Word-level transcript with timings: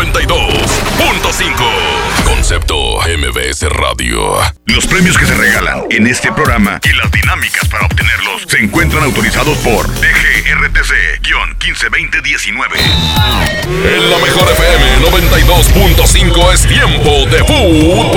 92.5 0.00 2.24
Concepto 2.24 3.00
MBS 3.02 3.68
Radio 3.68 4.38
Los 4.64 4.86
premios 4.86 5.18
que 5.18 5.26
se 5.26 5.34
regalan 5.34 5.82
en 5.90 6.06
este 6.06 6.32
programa 6.32 6.80
y 6.82 6.94
las 6.94 7.10
dinámicas 7.10 7.68
para 7.68 7.84
obtenerlos 7.84 8.44
se 8.46 8.60
encuentran 8.60 9.04
autorizados 9.04 9.58
por 9.58 9.86
DGRTC-152019. 9.88 12.78
En 13.84 14.10
la 14.10 14.16
mejor 14.18 14.50
FM 14.50 15.00
92.5 15.10 16.54
es 16.54 16.66
tiempo 16.66 17.26
de 17.26 17.44
fútbol. 17.44 18.10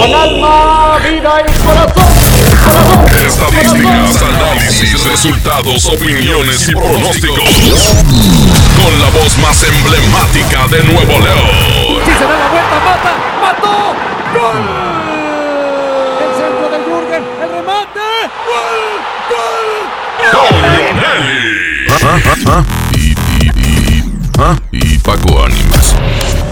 Con 0.00 0.14
alma, 0.14 0.98
vida 0.98 1.42
y 1.42 1.46
corazón. 1.60 2.35
Estadísticas, 3.26 4.22
análisis, 4.22 5.04
resultados, 5.04 5.86
opiniones 5.86 6.68
y 6.68 6.72
pronósticos. 6.72 7.50
Con 8.82 9.00
la 9.00 9.08
voz 9.10 9.38
más 9.38 9.62
emblemática 9.64 10.66
de 10.68 10.82
Nuevo 10.84 11.18
León. 11.18 12.00
Si 12.04 12.12
se 12.12 12.24
da 12.24 12.38
la 12.38 12.48
vuelta, 12.48 12.80
mata, 12.84 13.12
mató. 13.40 13.94
¡Gol! 14.34 14.58
El 16.20 16.30
centro 16.36 16.66
de 16.70 16.78
Jürgen, 16.84 17.24
el 17.42 17.48
remate. 17.50 18.06
¡Gol! 18.46 18.76
¡Gol! 19.30 20.66
Y, 22.94 22.98
y, 22.98 23.50
y, 23.56 24.04
¿ah? 24.38 24.56
y 24.72 24.98
Paco 24.98 25.44
Ánimas. 25.44 25.94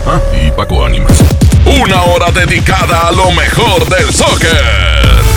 ¿Ah? 0.07 0.21
Y 0.33 0.51
Paco 0.51 0.85
Ánimas. 0.85 1.19
Una 1.67 2.03
hora 2.03 2.31
dedicada 2.31 3.09
a 3.09 3.13
lo 3.13 3.31
mejor 3.33 3.89
del 3.89 4.13
soccer. 4.13 5.34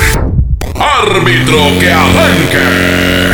Árbitro 0.80 1.58
que 1.80 1.92
arranque. 1.92 3.31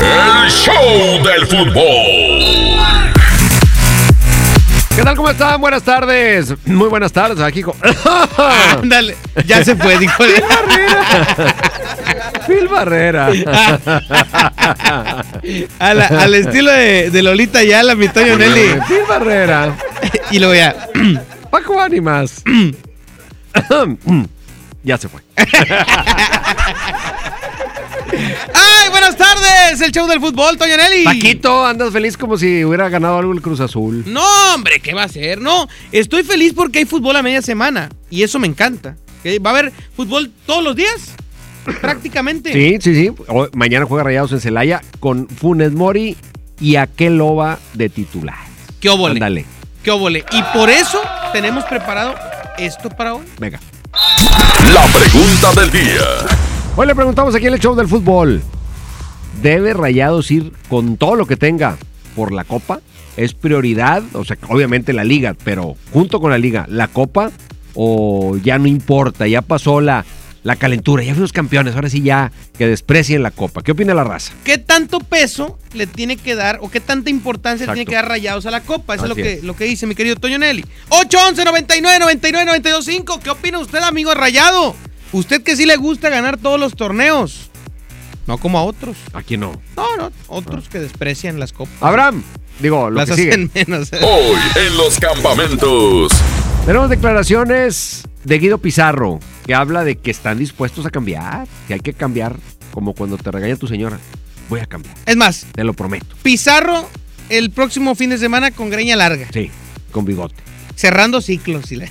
El 0.00 0.50
show 0.50 1.22
del 1.22 1.46
fútbol. 1.46 3.12
¿Qué 4.96 5.02
tal? 5.02 5.16
¿Cómo 5.16 5.28
están? 5.30 5.60
Buenas 5.60 5.82
tardes. 5.82 6.54
Muy 6.66 6.88
buenas 6.88 7.12
tardes, 7.12 7.40
aquí 7.40 7.62
con... 7.62 7.74
Ándale, 8.80 9.16
ya 9.44 9.64
se 9.64 9.74
fue, 9.76 9.98
dijo. 9.98 10.22
Phil 12.46 12.68
Barrera. 12.68 13.26
A 15.78 15.94
la- 15.94 16.06
al 16.06 16.34
estilo 16.34 16.70
de, 16.70 17.10
de 17.10 17.22
Lolita 17.22 17.62
Yala, 17.64 17.94
mi 17.96 18.08
Toño 18.08 18.38
Nelly. 18.38 18.78
Phil 18.86 19.00
Barrera. 19.08 19.74
Y 20.30 20.38
lo 20.38 20.54
ya. 20.54 20.74
Paco 21.50 21.80
Ánimas. 21.80 22.42
ya 24.84 24.96
se 24.98 25.08
fue. 25.08 25.20
¡Ay, 28.54 28.90
buenas 28.90 29.16
tardes! 29.16 29.80
El 29.80 29.90
show 29.92 30.06
del 30.06 30.20
fútbol, 30.20 30.56
Toño 30.56 30.76
Nelly. 30.76 31.04
Paquito, 31.04 31.66
andas 31.66 31.92
feliz 31.92 32.16
como 32.16 32.36
si 32.36 32.64
hubiera 32.64 32.88
ganado 32.88 33.18
algo 33.18 33.32
el 33.32 33.42
Cruz 33.42 33.60
Azul. 33.60 34.04
No, 34.06 34.24
hombre, 34.54 34.80
¿qué 34.80 34.94
va 34.94 35.04
a 35.04 35.08
ser? 35.08 35.40
No, 35.40 35.68
estoy 35.92 36.22
feliz 36.22 36.52
porque 36.54 36.80
hay 36.80 36.84
fútbol 36.84 37.16
a 37.16 37.22
media 37.22 37.42
semana. 37.42 37.88
Y 38.10 38.22
eso 38.22 38.38
me 38.38 38.46
encanta. 38.46 38.96
Va 39.44 39.50
a 39.50 39.58
haber 39.58 39.72
fútbol 39.96 40.30
todos 40.46 40.62
los 40.62 40.76
días. 40.76 41.12
Prácticamente. 41.80 42.52
Sí, 42.52 42.76
sí, 42.80 42.94
sí. 42.94 43.10
Hoy- 43.28 43.48
mañana 43.54 43.86
juega 43.86 44.04
Rayados 44.04 44.32
en 44.32 44.40
Celaya 44.40 44.82
con 45.00 45.28
Funes 45.28 45.72
Mori 45.72 46.16
y 46.60 46.76
aquel 46.76 47.16
Loba 47.18 47.58
de 47.72 47.88
titular. 47.88 48.36
¿Qué 48.80 48.90
óvole? 48.90 49.14
Ándale, 49.14 49.46
¿Qué 49.82 49.90
óvole? 49.90 50.24
Y 50.30 50.42
por 50.56 50.68
eso 50.70 51.02
tenemos 51.32 51.64
preparado 51.64 52.14
esto 52.58 52.90
para 52.90 53.14
hoy. 53.14 53.24
venga. 53.38 53.58
La 54.72 54.86
pregunta 54.86 55.60
del 55.60 55.70
día. 55.70 56.02
Hoy 56.76 56.86
le 56.86 56.94
preguntamos 56.94 57.34
aquí 57.34 57.46
en 57.46 57.54
el 57.54 57.60
show 57.60 57.76
del 57.76 57.86
fútbol. 57.86 58.42
¿Debe 59.40 59.72
Rayados 59.72 60.30
ir 60.30 60.52
con 60.68 60.96
todo 60.96 61.14
lo 61.14 61.26
que 61.26 61.36
tenga 61.36 61.76
por 62.16 62.32
la 62.32 62.44
Copa? 62.44 62.80
¿Es 63.16 63.34
prioridad? 63.34 64.02
O 64.14 64.24
sea, 64.24 64.36
obviamente 64.48 64.92
la 64.92 65.04
liga, 65.04 65.36
pero 65.44 65.76
junto 65.92 66.20
con 66.20 66.30
la 66.30 66.38
liga, 66.38 66.66
¿la 66.68 66.88
Copa? 66.88 67.30
¿O 67.74 68.36
ya 68.42 68.58
no 68.58 68.66
importa? 68.66 69.28
Ya 69.28 69.42
pasó 69.42 69.80
la, 69.80 70.04
la 70.44 70.56
calentura, 70.56 71.02
ya 71.02 71.14
fuimos 71.14 71.32
campeones, 71.32 71.74
ahora 71.74 71.88
sí 71.88 72.02
ya 72.02 72.30
que 72.56 72.66
desprecien 72.66 73.22
la 73.22 73.30
Copa. 73.30 73.62
¿Qué 73.62 73.72
opina 73.72 73.94
la 73.94 74.04
raza? 74.04 74.32
¿Qué 74.44 74.58
tanto 74.58 75.00
peso 75.00 75.58
le 75.72 75.86
tiene 75.86 76.16
que 76.16 76.34
dar 76.34 76.58
o 76.60 76.70
qué 76.70 76.80
tanta 76.80 77.08
importancia 77.10 77.66
le 77.66 77.72
tiene 77.72 77.86
que 77.86 77.96
dar 77.96 78.06
rayados 78.06 78.44
a 78.44 78.50
la 78.50 78.60
copa? 78.60 78.94
Eso 78.94 79.04
es 79.04 79.08
lo 79.08 79.16
que, 79.16 79.32
es. 79.34 79.42
lo 79.42 79.56
que 79.56 79.64
dice 79.64 79.86
mi 79.86 79.94
querido 79.94 80.16
Toño 80.16 80.38
Nelly. 80.38 80.64
811 80.90 81.44
99 81.44 81.98
99 81.98 82.46
92 82.46 82.84
5. 82.84 83.20
¿Qué 83.20 83.30
opina 83.30 83.58
usted, 83.58 83.78
amigo 83.78 84.10
de 84.10 84.16
rayado? 84.16 84.76
Usted 85.12 85.42
que 85.42 85.56
sí 85.56 85.64
le 85.64 85.76
gusta 85.76 86.10
ganar 86.10 86.36
todos 86.36 86.60
los 86.60 86.76
torneos. 86.76 87.48
No 88.26 88.36
como 88.36 88.58
a 88.58 88.64
otros. 88.64 88.98
Aquí 89.14 89.38
no. 89.38 89.60
No, 89.76 89.96
no, 89.96 90.12
otros 90.28 90.68
que 90.68 90.78
desprecian 90.78 91.40
las 91.40 91.52
copas. 91.52 91.74
Abraham, 91.80 92.22
digo, 92.60 92.90
lo 92.90 92.96
las 92.96 93.08
que 93.08 93.16
sigue. 93.16 93.30
hacen 93.30 93.50
menos. 93.54 93.90
Hoy 93.94 94.38
en 94.56 94.76
los 94.76 94.98
campamentos. 95.00 96.12
Tenemos 96.66 96.88
declaraciones 96.88 98.04
de 98.24 98.38
Guido 98.38 98.58
Pizarro, 98.58 99.20
que 99.46 99.54
habla 99.54 99.84
de 99.84 99.96
que 99.96 100.10
están 100.10 100.38
dispuestos 100.38 100.86
a 100.86 100.90
cambiar, 100.90 101.46
que 101.68 101.74
hay 101.74 101.80
que 101.80 101.92
cambiar, 101.92 102.36
como 102.72 102.94
cuando 102.94 103.18
te 103.18 103.30
regaña 103.30 103.56
tu 103.56 103.66
señora. 103.66 103.98
Voy 104.48 104.60
a 104.60 104.66
cambiar, 104.66 104.94
Es 105.06 105.16
más, 105.16 105.46
te 105.54 105.62
lo 105.64 105.74
prometo. 105.74 106.06
Pizarro 106.22 106.88
el 107.28 107.50
próximo 107.50 107.94
fin 107.94 108.10
de 108.10 108.18
semana 108.18 108.50
con 108.50 108.70
greña 108.70 108.96
larga. 108.96 109.26
Sí, 109.32 109.50
con 109.90 110.04
bigote. 110.06 110.36
Cerrando 110.74 111.20
ciclos. 111.20 111.70
y 111.70 111.76
la- 111.76 111.88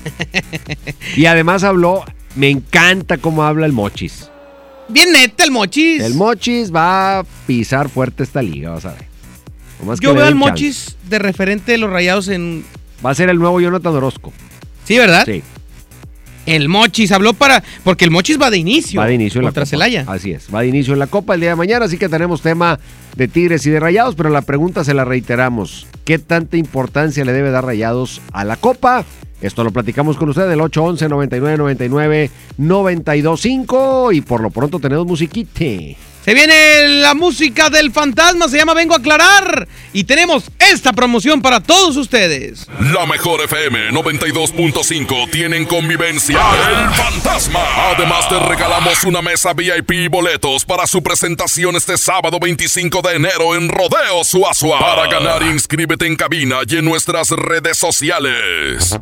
Y 1.15 1.25
además 1.27 1.63
habló, 1.63 2.03
me 2.35 2.49
encanta 2.49 3.17
cómo 3.19 3.43
habla 3.43 3.65
el 3.67 3.73
Mochis. 3.73 4.29
Bien 4.89 5.11
neta 5.11 5.45
el 5.45 5.51
mochis. 5.51 6.01
El 6.03 6.13
Mochis 6.13 6.73
va 6.73 7.19
a 7.19 7.23
pisar 7.47 7.87
fuerte 7.89 8.23
esta 8.23 8.41
liga, 8.41 8.71
vas 8.71 8.85
a 8.85 8.91
ver. 8.93 9.05
Yo 10.01 10.13
veo 10.13 10.23
al 10.25 10.33
chance. 10.33 10.35
mochis 10.35 10.97
de 11.09 11.19
referente 11.19 11.71
de 11.71 11.77
los 11.77 11.89
rayados 11.89 12.27
en. 12.27 12.65
Va 13.05 13.11
a 13.11 13.15
ser 13.15 13.29
el 13.29 13.37
nuevo 13.39 13.61
Jonathan 13.61 13.95
Orozco. 13.95 14.33
Sí, 14.83 14.97
¿verdad? 14.97 15.23
Sí, 15.25 15.41
El 16.45 16.69
Mochis 16.69 17.11
habló 17.11 17.33
para. 17.33 17.63
Porque 17.83 18.05
el 18.05 18.11
Mochis 18.11 18.39
va 18.41 18.49
de 18.49 18.57
inicio. 18.57 18.99
va 18.99 19.07
de 19.07 19.13
inicio 19.13 19.39
en 19.39 19.45
la 19.45 19.49
contra 19.49 19.61
Copa. 19.61 19.69
Celaya. 19.69 20.03
Así 20.07 20.31
es, 20.31 20.47
va 20.53 20.61
de 20.61 20.67
inicio 20.67 20.93
en 20.93 20.99
la 20.99 21.07
Copa 21.07 21.35
el 21.35 21.41
día 21.41 21.51
de 21.51 21.55
mañana, 21.55 21.85
así 21.85 21.97
que 21.97 22.09
tenemos 22.09 22.41
tema 22.41 22.79
de 23.15 23.27
Tigres 23.27 23.65
y 23.65 23.69
de 23.69 23.79
Rayados, 23.79 24.15
pero 24.15 24.29
la 24.29 24.41
pregunta 24.41 24.83
se 24.83 24.93
la 24.93 25.05
reiteramos. 25.05 25.87
¿Qué 26.03 26.19
tanta 26.19 26.57
importancia 26.57 27.23
le 27.23 27.31
debe 27.31 27.49
dar 27.51 27.65
Rayados 27.65 28.21
a 28.33 28.43
la 28.43 28.57
Copa? 28.57 29.05
Esto 29.41 29.63
lo 29.63 29.71
platicamos 29.71 30.15
con 30.17 30.29
usted 30.29 30.47
del 30.47 30.61
811 30.61 31.09
99 31.09 31.57
99 31.57 32.31
925 32.57 34.11
y 34.13 34.21
por 34.21 34.41
lo 34.41 34.49
pronto 34.49 34.79
tenemos 34.79 35.05
musiquite. 35.05 35.97
Se 36.25 36.33
viene 36.33 36.87
la 37.01 37.13
música 37.13 37.69
del 37.69 37.91
fantasma. 37.91 38.47
Se 38.47 38.57
llama 38.57 38.73
Vengo 38.73 38.93
a 38.93 38.97
aclarar. 38.97 39.67
Y 39.91 40.05
tenemos 40.05 40.45
esta 40.57 40.93
promoción 40.93 41.41
para 41.41 41.59
todos 41.59 41.97
ustedes. 41.97 42.65
La 42.93 43.05
mejor 43.05 43.41
FM 43.41 43.91
92.5 43.91 45.29
tienen 45.29 45.65
convivencia 45.65 46.39
El 46.39 46.89
Fantasma. 46.93 47.59
Además 47.95 48.27
te 48.29 48.39
regalamos 48.39 49.03
una 49.03 49.21
mesa 49.21 49.53
VIP 49.53 49.91
y 49.91 50.07
boletos 50.07 50.65
para 50.65 50.87
su 50.87 51.03
presentación 51.03 51.75
este 51.75 51.97
sábado 51.97 52.39
25 52.39 53.01
de 53.01 53.15
enero 53.15 53.55
en 53.55 53.67
Rodeo 53.67 54.23
Suazua. 54.23 54.79
Para 54.79 55.07
ganar 55.07 55.43
inscríbete 55.43 56.07
en 56.07 56.15
cabina 56.15 56.59
y 56.67 56.77
en 56.77 56.85
nuestras 56.85 57.29
redes 57.31 57.77
sociales. 57.77 58.97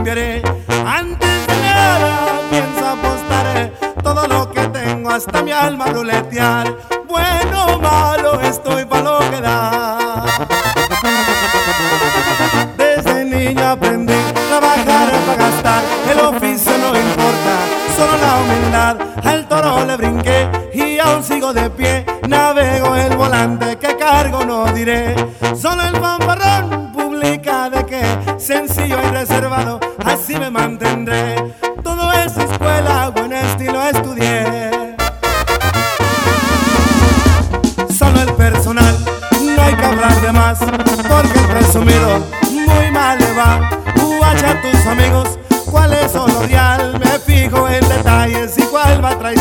Cambiaré. 0.00 0.42
Antes 0.86 1.46
de 1.46 1.56
nada, 1.60 2.40
pienso 2.48 2.86
apostaré 2.86 3.72
todo 4.02 4.26
lo 4.26 4.50
que 4.50 4.66
tengo 4.68 5.10
hasta 5.10 5.42
mi 5.42 5.52
alma 5.52 5.86
ruletear. 5.88 6.74
Bueno 7.06 7.78
malo, 7.78 8.40
estoy 8.40 8.86
para 8.86 9.02
lo 9.02 9.18
que 9.18 9.40
da. 9.42 10.24
Desde 12.78 13.24
niño 13.26 13.68
aprendí 13.68 14.14
la 14.14 14.58
trabajar 14.58 15.10
para 15.26 15.36
gastar, 15.36 15.82
el 16.10 16.20
oficio 16.20 16.72
no 16.78 16.98
importa, 16.98 17.54
solo 17.94 18.16
la 18.24 18.36
humildad. 18.40 18.96
Al 19.22 19.48
toro 19.48 19.84
le 19.84 19.96
brinqué 19.98 20.48
y 20.72 20.98
aún 20.98 21.22
sigo 21.22 21.52
de 21.52 21.68
pie, 21.68 22.06
navego 22.26 22.96
el 22.96 23.16
volante 23.18 23.76
que 23.76 23.96
cargo 23.98 24.46
no 24.46 24.64
diré. 24.72 25.14
Solo 25.54 25.82
el 25.82 25.96
fanfarrón 25.96 26.90
publica 26.92 27.68
de 27.68 27.84
que 27.84 28.02
sencillo 28.38 28.96
y 29.02 29.10
reservado, 29.10 29.78
mantendré. 30.50 31.54
Todo 31.82 32.12
es 32.12 32.36
escuela, 32.36 33.10
buen 33.10 33.32
estilo 33.32 33.82
estudié. 33.82 34.70
Solo 37.96 38.20
el 38.22 38.32
personal, 38.34 38.96
no 39.40 39.62
hay 39.62 39.74
que 39.74 39.84
hablar 39.84 40.20
de 40.20 40.32
más, 40.32 40.58
porque 40.58 41.38
el 41.38 41.46
presumido 41.46 42.20
muy 42.50 42.90
mal 42.90 43.18
le 43.18 43.32
va. 43.34 43.70
Guacha 44.18 44.50
a 44.50 44.60
tus 44.60 44.86
amigos, 44.86 45.38
cuál 45.70 45.92
es 45.92 46.14
lo 46.14 46.42
real, 46.42 46.98
me 46.98 47.18
fijo 47.18 47.68
en 47.68 47.88
detalles 47.88 48.58
y 48.58 48.62
cuál 48.62 49.04
va 49.04 49.10
a 49.10 49.18
traicionar. 49.18 49.39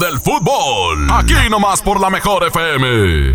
Del 0.00 0.18
fútbol. 0.18 1.08
Aquí 1.10 1.34
nomás 1.50 1.82
por 1.82 2.00
la 2.00 2.10
mejor 2.10 2.44
FM. 2.48 3.34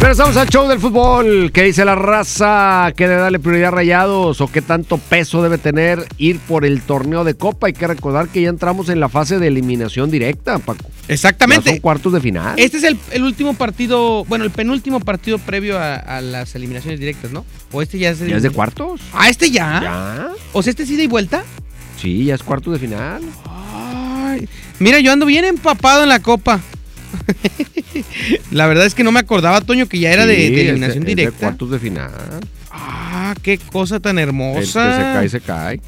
Regresamos 0.00 0.36
al 0.36 0.48
show 0.48 0.66
del 0.68 0.80
fútbol. 0.80 1.52
¿Qué 1.52 1.62
dice 1.62 1.84
la 1.84 1.94
raza? 1.94 2.92
¿Qué 2.96 3.06
debe 3.06 3.20
darle 3.20 3.38
prioridad 3.38 3.68
a 3.68 3.70
Rayados? 3.70 4.40
¿O 4.40 4.48
qué 4.50 4.60
tanto 4.60 4.98
peso 4.98 5.42
debe 5.42 5.58
tener 5.58 6.06
ir 6.18 6.40
por 6.40 6.64
el 6.64 6.82
torneo 6.82 7.22
de 7.22 7.34
Copa? 7.34 7.68
Hay 7.68 7.72
que 7.72 7.86
recordar 7.86 8.26
que 8.28 8.42
ya 8.42 8.48
entramos 8.48 8.88
en 8.88 8.98
la 8.98 9.08
fase 9.08 9.38
de 9.38 9.46
eliminación 9.46 10.10
directa, 10.10 10.58
Paco. 10.58 10.84
Ya 11.06 11.14
Exactamente. 11.14 11.70
son 11.70 11.78
cuartos 11.78 12.12
de 12.14 12.20
final. 12.20 12.58
Este 12.58 12.78
es 12.78 12.82
el, 12.84 12.98
el 13.12 13.22
último 13.22 13.54
partido, 13.54 14.24
bueno, 14.24 14.44
el 14.44 14.50
penúltimo 14.50 14.98
partido 14.98 15.38
previo 15.38 15.78
a, 15.78 15.94
a 15.94 16.20
las 16.20 16.54
eliminaciones 16.56 16.98
directas, 16.98 17.30
¿no? 17.30 17.44
O 17.70 17.80
este 17.82 17.98
ya 17.98 18.10
es 18.10 18.20
el- 18.20 18.30
¿Ya 18.30 18.36
es 18.38 18.42
de 18.42 18.50
cuartos? 18.50 19.00
Ah, 19.12 19.28
este 19.28 19.50
ya. 19.52 19.80
¿Ya? 19.82 20.28
O 20.52 20.62
sea, 20.64 20.70
este 20.72 20.84
sí 20.84 20.96
de 20.96 21.06
vuelta. 21.06 21.44
Sí, 22.00 22.24
ya 22.24 22.34
es 22.34 22.42
cuartos 22.42 22.72
de 22.72 22.80
final. 22.80 23.22
Ay, 23.48 23.61
mira, 24.82 25.00
yo 25.00 25.12
ando 25.12 25.26
bien 25.26 25.44
empapado 25.44 26.02
en 26.02 26.08
la 26.08 26.20
copa. 26.20 26.60
la 28.50 28.66
verdad 28.66 28.86
es 28.86 28.94
que 28.94 29.04
no 29.04 29.12
me 29.12 29.20
acordaba, 29.20 29.60
Toño, 29.60 29.86
que 29.86 29.98
ya 29.98 30.10
era 30.12 30.26
de, 30.26 30.36
Sí, 30.36 30.50
de 30.54 30.60
eliminación 30.62 31.02
es 31.04 31.06
de 31.06 31.14
directa. 31.14 31.38
cuartos 31.38 31.70
de 31.70 31.78
final. 31.78 32.10
Ah, 32.70 33.34
qué 33.42 33.58
cosa 33.58 34.00
tan 34.00 34.18
El 34.18 34.24
que 34.24 34.28
hermosa. 34.28 34.96
se 34.96 35.02
cae, 35.02 35.28
se 35.28 35.40
cae. 35.40 35.80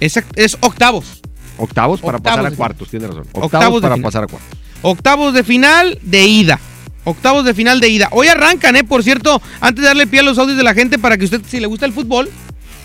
Es, 0.00 0.18
es 0.36 0.56
octavos. 0.60 1.20
Octavos 1.56 2.00
para 2.00 2.16
Octavos 2.16 2.36
pasar 2.36 2.46
a 2.46 2.50
de 2.50 2.56
cuartos, 2.56 2.88
tiene 2.88 3.06
razón. 3.06 3.24
Octavos, 3.32 3.44
Octavos 3.46 3.74
de 3.76 3.80
para 3.82 3.94
final. 3.94 4.08
pasar 4.08 4.24
a 4.24 4.26
cuartos. 4.26 4.58
Octavos 4.82 5.34
de 5.34 5.44
final 5.44 5.98
de 6.02 6.26
ida. 6.26 6.60
Octavos 7.04 7.44
de 7.44 7.54
final 7.54 7.80
de 7.80 7.88
ida. 7.88 8.08
Hoy 8.12 8.28
arrancan, 8.28 8.76
¿eh? 8.76 8.84
Por 8.84 9.02
cierto, 9.02 9.40
antes 9.60 9.82
de 9.82 9.88
darle 9.88 10.06
pie 10.06 10.20
a 10.20 10.22
los 10.22 10.38
audios 10.38 10.56
de 10.56 10.62
la 10.64 10.74
gente 10.74 10.98
para 10.98 11.16
que 11.18 11.24
usted, 11.26 11.42
si 11.46 11.60
le 11.60 11.66
gusta 11.66 11.86
el 11.86 11.92
fútbol, 11.92 12.30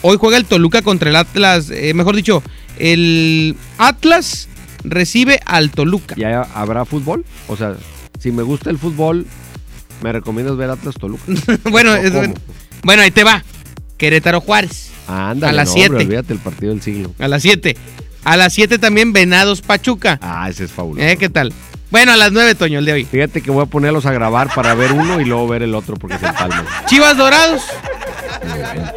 hoy 0.02 0.18
juega 0.20 0.38
el 0.38 0.46
Toluca 0.46 0.82
contra 0.82 1.10
el 1.10 1.16
Atlas. 1.16 1.70
eh, 1.72 1.94
mejor 1.94 2.16
dicho, 2.16 2.44
el 2.78 3.56
Atlas 3.78 4.48
recibe 4.84 5.40
al 5.46 5.72
Toluca. 5.72 6.16
¿Ya 6.16 6.42
habrá 6.54 6.86
fútbol? 6.86 7.26
O 7.48 7.56
sea, 7.56 7.76
si 8.20 8.32
me 8.32 8.44
gusta 8.44 8.70
el 8.70 8.78
fútbol, 8.78 9.26
¿me 10.02 10.12
recomiendas 10.12 10.58
ver 10.58 10.70
Atlas 10.70 10.96
Toluca? 10.96 11.24
bueno, 11.70 11.94
bueno, 12.84 13.02
ahí 13.02 13.12
te 13.12 13.24
va. 13.24 13.44
Querétaro 13.98 14.42
Juárez. 14.42 14.92
Ándale, 15.08 15.52
a 15.52 15.54
las 15.54 15.68
no, 15.68 15.74
hombre, 15.74 15.88
siete. 15.88 16.06
olvídate 16.06 16.34
el 16.34 16.40
partido 16.40 16.72
del 16.72 16.82
siglo. 16.82 17.14
A 17.20 17.28
las 17.28 17.42
7. 17.42 17.76
A 18.24 18.38
las 18.38 18.54
7 18.54 18.78
también 18.78 19.12
Venados 19.12 19.62
Pachuca. 19.62 20.20
Ah, 20.22 20.48
ese 20.50 20.66
es 20.66 20.72
fabuloso. 20.72 21.06
¿Eh? 21.06 21.18
¿Qué 21.18 21.30
tal? 21.30 21.52
Bueno, 21.90 22.12
a 22.12 22.18
las 22.18 22.32
9, 22.32 22.54
Toño, 22.56 22.80
el 22.80 22.86
de 22.86 22.94
hoy. 22.94 23.06
Fíjate 23.06 23.42
que 23.42 23.50
voy 23.50 23.64
a 23.64 23.66
ponerlos 23.66 24.06
a 24.06 24.12
grabar 24.14 24.54
para 24.54 24.76
ver 24.76 24.92
uno 24.92 25.20
y 25.20 25.26
luego 25.26 25.48
ver 25.48 25.64
el 25.64 25.74
otro 25.74 25.96
porque 25.96 26.20
se 26.20 26.28
empalman. 26.28 26.66
Chivas 26.86 27.18
Dorados. 27.18 27.64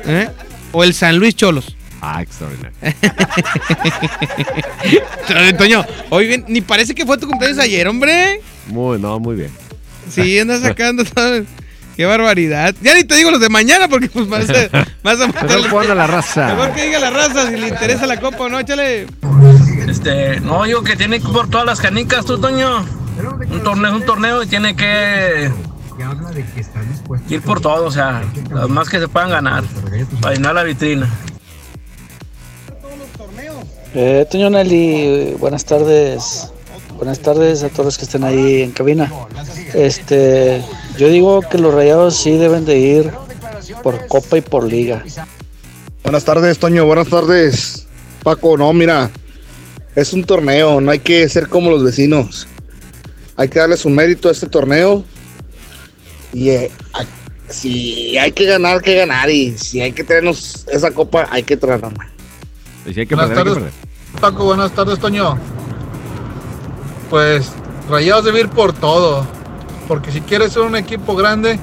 ¿Eh? 0.04 0.28
O 0.72 0.84
el 0.84 0.92
San 0.92 1.16
Luis 1.16 1.34
Cholos. 1.34 1.76
Ah, 2.04 2.20
extraordinario. 2.20 2.72
Toño, 5.56 5.86
hoy 6.10 6.26
bien, 6.26 6.44
ni 6.48 6.60
parece 6.60 6.96
que 6.96 7.06
fue 7.06 7.16
tu 7.16 7.28
cumpleaños 7.28 7.60
ayer, 7.60 7.86
hombre. 7.86 8.40
Muy, 8.66 8.98
no, 8.98 9.20
muy 9.20 9.36
bien. 9.36 9.52
Sí, 10.10 10.36
andas 10.40 10.62
sacando 10.62 11.04
todo. 11.04 11.44
Qué 11.96 12.04
barbaridad. 12.04 12.74
Ya 12.82 12.94
ni 12.94 13.04
te 13.04 13.14
digo 13.14 13.30
los 13.30 13.40
de 13.40 13.48
mañana 13.48 13.86
porque 13.86 14.08
pues 14.08 14.28
a, 14.28 14.32
vas 15.04 15.20
a 15.20 15.28
Mejor 15.28 15.92
a 15.92 15.94
la 15.94 16.08
raza. 16.08 16.48
Mejor 16.48 16.72
que 16.72 16.86
diga 16.86 16.98
la 16.98 17.10
raza 17.10 17.48
si 17.48 17.56
le 17.56 17.68
interesa 17.68 18.04
la 18.08 18.18
copa 18.18 18.38
o 18.38 18.48
no, 18.48 18.58
échale. 18.58 19.06
Este, 19.86 20.40
no, 20.40 20.64
digo 20.64 20.82
que 20.82 20.96
tiene 20.96 21.20
que 21.20 21.28
ir 21.28 21.32
por 21.32 21.48
todas 21.50 21.66
las 21.66 21.80
canicas, 21.80 22.24
tú, 22.24 22.40
Toño. 22.40 22.84
Un 23.48 23.62
torneo 23.62 23.94
es 23.94 24.00
un 24.00 24.06
torneo 24.06 24.42
y 24.42 24.48
tiene 24.48 24.74
que 24.74 25.52
ir 27.28 27.42
por 27.42 27.60
todo, 27.60 27.84
o 27.84 27.92
sea, 27.92 28.24
las 28.50 28.68
más 28.68 28.88
que 28.88 28.98
se 28.98 29.06
puedan 29.06 29.30
ganar, 29.30 29.62
para 30.20 30.34
llenar 30.34 30.56
la 30.56 30.64
vitrina. 30.64 31.08
Eh, 33.94 34.26
Toño 34.30 34.48
Nelly, 34.48 35.34
buenas 35.38 35.66
tardes. 35.66 36.48
Buenas 36.96 37.18
tardes 37.20 37.62
a 37.62 37.68
todos 37.68 37.84
los 37.86 37.98
que 37.98 38.04
estén 38.04 38.24
ahí 38.24 38.62
en 38.62 38.70
cabina. 38.70 39.12
Este, 39.74 40.62
yo 40.96 41.08
digo 41.08 41.42
que 41.42 41.58
los 41.58 41.74
rayados 41.74 42.16
sí 42.16 42.36
deben 42.38 42.64
de 42.64 42.78
ir 42.78 43.12
por 43.82 44.06
copa 44.06 44.38
y 44.38 44.40
por 44.40 44.64
liga. 44.64 45.04
Buenas 46.04 46.24
tardes, 46.24 46.58
Toño. 46.58 46.86
Buenas 46.86 47.08
tardes, 47.08 47.86
Paco. 48.22 48.56
No, 48.56 48.72
mira, 48.72 49.10
es 49.94 50.14
un 50.14 50.24
torneo. 50.24 50.80
No 50.80 50.90
hay 50.90 51.00
que 51.00 51.28
ser 51.28 51.48
como 51.48 51.70
los 51.70 51.84
vecinos. 51.84 52.46
Hay 53.36 53.48
que 53.48 53.58
darles 53.58 53.84
un 53.84 53.94
mérito 53.94 54.30
a 54.30 54.32
este 54.32 54.46
torneo. 54.46 55.04
Y 56.32 56.48
eh, 56.48 56.70
si 57.50 58.16
hay 58.16 58.32
que 58.32 58.46
ganar, 58.46 58.80
que 58.80 58.94
ganar. 58.94 59.28
Y 59.28 59.58
si 59.58 59.82
hay 59.82 59.92
que 59.92 60.02
traernos 60.02 60.64
esa 60.70 60.92
copa, 60.92 61.28
hay 61.30 61.42
que 61.42 61.58
traerla. 61.58 62.11
Y 62.86 62.94
si 62.94 63.00
hay 63.00 63.06
que 63.06 63.14
Buenas 63.14 63.34
perder, 63.34 63.48
hay 63.48 63.54
que 63.54 63.60
tardes. 63.60 64.20
Paco, 64.20 64.44
buenas 64.44 64.72
tardes, 64.72 64.98
Toño. 64.98 65.38
Pues 67.10 67.52
Rayados 67.88 68.24
debe 68.24 68.40
ir 68.40 68.48
por 68.48 68.72
todo. 68.72 69.26
Porque 69.88 70.10
si 70.10 70.20
quieres 70.20 70.52
ser 70.52 70.62
un 70.62 70.76
equipo 70.76 71.14
grande, 71.14 71.58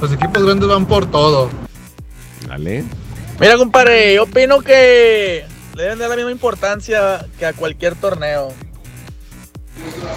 los 0.00 0.12
equipos 0.12 0.44
grandes 0.44 0.68
van 0.68 0.86
por 0.86 1.06
todo. 1.06 1.50
Dale. 2.46 2.84
Mira, 3.40 3.56
compadre, 3.56 4.14
yo 4.14 4.22
opino 4.22 4.60
que 4.60 5.44
le 5.74 5.82
deben 5.82 5.98
dar 5.98 6.08
la 6.08 6.16
misma 6.16 6.30
importancia 6.30 7.26
que 7.38 7.46
a 7.46 7.52
cualquier 7.52 7.94
torneo. 7.94 8.52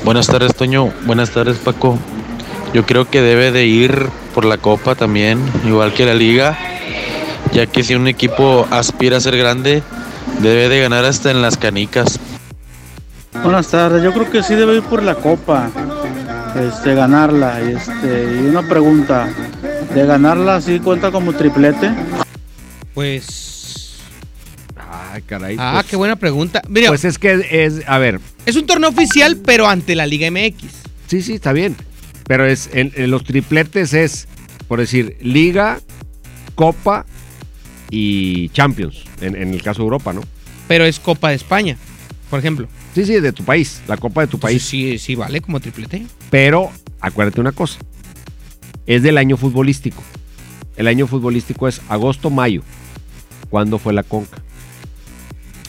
Buenas 0.06 0.28
tardes, 0.28 0.56
Toño. 0.56 0.94
Buenas 1.06 1.32
tardes, 1.32 1.58
Paco. 1.58 1.98
Yo 2.74 2.86
creo 2.86 3.10
que 3.10 3.22
debe 3.22 3.52
de 3.52 3.66
ir 3.66 4.10
por 4.34 4.46
la 4.46 4.58
Copa 4.58 4.96
también, 4.96 5.44
igual 5.66 5.94
que 5.94 6.06
la 6.06 6.14
Liga, 6.14 6.58
ya 7.52 7.66
que 7.66 7.84
si 7.84 7.96
un 7.96 8.08
equipo 8.08 8.68
aspira 8.70 9.18
a 9.18 9.22
ser 9.22 9.36
grande, 9.36 9.82
debe 10.42 10.70
de 10.70 10.80
ganar 10.82 11.06
hasta 11.06 11.32
en 11.32 11.42
las 11.42 11.58
canicas. 11.58 12.20
Buenas 13.44 13.68
tardes, 13.70 14.04
yo 14.04 14.12
creo 14.14 14.30
que 14.30 14.44
sí 14.44 14.56
debe 14.56 14.76
ir 14.78 14.84
por 14.84 15.04
la 15.04 15.16
copa, 15.16 15.70
este, 16.60 16.94
ganarla. 16.96 17.60
y, 17.64 17.74
Este, 17.76 18.42
y 18.42 18.48
una 18.48 18.68
pregunta, 18.68 19.30
¿de 19.94 20.06
ganarla 20.06 20.60
sí 20.62 20.80
cuenta 20.80 21.12
como 21.12 21.34
triplete? 21.34 21.92
Pues. 22.94 23.96
Ay, 25.12 25.22
caray. 25.24 25.56
Ah, 25.60 25.74
pues- 25.76 25.88
qué 25.92 25.96
buena 25.96 26.16
pregunta. 26.16 26.62
Mira, 26.68 26.88
Pues 26.90 27.06
es 27.06 27.18
que 27.20 27.46
es, 27.66 27.82
a 27.88 27.98
ver, 28.00 28.20
es 28.46 28.56
un 28.56 28.66
torneo 28.66 28.90
oficial, 28.90 29.38
pero 29.38 29.68
ante 29.68 29.96
la 29.96 30.06
Liga 30.06 30.28
MX. 30.32 30.64
sí, 31.08 31.22
sí, 31.22 31.34
está 31.36 31.54
bien. 31.54 31.76
Pero 32.28 32.46
es 32.46 32.70
en, 32.74 32.92
en 32.96 33.10
los 33.12 33.24
tripletes 33.24 33.94
es, 33.94 34.28
por 34.68 34.80
decir, 34.80 35.18
Liga, 35.22 35.80
Copa 36.56 37.06
y 37.90 38.50
Champions, 38.50 39.04
en, 39.22 39.36
en 39.36 39.54
el 39.54 39.62
caso 39.62 39.80
de 39.80 39.84
Europa, 39.86 40.14
¿no? 40.14 40.22
Pero 40.68 40.86
es 40.86 41.00
Copa 41.00 41.30
de 41.30 41.36
España, 41.36 41.78
por 42.30 42.40
ejemplo. 42.40 42.68
Sí, 42.96 43.06
sí, 43.06 43.20
de 43.20 43.32
tu 43.34 43.44
país, 43.44 43.82
la 43.88 43.98
Copa 43.98 44.22
de 44.22 44.28
tu 44.28 44.40
país. 44.40 44.64
Sí, 44.64 44.98
sí, 45.00 45.16
vale 45.16 45.42
como 45.42 45.60
triplete. 45.60 46.06
Pero 46.30 46.72
acuérdate 47.00 47.42
una 47.42 47.52
cosa, 47.52 47.80
es 48.86 49.02
del 49.04 49.18
año 49.18 49.38
futbolístico. 49.38 50.02
El 50.76 50.88
año 50.88 51.08
futbolístico 51.08 51.68
es 51.68 51.82
agosto-mayo. 51.90 52.62
¿Cuándo 53.50 53.80
fue 53.80 53.94
la 53.94 54.04
Conca? 54.04 54.38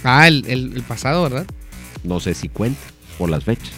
Ah, 0.04 0.28
el, 0.28 0.44
el- 0.46 0.72
el 0.76 0.82
pasado, 0.82 1.22
¿verdad? 1.24 1.46
No 2.04 2.20
sé 2.20 2.34
si 2.34 2.48
cuenta 2.48 2.80
por 3.18 3.28
las 3.30 3.44
fechas. 3.44 3.70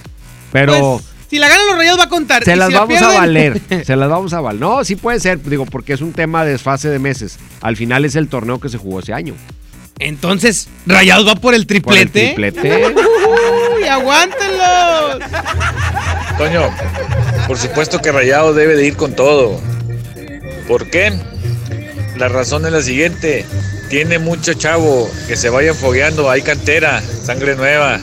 Pero 0.52 0.98
Pues, 1.00 1.04
si 1.30 1.38
la 1.38 1.48
ganan 1.48 1.66
los 1.66 1.76
rayados 1.76 1.98
va 2.00 2.04
a 2.04 2.08
contar. 2.08 2.44
se 2.44 2.54
las 2.56 2.68
si 2.68 2.74
la 2.74 2.80
vamos 2.80 3.02
a 3.02 3.08
valer. 3.18 3.60
se 3.84 3.96
las 3.96 4.08
vamos 4.08 4.32
a 4.34 4.40
valer. 4.40 4.60
No, 4.60 4.84
sí 4.84 4.96
puede 4.96 5.18
ser, 5.20 5.42
digo, 5.42 5.64
porque 5.66 5.94
es 5.94 6.00
un 6.00 6.12
tema 6.12 6.44
de 6.44 6.52
desfase 6.52 6.88
de 6.90 6.98
meses. 6.98 7.38
Al 7.60 7.76
final 7.76 8.04
es 8.04 8.14
el 8.14 8.28
torneo 8.28 8.60
que 8.60 8.68
se 8.68 8.78
jugó 8.78 9.00
ese 9.00 9.12
año. 9.14 9.34
Entonces, 9.98 10.68
Rayados 10.86 11.26
va 11.28 11.34
por 11.36 11.54
el 11.54 11.66
Por 11.66 11.96
el 11.96 12.10
triplete. 12.10 12.34
triplete. 12.34 12.86
Uy, 13.76 13.84
aguántenlos. 13.84 15.18
Toño, 16.38 16.70
por 17.46 17.58
supuesto 17.58 18.00
que 18.00 18.10
Rayado 18.10 18.52
debe 18.54 18.74
de 18.76 18.86
ir 18.86 18.96
con 18.96 19.14
todo. 19.14 19.60
¿Por 20.66 20.90
qué? 20.90 21.12
La 22.16 22.28
razón 22.28 22.66
es 22.66 22.72
la 22.72 22.82
siguiente. 22.82 23.44
Tiene 23.90 24.18
mucho 24.18 24.54
chavo 24.54 25.10
que 25.28 25.36
se 25.36 25.50
vayan 25.50 25.74
fogueando. 25.74 26.30
Hay 26.30 26.42
cantera, 26.42 27.00
sangre 27.02 27.54
nueva. 27.56 28.00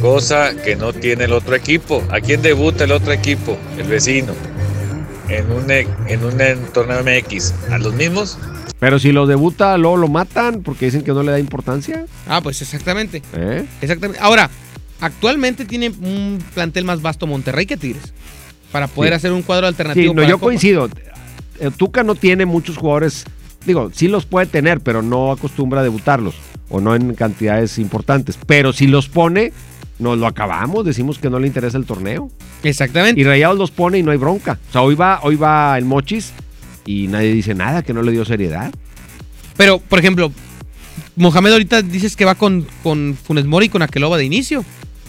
Cosa 0.00 0.52
que 0.64 0.76
no 0.76 0.92
tiene 0.92 1.24
el 1.24 1.32
otro 1.32 1.54
equipo. 1.54 2.02
¿A 2.10 2.20
quién 2.20 2.42
debuta 2.42 2.84
el 2.84 2.92
otro 2.92 3.12
equipo? 3.12 3.56
El 3.78 3.84
vecino. 3.88 4.34
En 5.28 5.50
un, 5.50 5.70
e- 5.70 5.86
en 6.08 6.24
un 6.24 6.40
en 6.40 6.64
torneo 6.72 7.02
MX. 7.02 7.54
¿A 7.70 7.78
los 7.78 7.94
mismos? 7.94 8.36
Pero 8.82 8.98
si 8.98 9.12
lo 9.12 9.28
debuta, 9.28 9.78
luego 9.78 9.96
lo 9.96 10.08
matan 10.08 10.62
porque 10.64 10.86
dicen 10.86 11.02
que 11.02 11.12
no 11.12 11.22
le 11.22 11.30
da 11.30 11.38
importancia. 11.38 12.04
Ah, 12.26 12.40
pues 12.40 12.60
exactamente. 12.62 13.22
¿eh? 13.32 13.64
Exactamente. 13.80 14.18
Ahora, 14.20 14.50
actualmente 15.00 15.64
tiene 15.64 15.90
un 15.90 16.42
plantel 16.52 16.84
más 16.84 17.00
vasto 17.00 17.28
Monterrey 17.28 17.64
que 17.64 17.76
Tigres. 17.76 18.12
Para 18.72 18.88
poder 18.88 19.12
Sí. 19.12 19.16
hacer 19.18 19.32
un 19.32 19.42
cuadro 19.42 19.68
alternativo. 19.68 20.02
Sí, 20.02 20.08
no, 20.08 20.14
para 20.16 20.28
yo 20.28 20.34
Copa. 20.34 20.46
coincido. 20.46 20.88
Eh, 21.60 21.70
Tuca 21.76 22.02
no 22.02 22.16
tiene 22.16 22.44
muchos 22.44 22.76
jugadores, 22.76 23.24
digo, 23.64 23.90
sí 23.94 24.08
los 24.08 24.26
puede 24.26 24.46
tener, 24.46 24.80
pero 24.80 25.00
no 25.00 25.30
acostumbra 25.30 25.78
a 25.80 25.84
debutarlos, 25.84 26.34
o 26.68 26.80
no 26.80 26.96
en 26.96 27.14
cantidades 27.14 27.78
importantes. 27.78 28.36
Pero 28.48 28.72
si 28.72 28.88
los 28.88 29.08
pone, 29.08 29.52
nos 30.00 30.18
lo 30.18 30.26
acabamos, 30.26 30.84
decimos 30.84 31.20
que 31.20 31.30
no 31.30 31.38
le 31.38 31.46
interesa 31.46 31.78
el 31.78 31.84
torneo. 31.84 32.32
Exactamente. 32.64 33.20
Y 33.20 33.22
Rayados 33.22 33.58
los 33.58 33.70
pone 33.70 33.98
y 33.98 34.02
no 34.02 34.10
hay 34.10 34.18
bronca. 34.18 34.58
O 34.70 34.72
sea, 34.72 34.82
hoy 34.82 34.96
va, 34.96 35.20
hoy 35.22 35.36
va 35.36 35.78
el 35.78 35.84
Mochis 35.84 36.32
y 36.86 37.06
nadie 37.08 37.32
dice 37.32 37.54
nada, 37.54 37.82
que 37.82 37.92
no 37.94 38.02
le 38.02 38.12
dio 38.12 38.24
seriedad. 38.24 38.72
Pero, 39.56 39.78
por 39.78 39.98
ejemplo, 39.98 40.32
Mohamed 41.16 41.52
ahorita 41.52 41.82
dices 41.82 42.16
que 42.16 42.24
va 42.24 42.34
con, 42.34 42.66
con 42.82 43.16
Funes 43.22 43.44
Mori 43.44 43.66
y 43.66 43.68
con 43.68 43.82
Aqueloba 43.82 44.16
de 44.18 44.24
inicio. 44.24 44.64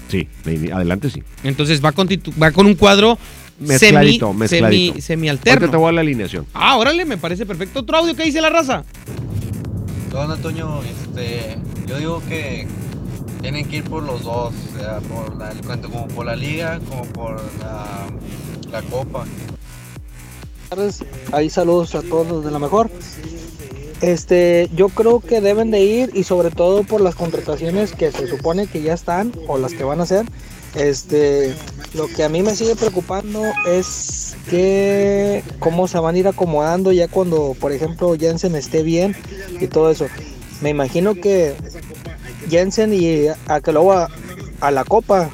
Sí, 0.10 0.28
de- 0.46 0.72
adelante 0.74 1.10
sí. 1.10 1.24
Entonces 1.44 1.84
va 1.84 1.92
con, 1.92 2.08
titu- 2.08 2.34
va 2.42 2.52
con 2.52 2.66
un 2.66 2.76
cuadro 2.76 3.18
Mezcladito, 3.60 4.28
semi, 4.28 4.40
mezcladito. 4.40 4.94
semi, 4.96 5.02
semi 5.02 5.30
Ahorita 5.30 5.72
te 5.72 5.78
voy 5.78 5.90
a 5.90 5.92
la 5.94 6.02
alineación. 6.02 6.46
Ah, 6.54 6.78
órale, 6.78 7.06
me 7.06 7.18
parece 7.18 7.46
perfecto. 7.46 7.80
Otro 7.80 7.98
audio 7.98 8.16
que 8.16 8.24
dice 8.24 8.42
la 8.42 8.50
raza. 8.50 8.84
¿Qué 10.12 10.18
onda, 10.18 10.36
Toño? 10.38 10.82
Este, 10.84 11.58
yo 11.88 11.98
digo 11.98 12.22
que 12.28 12.68
tienen 13.42 13.66
que 13.66 13.78
ir 13.78 13.84
por 13.84 14.04
los 14.04 14.24
dos, 14.24 14.54
o 14.74 14.80
sea, 14.80 15.00
por 15.00 15.36
la, 15.38 15.50
tanto 15.52 15.90
como 15.90 16.08
por 16.08 16.26
la 16.26 16.36
liga 16.36 16.80
como 16.88 17.04
por 17.06 17.42
la, 17.60 18.08
la 18.72 18.82
copa. 18.84 19.26
Tardes. 20.76 21.04
Ahí 21.32 21.50
saludos 21.50 21.94
a 21.96 22.02
todos 22.02 22.44
de 22.44 22.52
la 22.52 22.60
mejor. 22.60 22.90
Este, 24.02 24.70
yo 24.76 24.90
creo 24.90 25.20
que 25.20 25.40
deben 25.40 25.72
de 25.72 25.82
ir 25.82 26.12
y 26.14 26.24
sobre 26.24 26.52
todo 26.52 26.84
por 26.84 27.00
las 27.00 27.16
contrataciones 27.16 27.94
que 27.94 28.12
se 28.12 28.28
supone 28.28 28.68
que 28.68 28.82
ya 28.82 28.94
están 28.94 29.32
o 29.48 29.58
las 29.58 29.74
que 29.74 29.84
van 29.84 30.00
a 30.00 30.04
hacer. 30.04 30.26
Este, 30.76 31.54
lo 31.94 32.08
que 32.08 32.24
a 32.24 32.30
mí 32.30 32.42
me 32.42 32.56
sigue 32.56 32.76
preocupando 32.76 33.44
es 33.68 34.36
que 34.50 35.44
cómo 35.60 35.88
se 35.88 36.00
van 36.00 36.16
a 36.16 36.18
ir 36.18 36.28
acomodando 36.28 36.92
ya 36.92 37.08
cuando, 37.08 37.56
por 37.60 37.72
ejemplo, 37.72 38.16
Jensen 38.20 38.56
esté 38.56 38.82
bien 38.82 39.16
y 39.60 39.68
todo 39.68 39.92
eso. 39.92 40.08
Me 40.62 40.70
imagino 40.70 41.14
que 41.14 41.54
Jensen 42.50 42.94
y 42.94 43.28
Akeloba 43.48 44.10
a 44.60 44.72
la 44.72 44.84
copa. 44.84 45.30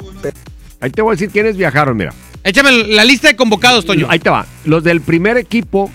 Ahí 0.82 0.92
te 0.92 1.02
voy 1.02 1.12
a 1.12 1.16
decir 1.16 1.30
quiénes 1.30 1.56
viajaron, 1.56 1.96
mira. 1.96 2.14
Échame 2.50 2.72
la 2.72 3.06
lista 3.06 3.28
de 3.28 3.36
convocados, 3.36 3.86
Toño. 3.86 4.08
Ahí 4.10 4.20
te 4.20 4.30
va. 4.30 4.46
Los 4.66 4.84
del 4.84 5.02
primer 5.02 5.38
equipo, 5.38 5.92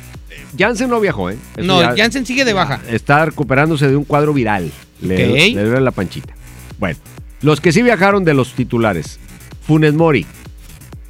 Jansen 0.58 0.88
no 0.88 1.00
viajó, 1.00 1.30
¿eh? 1.30 1.36
Eso 1.56 1.66
No, 1.66 1.80
ya- 1.82 1.94
Jansen 1.96 2.24
sigue 2.24 2.44
de 2.44 2.52
baja. 2.52 2.80
Está 2.88 3.24
recuperándose 3.24 3.88
de 3.88 3.96
un 3.96 4.04
cuadro 4.04 4.32
viral. 4.32 4.70
Le, 5.02 5.50
le 5.52 5.64
duele 5.64 5.80
la 5.80 5.90
panchita. 5.90 6.34
Bueno, 6.78 6.98
los 7.42 7.60
que 7.60 7.72
sí 7.72 7.82
viajaron 7.82 8.24
de 8.24 8.34
los 8.34 8.52
titulares: 8.54 9.18
Funes 9.66 9.94
Mori, 9.94 10.26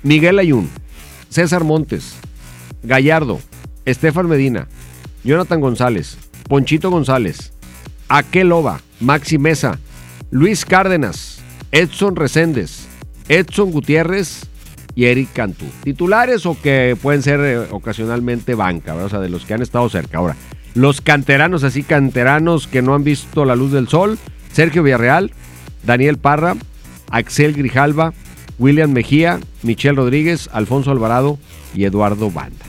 Miguel 0.02 0.38
Ayun, 0.38 0.70
César 1.28 1.62
Montes, 1.62 2.14
Gallardo, 2.82 3.38
Estefan 3.84 4.26
Medina, 4.28 4.66
Jonathan 5.24 5.60
González, 5.60 6.16
Ponchito 6.48 6.90
González, 6.90 7.52
Aqueloba, 8.08 8.80
Maxi 9.00 9.36
Mesa, 9.38 9.78
Luis 10.30 10.64
Cárdenas, 10.64 11.38
Edson 11.70 12.16
Reséndez, 12.16 12.86
Edson 13.28 13.70
Gutiérrez 13.70 14.46
y 14.96 15.06
Eric 15.06 15.32
Cantú. 15.32 15.64
Titulares 15.82 16.46
o 16.46 16.60
que 16.60 16.96
pueden 17.00 17.22
ser 17.22 17.40
eh, 17.40 17.58
ocasionalmente 17.70 18.54
banca, 18.54 18.92
¿verdad? 18.92 19.06
o 19.06 19.10
sea, 19.10 19.20
de 19.20 19.28
los 19.28 19.44
que 19.44 19.54
han 19.54 19.62
estado 19.62 19.88
cerca. 19.88 20.18
Ahora, 20.18 20.36
los 20.74 21.00
canteranos, 21.00 21.64
así 21.64 21.82
canteranos 21.82 22.66
que 22.66 22.82
no 22.82 22.94
han 22.94 23.04
visto 23.04 23.44
la 23.44 23.56
luz 23.56 23.72
del 23.72 23.88
sol, 23.88 24.18
Sergio 24.52 24.82
Villarreal, 24.82 25.32
Daniel 25.84 26.18
Parra, 26.18 26.56
Axel 27.10 27.54
Grijalva, 27.54 28.12
William 28.58 28.92
Mejía, 28.92 29.40
Michelle 29.62 29.96
Rodríguez, 29.96 30.48
Alfonso 30.52 30.90
Alvarado 30.90 31.38
y 31.74 31.84
Eduardo 31.84 32.30
Banda. 32.30 32.64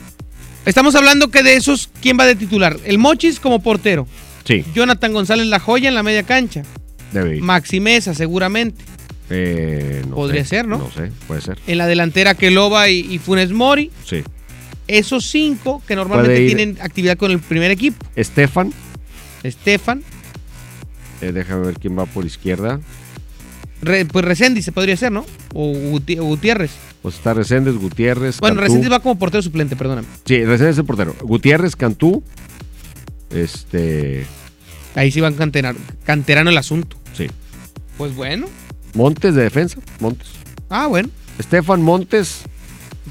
Estamos 0.64 0.96
hablando 0.96 1.28
que 1.28 1.44
de 1.44 1.54
esos, 1.54 1.90
¿quién 2.02 2.18
va 2.18 2.26
de 2.26 2.34
titular? 2.34 2.76
El 2.84 2.98
Mochis 2.98 3.38
como 3.38 3.60
portero. 3.62 4.08
Sí, 4.44 4.64
Jonathan 4.74 5.12
González 5.12 5.46
La 5.46 5.60
Joya 5.60 5.88
en 5.88 5.94
la 5.94 6.02
media 6.02 6.24
cancha. 6.24 6.62
debe 7.12 7.36
ir. 7.36 7.42
Maxi 7.42 7.78
Mesa, 7.80 8.14
seguramente. 8.14 8.82
Eh, 9.30 10.02
no 10.08 10.14
Podría 10.16 10.44
sé, 10.44 10.50
ser, 10.50 10.68
¿no? 10.68 10.78
No 10.78 10.90
sé, 10.90 11.10
puede 11.26 11.40
ser. 11.40 11.58
En 11.66 11.78
la 11.78 11.86
delantera, 11.86 12.34
Keloba 12.34 12.88
y, 12.88 13.00
y 13.00 13.18
Funes 13.18 13.50
Mori. 13.52 13.90
Sí. 14.04 14.22
Esos 14.88 15.24
cinco 15.28 15.82
que 15.86 15.96
normalmente 15.96 16.46
tienen 16.46 16.78
actividad 16.80 17.16
con 17.16 17.32
el 17.32 17.40
primer 17.40 17.70
equipo. 17.72 18.06
Estefan, 18.14 18.72
Estefan, 19.42 20.02
eh, 21.20 21.32
déjame 21.32 21.66
ver 21.66 21.74
quién 21.80 21.98
va 21.98 22.06
por 22.06 22.24
izquierda. 22.24 22.80
Re- 23.82 24.06
pues 24.06 24.24
Reséndiz 24.24 24.64
se 24.64 24.72
podría 24.72 24.96
ser, 24.96 25.10
¿no? 25.12 25.26
O 25.54 25.72
Guti- 25.72 26.18
o 26.20 26.24
Gutiérrez. 26.24 26.70
Pues 27.02 27.16
está 27.16 27.34
Reséndez, 27.34 27.74
Gutiérrez. 27.74 28.38
Bueno, 28.38 28.56
Cantú. 28.56 28.68
Reséndiz 28.68 28.92
va 28.92 29.00
como 29.00 29.18
portero 29.18 29.42
suplente, 29.42 29.74
perdóname. 29.76 30.06
Sí, 30.24 30.44
Reséndez 30.44 30.74
es 30.74 30.78
el 30.78 30.84
portero. 30.84 31.14
Gutiérrez, 31.20 31.74
Cantú. 31.76 32.22
Este. 33.30 34.24
Ahí 34.94 35.10
sí 35.10 35.20
van 35.20 35.34
canterano, 35.34 35.78
canterano 36.04 36.50
el 36.50 36.56
asunto. 36.58 36.96
Sí. 37.12 37.26
Pues 37.98 38.14
bueno. 38.14 38.46
Montes 38.96 39.34
de 39.34 39.42
defensa. 39.42 39.78
Montes. 40.00 40.28
Ah, 40.68 40.86
bueno. 40.88 41.08
Estefan 41.38 41.82
Montes. 41.82 42.40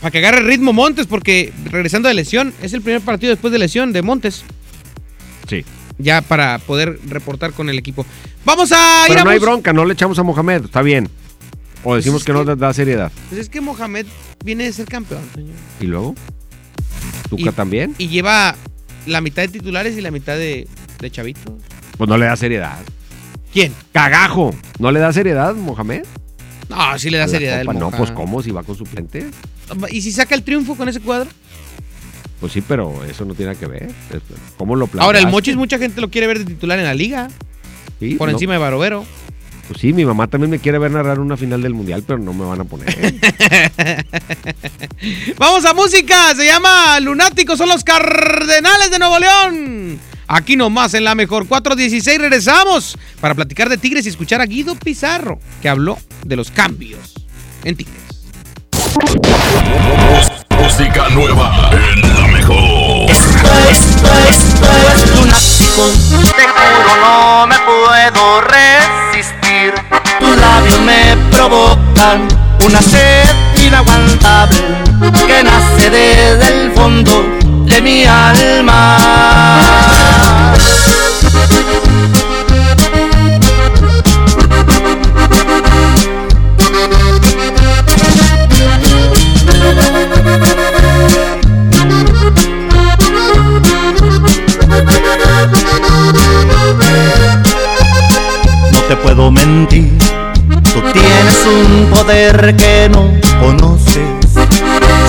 Para 0.01 0.11
que 0.11 0.17
agarre 0.17 0.41
ritmo 0.41 0.73
Montes, 0.73 1.07
porque 1.07 1.53
regresando 1.65 2.09
de 2.09 2.15
lesión, 2.15 2.53
es 2.61 2.73
el 2.73 2.81
primer 2.81 3.01
partido 3.01 3.31
después 3.31 3.53
de 3.53 3.59
lesión 3.59 3.93
de 3.93 4.01
Montes. 4.01 4.43
Sí. 5.47 5.63
Ya 5.97 6.21
para 6.21 6.57
poder 6.59 6.99
reportar 7.07 7.53
con 7.53 7.69
el 7.69 7.77
equipo. 7.77 8.05
Vamos 8.43 8.71
a 8.73 9.03
ir 9.05 9.09
Pero 9.09 9.21
a 9.21 9.23
no 9.23 9.29
hay 9.29 9.39
bronca, 9.39 9.71
no 9.71 9.85
le 9.85 9.93
echamos 9.93 10.19
a 10.19 10.23
Mohamed. 10.23 10.65
Está 10.65 10.81
bien. 10.81 11.07
O 11.83 11.95
decimos 11.95 12.21
es 12.21 12.25
que 12.25 12.33
no 12.33 12.39
que- 12.39 12.45
da, 12.47 12.55
da 12.55 12.73
seriedad. 12.73 13.11
Pues 13.29 13.39
es 13.41 13.47
que 13.49 13.61
Mohamed 13.61 14.05
viene 14.43 14.65
de 14.65 14.73
ser 14.73 14.87
campeón, 14.87 15.21
señor. 15.33 15.55
¿Y 15.79 15.85
luego? 15.85 16.15
¿Tuca 17.29 17.49
Y- 17.51 17.53
también? 17.53 17.95
Y 17.97 18.07
lleva 18.09 18.55
la 19.05 19.21
mitad 19.21 19.43
de 19.43 19.47
titulares 19.49 19.95
y 19.97 20.01
la 20.01 20.11
mitad 20.11 20.35
de, 20.35 20.67
de 20.99 21.11
chavitos. 21.11 21.53
Pues 21.97 22.09
no 22.09 22.17
le 22.17 22.25
da 22.25 22.35
seriedad. 22.35 22.79
¿Quién? 23.55 23.73
Cagajo. 23.93 24.53
¿No 24.79 24.91
le 24.91 24.99
da 24.99 25.13
seriedad, 25.13 25.55
Mohamed? 25.55 26.03
No, 26.67 26.99
sí 26.99 27.09
le 27.09 27.19
da 27.19 27.27
seriedad 27.29 27.61
el 27.61 27.67
Copa, 27.67 27.79
No, 27.79 27.85
Moja. 27.85 27.97
pues 27.99 28.11
¿cómo? 28.11 28.43
Si 28.43 28.51
va 28.51 28.63
con 28.63 28.75
suplente. 28.75 29.31
¿Y 29.91 30.01
si 30.01 30.11
saca 30.11 30.35
el 30.35 30.43
triunfo 30.43 30.75
con 30.75 30.89
ese 30.89 30.99
cuadro? 30.99 31.29
Pues 32.41 32.51
sí, 32.51 32.59
pero 32.59 33.01
eso 33.05 33.23
no 33.23 33.33
tiene 33.33 33.53
nada 33.53 33.59
que 33.61 33.67
ver. 33.67 33.89
¿Cómo 34.57 34.75
lo 34.75 34.83
Ahora, 34.85 35.19
el 35.19 35.23
planteaste? 35.23 35.31
Mochis, 35.31 35.55
mucha 35.55 35.77
gente 35.77 36.01
lo 36.01 36.09
quiere 36.09 36.27
ver 36.27 36.39
de 36.39 36.43
titular 36.45 36.77
en 36.79 36.83
la 36.83 36.93
liga. 36.93 37.29
Sí, 38.01 38.15
por 38.15 38.27
no. 38.27 38.33
encima 38.33 38.51
de 38.53 38.59
Barovero. 38.59 39.05
Pues 39.69 39.79
sí, 39.79 39.93
mi 39.93 40.03
mamá 40.03 40.27
también 40.27 40.51
me 40.51 40.59
quiere 40.59 40.77
ver 40.77 40.91
narrar 40.91 41.21
una 41.21 41.37
final 41.37 41.61
del 41.61 41.73
mundial, 41.73 42.03
pero 42.05 42.19
no 42.19 42.33
me 42.33 42.43
van 42.43 42.59
a 42.59 42.65
poner. 42.65 42.93
Vamos 45.37 45.63
a 45.63 45.73
música. 45.73 46.35
Se 46.35 46.45
llama 46.45 46.99
Lunáticos. 46.99 47.57
Son 47.57 47.69
los 47.69 47.83
Cardenales 47.85 48.91
de 48.91 48.99
Nuevo 48.99 49.17
León. 49.17 49.99
Aquí 50.27 50.55
nomás 50.55 50.93
en 50.93 51.03
la 51.03 51.15
mejor 51.15 51.47
416 51.47 52.19
regresamos 52.19 52.97
para 53.21 53.35
platicar 53.35 53.69
de 53.69 53.77
Tigres 53.77 54.05
y 54.05 54.09
escuchar 54.09 54.41
a 54.41 54.45
Guido 54.45 54.75
Pizarro, 54.75 55.39
que 55.61 55.69
habló 55.69 55.97
de 56.25 56.35
los 56.35 56.51
cambios 56.51 57.13
en 57.63 57.75
Tigres. 57.75 58.01
Música 60.49 61.09
nueva 61.09 61.69
en 61.71 62.01
la 62.01 62.27
mejor. 62.27 63.09
Esto, 63.09 64.07
esto 64.29 64.67
es 64.93 65.15
lunático. 65.15 65.83
Te 66.35 66.47
juro 66.47 66.95
no 67.01 67.47
me 67.47 67.55
puedo 67.59 68.41
resistir. 68.41 69.73
Tus 70.19 70.37
labios 70.37 70.79
me 70.81 71.17
provocan 71.29 72.27
una 72.65 72.81
sed 72.81 73.25
inaguantable 73.65 74.59
que 75.27 75.43
nace 75.43 75.89
desde 75.89 76.63
el 76.63 76.71
fondo 76.71 77.23
de 77.65 77.81
mi 77.81 78.05
alma. 78.05 79.94
No 98.71 98.81
te 98.87 98.95
puedo 98.97 99.31
mentir, 99.31 99.97
tú 100.73 100.81
tienes 100.91 101.45
un 101.45 101.87
poder 101.91 102.55
que 102.55 102.89
no 102.89 103.11
conoces 103.39 104.01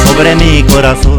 sobre 0.07 0.35
mi 0.37 0.63
corazón, 0.65 1.19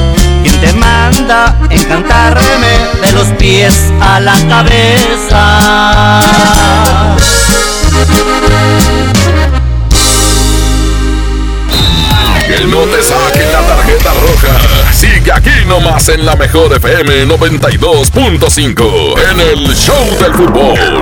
Quien 0.43 0.59
te 0.59 0.73
manda 0.73 1.55
encantarme 1.69 2.41
de 3.01 3.11
los 3.13 3.27
pies 3.37 3.91
a 4.01 4.19
la 4.19 4.33
cabeza. 4.49 6.21
Que 12.47 12.65
no 12.65 12.79
te 12.79 13.01
saquen 13.03 13.51
la 13.51 13.61
tarjeta 13.61 14.13
roja. 14.13 14.59
Sigue 14.91 15.31
aquí 15.31 15.65
nomás 15.67 16.09
en 16.09 16.25
la 16.25 16.35
mejor 16.35 16.73
FM 16.73 17.27
92.5 17.27 19.13
en 19.31 19.39
el 19.39 19.75
Show 19.75 20.17
del 20.19 20.33
Fútbol. 20.33 21.01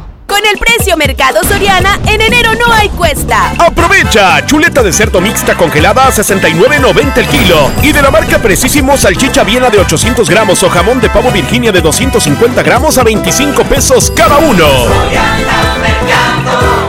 El 0.51 0.59
precio 0.59 0.97
Mercado 0.97 1.41
Soriana, 1.45 1.97
en 2.07 2.19
enero 2.19 2.51
no 2.55 2.73
hay 2.73 2.89
cuesta. 2.89 3.53
Aprovecha, 3.57 4.45
chuleta 4.45 4.83
de 4.83 4.91
cerdo 4.91 5.21
mixta 5.21 5.55
congelada 5.55 6.07
a 6.07 6.11
69.90 6.11 7.17
el 7.17 7.27
kilo. 7.27 7.71
Y 7.81 7.93
de 7.93 8.01
la 8.01 8.11
marca 8.11 8.37
Precisimo, 8.39 8.97
salchicha 8.97 9.45
viena 9.45 9.69
de 9.69 9.79
800 9.79 10.29
gramos 10.29 10.61
o 10.63 10.69
jamón 10.69 10.99
de 10.99 11.09
pavo 11.09 11.31
Virginia 11.31 11.71
de 11.71 11.79
250 11.79 12.63
gramos 12.63 12.97
a 12.97 13.03
25 13.03 13.63
pesos 13.63 14.11
cada 14.13 14.39
uno. 14.39 14.67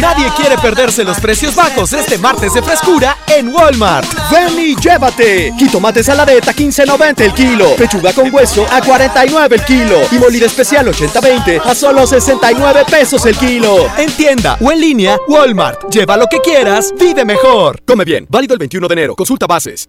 Nadie 0.00 0.26
quiere 0.36 0.58
perderse 0.58 1.04
los 1.04 1.18
precios 1.20 1.54
bajos 1.54 1.92
este 1.92 2.18
martes 2.18 2.52
de 2.52 2.62
frescura 2.62 3.16
en 3.28 3.48
Walmart. 3.48 4.06
Ven 4.30 4.58
y 4.58 4.76
llévate. 4.76 5.52
Jitomate 5.58 6.02
saladeta 6.02 6.52
15.90 6.52 7.20
el 7.20 7.32
kilo. 7.32 7.76
Pechuga 7.76 8.12
con 8.12 8.32
hueso 8.34 8.66
a 8.70 8.80
49 8.80 9.56
el 9.56 9.64
kilo. 9.64 10.00
Y 10.10 10.16
molida 10.16 10.46
especial 10.46 10.86
80-20 10.86 11.60
a 11.64 11.74
solo 11.74 12.06
69 12.06 12.84
pesos 12.90 13.24
el 13.26 13.36
kilo. 13.36 13.88
En 13.96 14.10
tienda 14.12 14.58
o 14.60 14.72
en 14.72 14.80
línea, 14.80 15.18
Walmart. 15.28 15.90
Lleva 15.90 16.16
lo 16.16 16.26
que 16.26 16.40
quieras, 16.40 16.92
vive 16.98 17.24
mejor. 17.24 17.80
Come 17.86 18.04
bien. 18.04 18.26
Válido 18.28 18.54
el 18.54 18.58
21 18.58 18.88
de 18.88 18.92
enero. 18.92 19.14
Consulta 19.14 19.46
bases. 19.46 19.88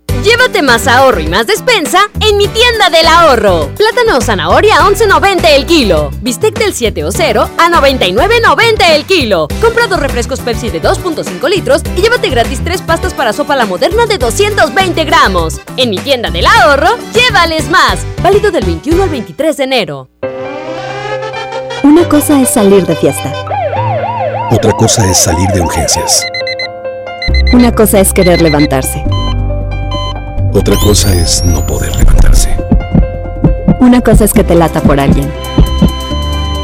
Llévate 0.23 0.61
más 0.61 0.87
ahorro 0.87 1.19
y 1.19 1.27
más 1.27 1.47
despensa 1.47 1.99
en 2.19 2.37
mi 2.37 2.47
tienda 2.47 2.89
del 2.89 3.07
ahorro. 3.07 3.69
Plátano 3.75 4.17
o 4.17 4.21
zanahoria 4.21 4.77
a 4.77 4.87
11.90 4.87 5.45
el 5.55 5.65
kilo. 5.65 6.11
Bistec 6.21 6.59
del 6.59 6.73
7 6.73 7.03
o 7.03 7.11
0 7.11 7.49
a 7.57 7.69
99.90 7.69 8.89
el 8.91 9.05
kilo. 9.05 9.47
Compra 9.61 9.87
dos 9.87 9.99
refrescos 9.99 10.39
Pepsi 10.39 10.69
de 10.69 10.81
2.5 10.81 11.49
litros 11.49 11.81
y 11.97 12.01
llévate 12.01 12.29
gratis 12.29 12.63
tres 12.63 12.81
pastas 12.81 13.13
para 13.13 13.33
sopa 13.33 13.55
la 13.55 13.65
moderna 13.65 14.05
de 14.05 14.19
220 14.19 15.03
gramos. 15.05 15.59
En 15.77 15.89
mi 15.89 15.97
tienda 15.97 16.29
del 16.29 16.45
ahorro, 16.45 16.89
llévales 17.13 17.69
más. 17.69 17.99
Válido 18.21 18.51
del 18.51 18.65
21 18.65 19.03
al 19.03 19.09
23 19.09 19.57
de 19.57 19.63
enero. 19.63 20.09
Una 21.83 22.07
cosa 22.07 22.39
es 22.39 22.49
salir 22.49 22.85
de 22.85 22.95
fiesta. 22.95 23.33
Otra 24.51 24.71
cosa 24.73 25.09
es 25.09 25.17
salir 25.17 25.49
de 25.49 25.61
urgencias. 25.61 26.23
Una 27.53 27.73
cosa 27.73 27.99
es 27.99 28.13
querer 28.13 28.41
levantarse. 28.41 29.03
Otra 30.53 30.75
cosa 30.77 31.13
es 31.13 31.43
no 31.45 31.65
poder 31.65 31.95
levantarse. 31.95 32.55
Una 33.79 34.01
cosa 34.01 34.25
es 34.25 34.33
que 34.33 34.43
te 34.43 34.53
lata 34.53 34.81
por 34.81 34.99
alguien. 34.99 35.31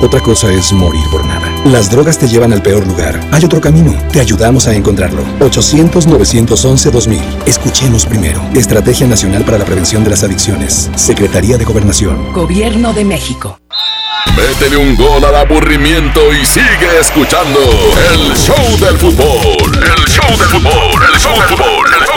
Otra 0.02 0.20
cosa 0.20 0.52
es 0.52 0.74
morir 0.74 1.04
por 1.10 1.26
nada. 1.26 1.50
Las 1.66 1.90
drogas 1.90 2.18
te 2.18 2.28
llevan 2.28 2.54
al 2.54 2.62
peor 2.62 2.86
lugar. 2.86 3.20
Hay 3.32 3.46
otro 3.46 3.62
camino. 3.62 3.96
Te 4.12 4.20
ayudamos 4.20 4.68
a 4.68 4.74
encontrarlo. 4.74 5.24
800-911-2000. 5.40 7.20
Escuchemos 7.46 8.06
primero. 8.06 8.42
Estrategia 8.54 9.08
Nacional 9.08 9.44
para 9.44 9.58
la 9.58 9.66
Prevención 9.66 10.04
de 10.04 10.12
las 10.12 10.24
Adicciones. 10.24 10.92
Secretaría 10.96 11.58
de 11.58 11.66
Gobernación. 11.66 12.34
Gobierno 12.34 12.94
de 12.94 13.06
México. 13.06 13.58
Métele 14.36 14.78
un 14.78 14.96
gol 14.96 15.24
al 15.24 15.36
aburrimiento 15.36 16.32
y 16.34 16.46
sigue 16.46 17.00
escuchando 17.00 17.60
el 18.12 18.36
show 18.36 18.78
del 18.80 18.98
fútbol. 18.98 19.72
El 19.74 20.06
show 20.06 20.30
del 20.38 20.50
fútbol, 20.50 21.04
el 21.14 21.20
show 21.20 21.34
del 21.34 21.48
fútbol, 21.48 21.94
el 21.94 22.00
show 22.06 22.14
del 22.14 22.14
fútbol. 22.14 22.17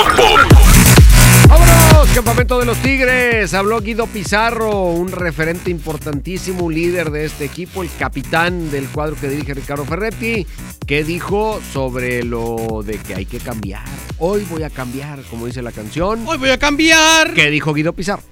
Campamento 2.20 2.58
de 2.58 2.66
los 2.66 2.76
Tigres. 2.82 3.54
Habló 3.54 3.80
Guido 3.80 4.06
Pizarro, 4.06 4.88
un 4.90 5.10
referente 5.10 5.70
importantísimo, 5.70 6.66
un 6.66 6.74
líder 6.74 7.10
de 7.10 7.24
este 7.24 7.46
equipo, 7.46 7.82
el 7.82 7.88
capitán 7.98 8.70
del 8.70 8.88
cuadro 8.88 9.16
que 9.18 9.26
dirige 9.26 9.54
Ricardo 9.54 9.86
Ferretti, 9.86 10.46
que 10.86 11.02
dijo 11.02 11.62
sobre 11.72 12.22
lo 12.22 12.82
de 12.84 12.98
que 12.98 13.14
hay 13.14 13.24
que 13.24 13.38
cambiar. 13.38 13.84
Hoy 14.18 14.46
voy 14.50 14.64
a 14.64 14.68
cambiar, 14.68 15.22
como 15.30 15.46
dice 15.46 15.62
la 15.62 15.72
canción. 15.72 16.22
Hoy 16.26 16.36
voy 16.36 16.50
a 16.50 16.58
cambiar. 16.58 17.32
¿Qué 17.32 17.48
dijo 17.48 17.72
Guido 17.72 17.94
Pizarro? 17.94 18.22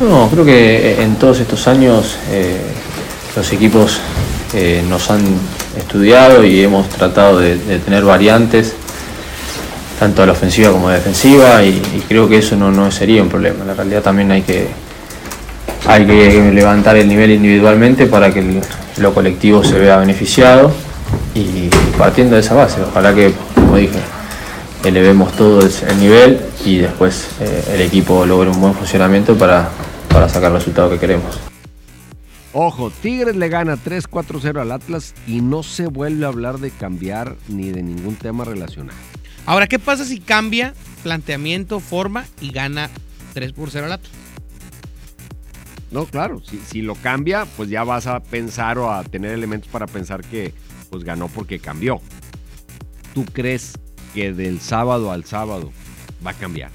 No, 0.00 0.28
creo 0.28 0.44
que 0.44 1.00
en 1.00 1.14
todos 1.20 1.38
estos 1.38 1.68
años 1.68 2.18
eh, 2.32 2.58
los 3.36 3.52
equipos 3.52 4.00
eh, 4.54 4.82
nos 4.88 5.08
han 5.12 5.22
estudiado 5.76 6.42
y 6.42 6.62
hemos 6.62 6.88
tratado 6.88 7.38
de, 7.38 7.56
de 7.58 7.78
tener 7.78 8.02
variantes, 8.02 8.74
tanto 9.98 10.22
a 10.22 10.26
la 10.26 10.32
ofensiva 10.32 10.70
como 10.70 10.88
a 10.88 10.92
la 10.92 10.96
defensiva, 10.98 11.62
y, 11.64 11.80
creo 12.08 12.28
que 12.28 12.38
eso 12.38 12.56
no, 12.56 12.70
no 12.70 12.90
sería 12.90 13.22
un 13.22 13.28
problema. 13.28 13.62
En 13.62 13.68
la 13.68 13.74
realidad 13.74 14.02
también 14.02 14.30
hay 14.30 14.42
que, 14.42 14.68
hay 15.86 16.06
que 16.06 16.52
levantar 16.52 16.96
el 16.96 17.08
nivel 17.08 17.30
individualmente 17.32 18.06
para 18.06 18.32
que 18.32 18.60
lo 18.98 19.14
colectivo 19.14 19.64
se 19.64 19.78
vea 19.78 19.96
beneficiado 19.98 20.72
y 21.34 21.68
partiendo 21.96 22.34
de 22.34 22.40
esa 22.42 22.54
base, 22.54 22.80
ojalá 22.82 23.14
que, 23.14 23.32
como 23.54 23.76
dije, 23.76 23.98
elevemos 24.84 25.32
todo 25.32 25.60
el, 25.60 25.70
el 25.88 25.98
nivel 25.98 26.40
y 26.64 26.78
después 26.78 27.28
eh, 27.40 27.74
el 27.74 27.80
equipo 27.80 28.24
logre 28.24 28.50
un 28.50 28.60
buen 28.60 28.74
funcionamiento 28.74 29.36
para, 29.36 29.68
para 30.08 30.28
sacar 30.28 30.50
el 30.50 30.58
resultado 30.58 30.90
que 30.90 30.98
queremos. 30.98 31.38
Ojo, 32.52 32.90
Tigres 32.90 33.36
le 33.36 33.48
gana 33.48 33.76
3-4-0 33.76 34.60
al 34.60 34.72
Atlas 34.72 35.14
y 35.26 35.42
no 35.42 35.62
se 35.62 35.86
vuelve 35.86 36.24
a 36.24 36.28
hablar 36.28 36.58
de 36.58 36.70
cambiar 36.70 37.36
ni 37.46 37.70
de 37.70 37.82
ningún 37.82 38.16
tema 38.16 38.44
relacionado. 38.44 38.98
Ahora, 39.48 39.66
¿qué 39.66 39.78
pasa 39.78 40.04
si 40.04 40.20
cambia 40.20 40.74
planteamiento, 41.02 41.80
forma 41.80 42.26
y 42.38 42.50
gana 42.50 42.90
3 43.32 43.54
por 43.54 43.70
0 43.70 43.86
al 43.86 43.92
Atlas? 43.92 44.12
No, 45.90 46.04
claro, 46.04 46.42
si, 46.44 46.58
si 46.58 46.82
lo 46.82 46.94
cambia, 46.96 47.46
pues 47.56 47.70
ya 47.70 47.82
vas 47.82 48.06
a 48.06 48.20
pensar 48.20 48.76
o 48.76 48.92
a 48.92 49.02
tener 49.04 49.30
elementos 49.32 49.70
para 49.70 49.86
pensar 49.86 50.22
que 50.22 50.52
pues 50.90 51.02
ganó 51.02 51.28
porque 51.28 51.60
cambió. 51.60 52.02
¿Tú 53.14 53.24
crees 53.24 53.72
que 54.12 54.34
del 54.34 54.60
sábado 54.60 55.12
al 55.12 55.24
sábado 55.24 55.72
va 56.26 56.32
a 56.32 56.34
cambiar? 56.34 56.70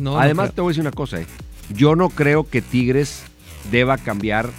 No. 0.00 0.18
Además, 0.18 0.52
te 0.52 0.60
voy 0.60 0.70
a 0.70 0.72
decir 0.72 0.80
una 0.80 0.90
cosa, 0.90 1.20
¿eh? 1.20 1.26
Yo 1.72 1.94
no 1.94 2.08
creo 2.08 2.50
que 2.50 2.62
Tigres 2.62 3.22
deba 3.70 3.96
cambiar 3.96 4.50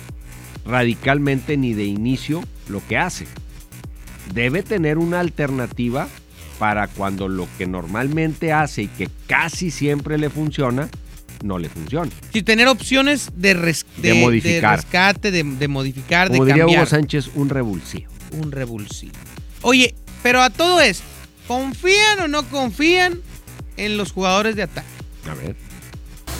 radicalmente 0.66 1.58
ni 1.58 1.74
de 1.74 1.84
inicio 1.84 2.42
lo 2.70 2.82
que 2.88 2.98
hace. 2.98 3.28
Debe 4.34 4.64
tener 4.64 4.98
una 4.98 5.20
alternativa 5.20 6.08
para 6.60 6.88
cuando 6.88 7.28
lo 7.28 7.48
que 7.58 7.66
normalmente 7.68 8.54
hace 8.54 8.84
y 8.84 8.88
que 8.88 9.10
casi 9.28 9.72
siempre 9.72 10.18
le 10.18 10.30
funciona, 10.30 10.90
no 11.44 11.58
le 11.58 11.70
funciona. 11.70 12.12
Si 12.32 12.44
tener 12.44 12.68
opciones 12.68 13.30
de, 13.36 13.54
res- 13.56 13.86
De 13.98 14.14
modificar. 14.14 14.78
rescate, 14.78 15.32
de, 15.32 15.44
de 15.44 15.68
modificar, 15.68 16.28
Como 16.30 16.46
de 16.46 16.52
diría 16.52 16.64
cambiar. 16.64 16.82
Hugo 16.82 16.90
Sánchez, 16.90 17.30
un 17.36 17.50
revulsivo. 17.50 18.12
Un 18.40 18.52
revulsivo. 18.52 19.14
Oye, 19.64 19.96
pero 20.24 20.42
a 20.42 20.50
todo 20.52 20.82
esto, 20.82 21.04
¿confían 21.48 22.20
o 22.22 22.28
no 22.28 22.44
confían 22.44 23.20
en 23.78 23.98
los 23.98 24.12
jugadores 24.12 24.56
de 24.56 24.64
ataque? 24.64 24.88
A 25.30 25.34
ver. 25.34 25.56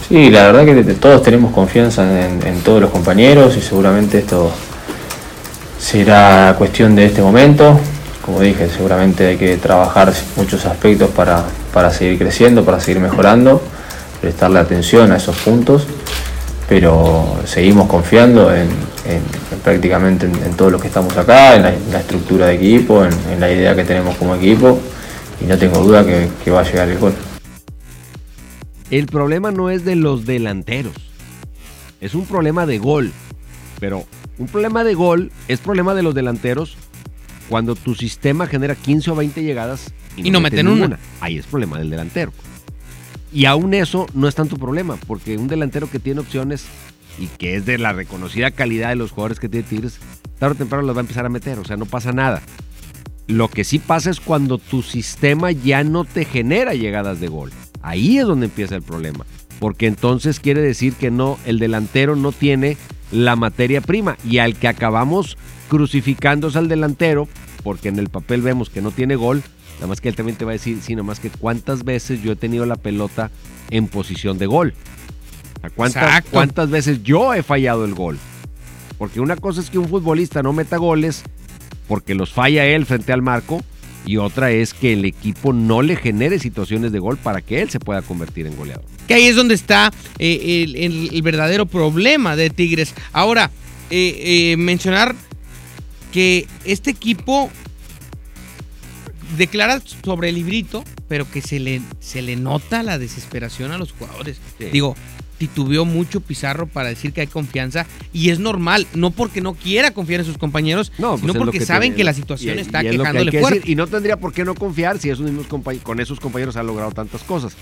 Sí, 0.08 0.30
la 0.30 0.52
verdad 0.52 0.66
que 0.66 0.76
de- 0.84 0.94
todos 0.94 1.24
tenemos 1.24 1.52
confianza 1.54 2.28
en, 2.30 2.46
en 2.46 2.62
todos 2.62 2.80
los 2.82 2.92
compañeros 2.92 3.58
y 3.58 3.62
seguramente 3.62 4.20
esto 4.20 4.54
será 5.82 6.56
cuestión 6.58 6.96
de 6.96 7.06
este 7.06 7.22
momento. 7.22 7.80
Como 8.24 8.40
dije, 8.42 8.70
seguramente 8.70 9.26
hay 9.28 9.38
que 9.38 9.58
trabajar 9.58 10.14
muchos 10.38 10.66
aspectos 10.66 11.10
para, 11.10 11.44
para 11.74 11.90
seguir 11.92 12.20
creciendo, 12.20 12.64
para 12.64 12.80
seguir 12.80 13.02
mejorando, 13.02 13.62
prestarle 14.22 14.60
atención 14.60 15.12
a 15.12 15.18
esos 15.18 15.36
puntos, 15.38 15.88
pero 16.70 17.36
seguimos 17.46 17.88
confiando 17.88 18.54
en, 18.54 18.68
en- 19.06 19.24
en 19.52 19.60
prácticamente 19.64 20.28
en, 20.28 20.36
en 20.36 20.54
todo 20.54 20.70
lo 20.70 20.80
que 20.80 20.88
estamos 20.88 21.18
acá, 21.18 21.56
en 21.56 21.64
la, 21.92 22.00
estructura 22.00 22.46
de 22.48 22.56
equipo, 22.56 23.04
en, 23.04 23.40
la 23.40 23.52
idea 23.52 23.76
que 23.76 23.84
tenemos 23.84 24.16
como 24.18 24.36
equipo, 24.36 24.80
y 25.42 25.46
no 25.46 25.58
tengo 25.58 25.80
duda 25.80 26.06
que 26.06 26.52
va 26.52 26.60
a 26.62 26.64
llegar 26.64 26.88
el 26.90 27.00
gol. 27.00 27.14
El 28.92 29.08
problema 29.08 29.52
no 29.52 29.70
es 29.72 29.84
de 29.84 29.96
los 29.96 30.26
delanteros. 30.26 30.94
Es 32.02 32.14
un 32.14 32.26
problema 32.26 32.66
de 32.66 32.78
gol. 32.78 33.12
Pero 33.82 34.06
un 34.38 34.48
problema 34.48 34.84
de 34.84 34.94
gol 34.94 35.32
es 35.48 35.60
problema 35.60 35.96
de 35.96 36.04
los 36.04 36.14
delanteros 36.14 36.78
cuando 37.50 37.76
tu 37.76 37.96
sistema 37.96 38.46
genera 38.46 38.76
15 38.76 39.12
o 39.12 39.16
20 39.16 39.44
llegadas 39.44 39.92
Y 40.16 40.30
no 40.30 40.40
mete 40.40 40.64
meten 40.64 40.84
una. 40.84 41.00
Ahí 41.20 41.38
es 41.38 41.48
problema 41.48 41.80
del 41.80 41.90
delantero. 41.90 42.32
Y 43.34 43.46
aún 43.46 43.74
eso 43.74 44.06
no 44.14 44.28
es 44.28 44.36
tanto 44.36 44.58
problema, 44.58 44.98
porque 45.08 45.38
un 45.38 45.48
delantero 45.48 45.90
que 45.90 46.00
tiene 46.00 46.20
opciones 46.20 46.66
y 47.18 47.26
que 47.28 47.56
es 47.56 47.66
de 47.66 47.80
la 47.80 47.92
reconocida 47.92 48.52
calidad 48.52 48.90
de 48.90 48.98
los 48.98 49.12
jugadores 49.12 49.40
que 49.40 49.50
tiene 49.50 49.68
Tigres, 49.68 50.00
tarde 50.38 50.54
o 50.54 50.58
temprano 50.58 50.86
las 50.86 50.96
va 50.96 51.00
a 51.00 51.02
empezar 51.02 51.26
a 51.26 51.30
meter, 51.30 51.58
o 51.58 51.66
sea, 51.66 51.76
no 51.76 51.86
pasa 51.86 52.12
nada. 52.12 52.42
Lo 53.28 53.48
que 53.48 53.64
sí 53.64 53.80
pasa 53.80 54.12
es 54.12 54.20
cuando 54.20 54.60
tu 54.60 54.84
sistema 54.84 55.52
ya 55.52 55.84
no 55.84 56.04
te 56.04 56.26
genera 56.26 56.76
llegadas 56.76 57.20
de 57.20 57.30
gol. 57.30 57.52
Ahí 57.82 58.20
es 58.20 58.28
donde 58.28 58.46
empieza 58.46 58.76
el 58.76 58.84
problema. 58.84 59.26
Porque 59.60 59.88
entonces 59.88 60.40
quiere 60.40 60.62
decir 60.62 60.94
que 60.94 61.10
no, 61.10 61.40
el 61.46 61.58
delantero 61.58 62.16
no 62.16 62.32
tiene 62.32 62.78
la 63.12 63.36
materia 63.36 63.82
prima. 63.82 64.18
Y 64.26 64.40
al 64.40 64.56
que 64.56 64.68
acabamos 64.68 65.38
crucificándose 65.70 66.58
al 66.58 66.68
delantero, 66.68 67.28
porque 67.64 67.90
en 67.90 68.00
el 68.00 68.10
papel 68.10 68.42
vemos 68.42 68.70
que 68.70 68.82
no 68.82 68.92
tiene 68.92 69.16
gol, 69.16 69.44
nada 69.76 69.88
más 69.88 70.02
que 70.02 70.10
él 70.10 70.16
también 70.16 70.38
te 70.38 70.46
va 70.46 70.52
a 70.52 70.54
decir, 70.54 70.80
sí, 70.82 70.96
nada 70.96 71.04
más 71.04 71.20
que 71.20 71.30
cuántas 71.30 71.84
veces 71.84 72.22
yo 72.22 72.32
he 72.34 72.36
tenido 72.36 72.66
la 72.66 72.76
pelota 72.76 73.32
en 73.70 73.88
posición 73.88 74.38
de 74.38 74.46
gol. 74.46 74.74
O 75.58 75.62
sea, 75.62 75.70
¿Cuántas. 75.70 76.24
¿Cuántas 76.32 76.70
veces 76.70 77.04
yo 77.04 77.34
he 77.34 77.44
fallado 77.44 77.86
el 77.86 77.94
gol? 77.94 78.18
Porque 78.98 79.20
una 79.20 79.36
cosa 79.36 79.62
es 79.62 79.70
que 79.70 79.78
un 79.78 79.90
futbolista 79.90 80.44
no 80.44 80.54
meta 80.54 80.78
goles 80.78 81.24
porque 81.88 82.16
los 82.16 82.32
falla 82.32 82.66
él 82.66 82.86
frente 82.86 83.12
al 83.12 83.22
marco 83.22 83.62
y 84.06 84.18
otra 84.18 84.52
es 84.52 84.74
que 84.74 84.94
el 84.94 85.06
equipo 85.06 85.54
no 85.54 85.82
le 85.82 85.96
genere 85.96 86.40
situaciones 86.40 86.92
de 86.92 87.00
gol 87.00 87.18
para 87.18 87.42
que 87.42 87.62
él 87.62 87.70
se 87.70 87.80
pueda 87.80 88.02
convertir 88.02 88.48
en 88.48 88.56
goleador. 88.56 88.84
Que 89.08 89.14
ahí 89.14 89.26
es 89.28 89.36
donde 89.36 89.54
está 89.56 89.92
eh, 90.20 90.64
el, 90.64 90.76
el- 90.76 91.10
el 91.14 91.22
verdadero 91.22 91.66
problema 91.66 92.36
de 92.36 92.50
Tigres. 92.50 92.94
Ahora, 93.14 93.52
eh, 93.90 94.52
eh, 94.54 94.58
mencionar 94.58 95.16
que 96.12 96.48
este 96.66 96.92
equipo 96.92 97.50
declara 99.38 99.82
sobre 100.04 100.30
el 100.30 100.36
librito, 100.36 100.84
pero 101.08 101.30
que 101.30 101.42
se 101.42 101.60
le, 101.60 101.82
se 102.00 102.22
le 102.22 102.36
nota 102.36 102.84
la 102.84 102.98
desesperación 102.98 103.72
a 103.72 103.78
los 103.78 103.92
jugadores. 103.94 104.40
Sí. 104.60 104.66
Digo, 104.72 104.96
titubeó 105.42 105.86
mucho 105.86 106.22
Pizarro 106.22 106.68
para 106.68 106.90
decir 106.90 107.14
que 107.14 107.22
hay 107.22 107.28
confianza 107.28 107.88
y 108.14 108.30
es 108.30 108.38
normal, 108.38 108.86
no 108.94 109.10
porque 109.10 109.42
no 109.42 109.56
quiera 109.56 109.90
confiar 109.90 110.20
en 110.20 110.28
sus 110.28 110.38
compañeros, 110.38 110.92
No, 111.00 111.12
pues 111.14 111.22
sino 111.22 111.34
porque 111.34 111.58
que 111.58 111.66
saben 111.66 111.96
que 111.96 112.04
la 112.04 112.14
situación 112.14 112.60
y- 112.60 112.62
está 112.62 112.84
y 112.84 112.88
es 112.90 112.96
lo 112.96 113.02
que 113.04 113.08
hay 113.08 113.14
quejándole 113.14 113.32
que 113.32 113.40
fuerte. 113.40 113.60
decir, 113.62 113.72
y 113.72 113.76
no 113.76 113.88
tendría 113.88 114.18
por 114.20 114.34
qué 114.34 114.46
no 114.46 114.54
confiar 114.54 115.00
si 115.00 115.10
esos 115.10 115.26
mismos 115.26 115.48
con 115.82 116.00
esos 116.00 116.20
compañeros 116.20 116.58
ha 116.58 116.62
logrado 116.64 116.92
tantas 116.92 117.24
cosas. 117.24 117.54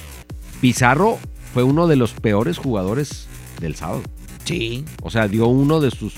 Pizarro 0.60 1.18
fue 1.54 1.63
uno 1.63 1.88
de 1.88 1.96
los 1.96 2.12
peores 2.12 2.58
jugadores 2.58 3.28
del 3.62 3.76
sábado. 3.76 4.02
Sí. 4.44 4.84
O 5.02 5.10
sea, 5.10 5.30
dio 5.30 5.48
uno 5.48 5.80
de 5.80 5.92
sus. 5.92 6.13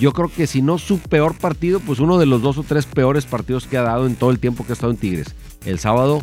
Yo 0.00 0.12
creo 0.14 0.30
que 0.34 0.46
si 0.46 0.62
no 0.62 0.78
su 0.78 0.98
peor 1.00 1.36
partido, 1.36 1.80
pues 1.80 1.98
uno 2.00 2.16
de 2.18 2.24
los 2.24 2.40
dos 2.40 2.56
o 2.56 2.62
tres 2.62 2.86
peores 2.86 3.26
partidos 3.26 3.66
que 3.66 3.76
ha 3.76 3.82
dado 3.82 4.06
en 4.06 4.16
todo 4.16 4.30
el 4.30 4.38
tiempo 4.38 4.64
que 4.64 4.72
ha 4.72 4.74
estado 4.74 4.92
en 4.92 4.98
Tigres. 4.98 5.34
El 5.66 5.78
sábado, 5.78 6.22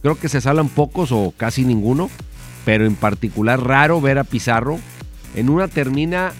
creo 0.00 0.14
que 0.18 0.28
se 0.28 0.40
salvan 0.40 0.68
pocos 0.68 1.10
o 1.12 1.34
casi 1.36 1.64
ninguno, 1.64 2.08
pero 2.64 2.86
en 2.86 2.94
particular 2.94 3.62
raro 3.62 4.00
ver 4.00 4.18
a 4.18 4.24
Pizarro. 4.24 4.78
En 5.34 5.48
una 5.48 5.68
termina 5.68 6.32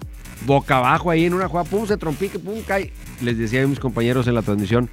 boca 0.46 0.78
abajo 0.78 1.10
ahí 1.10 1.24
en 1.24 1.34
una 1.34 1.48
jugada, 1.48 1.68
pum, 1.68 1.86
se 1.86 1.96
trompique, 1.96 2.38
pum, 2.38 2.60
cae. 2.66 2.92
Les 3.20 3.38
decía 3.38 3.62
a 3.62 3.66
mis 3.66 3.80
compañeros 3.80 4.26
en 4.26 4.34
la 4.34 4.42
transmisión, 4.42 4.90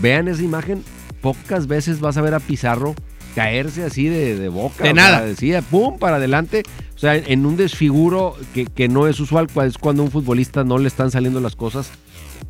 vean 0.00 0.28
esa 0.28 0.42
imagen, 0.42 0.82
pocas 1.20 1.66
veces 1.66 2.00
vas 2.00 2.16
a 2.16 2.22
ver 2.22 2.34
a 2.34 2.40
Pizarro 2.40 2.94
caerse 3.34 3.84
así 3.84 4.08
de, 4.08 4.36
de 4.36 4.48
boca. 4.48 4.84
De 4.84 4.94
nada. 4.94 5.18
sea, 5.18 5.26
decía, 5.26 5.62
pum, 5.62 5.98
para 5.98 6.16
adelante. 6.16 6.62
O 6.94 6.98
sea, 6.98 7.16
en 7.16 7.44
un 7.44 7.56
desfiguro 7.56 8.36
que, 8.54 8.66
que 8.66 8.88
no 8.88 9.08
es 9.08 9.18
usual, 9.20 9.48
es 9.66 9.78
cuando 9.78 10.02
a 10.02 10.04
un 10.06 10.10
futbolista 10.10 10.64
no 10.64 10.78
le 10.78 10.88
están 10.88 11.10
saliendo 11.10 11.40
las 11.40 11.56
cosas, 11.56 11.90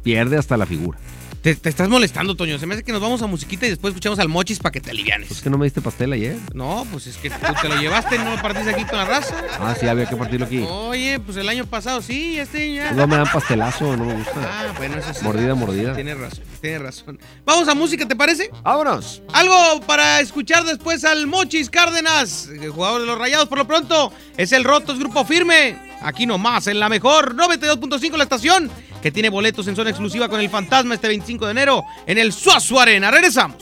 pierde 0.02 0.36
hasta 0.36 0.56
la 0.56 0.66
figura. 0.66 0.98
Te, 1.44 1.54
te 1.54 1.68
estás 1.68 1.90
molestando, 1.90 2.34
Toño. 2.34 2.58
Se 2.58 2.64
me 2.64 2.72
hace 2.72 2.82
que 2.82 2.90
nos 2.90 3.02
vamos 3.02 3.20
a 3.20 3.26
musiquita 3.26 3.66
y 3.66 3.68
después 3.68 3.92
escuchamos 3.92 4.18
al 4.18 4.30
Mochis 4.30 4.60
para 4.60 4.72
que 4.72 4.80
te 4.80 4.92
alivianes. 4.92 5.30
Es 5.30 5.42
que 5.42 5.50
no 5.50 5.58
me 5.58 5.66
diste 5.66 5.82
pastel 5.82 6.10
ayer. 6.14 6.38
No, 6.54 6.86
pues 6.90 7.06
es 7.06 7.18
que 7.18 7.28
tú 7.28 7.36
te 7.60 7.68
lo 7.68 7.76
llevaste, 7.76 8.18
no 8.18 8.40
partiste 8.40 8.70
aquí 8.70 8.86
con 8.86 8.96
la 8.96 9.04
raza. 9.04 9.44
Ah, 9.60 9.76
sí, 9.78 9.86
había 9.86 10.06
que 10.06 10.16
partirlo 10.16 10.46
aquí. 10.46 10.64
Oye, 10.66 11.20
pues 11.20 11.36
el 11.36 11.46
año 11.46 11.66
pasado 11.66 12.00
sí, 12.00 12.38
este 12.38 12.72
ya. 12.72 12.92
No 12.92 13.06
me 13.06 13.16
dan 13.16 13.30
pastelazo, 13.30 13.94
no 13.94 14.06
me 14.06 14.14
gusta. 14.14 14.32
Ah, 14.42 14.72
bueno, 14.78 14.96
eso 14.96 15.12
sí. 15.12 15.22
Mordida, 15.22 15.54
mordida. 15.54 15.94
Tienes 15.94 16.16
razón, 16.16 16.44
tienes 16.62 16.80
razón. 16.80 17.18
Vamos 17.44 17.68
a 17.68 17.74
música, 17.74 18.08
¿te 18.08 18.16
parece? 18.16 18.48
Vámonos. 18.62 19.20
Algo 19.34 19.82
para 19.86 20.20
escuchar 20.20 20.64
después 20.64 21.04
al 21.04 21.26
Mochis 21.26 21.68
Cárdenas, 21.68 22.48
el 22.48 22.70
jugador 22.70 23.02
de 23.02 23.06
los 23.06 23.18
Rayados 23.18 23.48
por 23.48 23.58
lo 23.58 23.66
pronto. 23.66 24.14
Es 24.38 24.52
el 24.52 24.64
Rotos 24.64 24.98
Grupo 24.98 25.26
Firme. 25.26 25.76
Aquí 26.00 26.24
nomás, 26.26 26.66
en 26.68 26.80
la 26.80 26.88
mejor 26.88 27.34
92.5 27.34 28.16
la 28.16 28.24
estación, 28.24 28.70
que 29.04 29.12
tiene 29.12 29.28
boletos 29.28 29.68
en 29.68 29.76
zona 29.76 29.90
exclusiva 29.90 30.30
con 30.30 30.40
el 30.40 30.48
Fantasma 30.48 30.94
este 30.94 31.08
25 31.08 31.44
de 31.44 31.50
enero 31.50 31.84
en 32.06 32.16
el 32.16 32.32
Suazo 32.32 32.80
Arena. 32.80 33.10
Regresamos. 33.10 33.58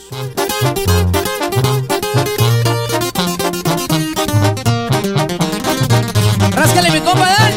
Ráscale, 6.49 6.91
mi 6.91 7.01
compa, 7.01 7.27
dale. 7.27 7.55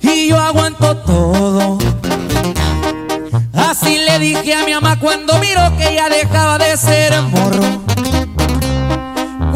Y 0.00 0.30
yo 0.30 0.36
aguanto 0.36 0.96
todo. 0.96 1.78
Así 3.52 3.98
le 3.98 4.18
dije 4.18 4.52
a 4.52 4.64
mi 4.64 4.74
mamá 4.74 4.98
cuando 4.98 5.38
miró 5.38 5.76
que 5.78 5.94
ya 5.94 6.08
dejaba 6.08 6.58
de 6.58 6.76
ser 6.76 7.22
morro. 7.22 7.79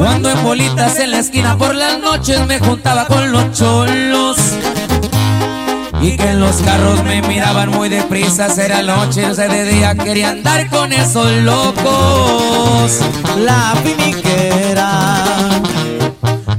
Cuando 0.05 0.29
en 0.29 0.45
bolitas 0.45 0.99
en 0.99 1.13
la 1.13 1.21
esquina 1.21 1.57
por 1.57 1.75
las 1.75 1.99
noches 1.99 2.47
me 2.47 2.59
juntaba 2.59 3.07
con 3.07 3.33
los 3.33 3.53
cholos. 3.53 4.37
Y 6.03 6.19
que 6.19 6.29
en 6.29 6.41
los 6.41 6.57
carros 6.57 7.03
me 7.05 7.23
miraban 7.23 7.71
muy 7.71 7.89
deprisa, 7.89 8.49
era 8.63 8.83
noche, 8.83 9.25
o 9.25 9.35
sea, 9.35 9.49
de 9.49 9.65
día 9.65 9.95
quería 9.95 10.29
andar 10.29 10.69
con 10.69 10.93
esos 10.93 11.33
locos. 11.37 12.99
La 13.39 13.75
finiquera, 13.83 15.25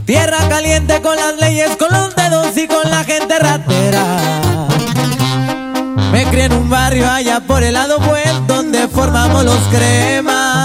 tierra 0.05 0.39
caliente 0.49 0.99
con 1.03 1.15
las 1.15 1.37
leyes, 1.37 1.77
con 1.77 1.91
los 1.91 2.15
dedos 2.15 2.57
y 2.57 2.67
con 2.67 2.89
la 2.89 3.03
gente 3.03 3.37
ratera. 3.37 4.17
Me 6.11 6.25
crié 6.31 6.45
en 6.45 6.53
un 6.53 6.67
barrio 6.67 7.07
allá 7.11 7.41
por 7.41 7.61
el 7.61 7.75
lado 7.75 7.99
buen, 7.99 8.47
donde 8.47 8.87
formamos 8.87 9.45
los 9.45 9.59
cremas. 9.71 10.64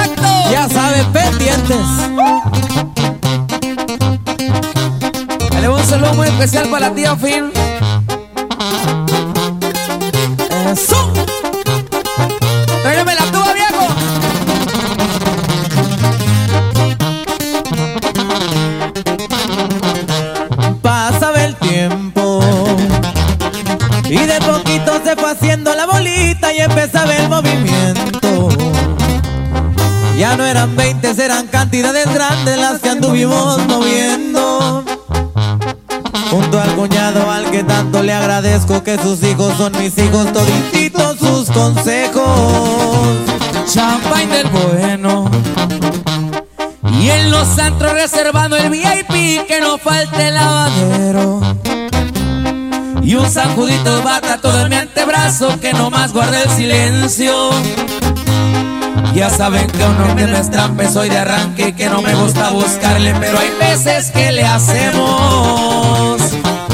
Le 5.61 5.69
un 5.69 5.83
saludo 5.85 6.13
muy 6.15 6.27
especial 6.27 6.67
para 6.67 6.89
la 6.89 6.95
tía 6.95 7.15
Fin. 7.15 7.51
Eso. 10.71 11.13
Tráigame 12.81 13.15
la 13.15 13.25
tuba, 13.31 13.53
viejo. 13.53 13.87
Pasaba 20.81 21.43
el 21.45 21.55
tiempo 21.55 22.41
y 24.09 24.17
de 24.17 24.39
poquito 24.41 25.01
se 25.05 25.15
fue 25.15 25.31
haciendo 25.31 25.73
la 25.73 25.85
bolita 25.85 26.53
y 26.53 26.59
empezaba 26.59 27.15
el 27.15 27.29
movimiento. 27.29 28.49
Ya 30.17 30.35
no 30.37 30.45
eran 30.45 30.75
20, 30.75 31.15
eran 31.23 31.47
cantidades 31.71 32.13
grandes 32.13 32.57
las 32.57 32.81
que 32.81 32.89
anduvimos 32.89 33.65
moviendo. 33.65 34.83
Junto 36.29 36.59
al 36.59 36.75
cuñado 36.75 37.31
al 37.31 37.49
que 37.49 37.63
tanto 37.63 38.03
le 38.03 38.11
agradezco 38.11 38.83
que 38.83 38.97
sus 38.97 39.23
hijos 39.23 39.55
son 39.55 39.71
mis 39.77 39.97
hijos 39.97 40.33
todititos 40.33 41.17
sus 41.17 41.49
consejos. 41.49 42.27
Champagne 43.73 44.35
del 44.35 44.47
bueno. 44.47 45.31
Y 46.99 47.09
en 47.09 47.31
los 47.31 47.57
antros 47.57 47.93
reservando 47.93 48.57
el 48.57 48.69
VIP, 48.69 49.47
que 49.47 49.61
no 49.61 49.77
falte 49.77 50.27
el 50.27 50.33
lavadero. 50.33 51.39
Y 53.01 53.15
un 53.15 53.31
sacudito 53.31 53.95
de 53.95 54.01
bata 54.01 54.41
todo 54.41 54.63
en 54.63 54.69
mi 54.69 54.75
antebrazo, 54.75 55.57
que 55.61 55.71
no 55.71 55.89
más 55.89 56.11
guarde 56.11 56.43
el 56.43 56.49
silencio. 56.49 57.49
Ya 59.13 59.29
saben 59.29 59.67
que 59.67 59.83
uno 59.83 60.15
me 60.15 60.39
estrampe, 60.39 60.87
soy 60.87 61.09
de 61.09 61.17
arranque 61.17 61.69
y 61.69 61.73
que 61.73 61.89
no 61.89 62.01
me 62.01 62.15
gusta 62.15 62.49
buscarle, 62.51 63.13
pero 63.19 63.37
hay 63.37 63.51
veces 63.59 64.09
que 64.11 64.31
le 64.31 64.43
hacemos. 64.43 66.21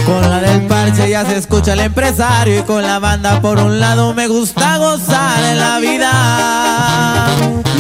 Con 0.06 0.30
la 0.30 0.39
del 0.39 0.62
parche 0.67 1.10
ya 1.10 1.26
se 1.26 1.38
escucha 1.38 1.73
el 1.73 1.82
empresario 1.82 2.60
y 2.60 2.63
con 2.63 2.84
la 2.84 3.00
banda 3.00 3.41
por 3.41 3.60
un 3.60 3.80
lado 3.80 4.13
me 4.13 4.28
gusta 4.28 4.78
gozar 4.78 5.43
en 5.43 5.60
la 5.60 5.80
vida. 5.80 7.28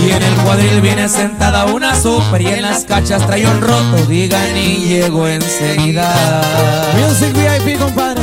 Y 0.05 0.11
en 0.11 0.23
el 0.23 0.33
cuadril 0.37 0.81
viene 0.81 1.07
sentada 1.07 1.65
una 1.65 1.95
super 1.95 2.41
y 2.41 2.47
en 2.47 2.63
las 2.63 2.83
cachas 2.83 3.25
trae 3.25 3.45
un 3.45 3.61
roto, 3.61 4.05
digan 4.07 4.57
y 4.57 4.85
llego 4.85 5.27
enseguida. 5.27 6.13
Music 6.97 7.33
VIP, 7.33 7.79
compadre. 7.79 8.21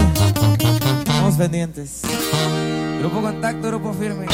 Estamos 1.06 1.36
pendientes. 1.36 2.02
Grupo 3.04 3.20
Contacto, 3.20 3.68
Firme. 4.00 4.24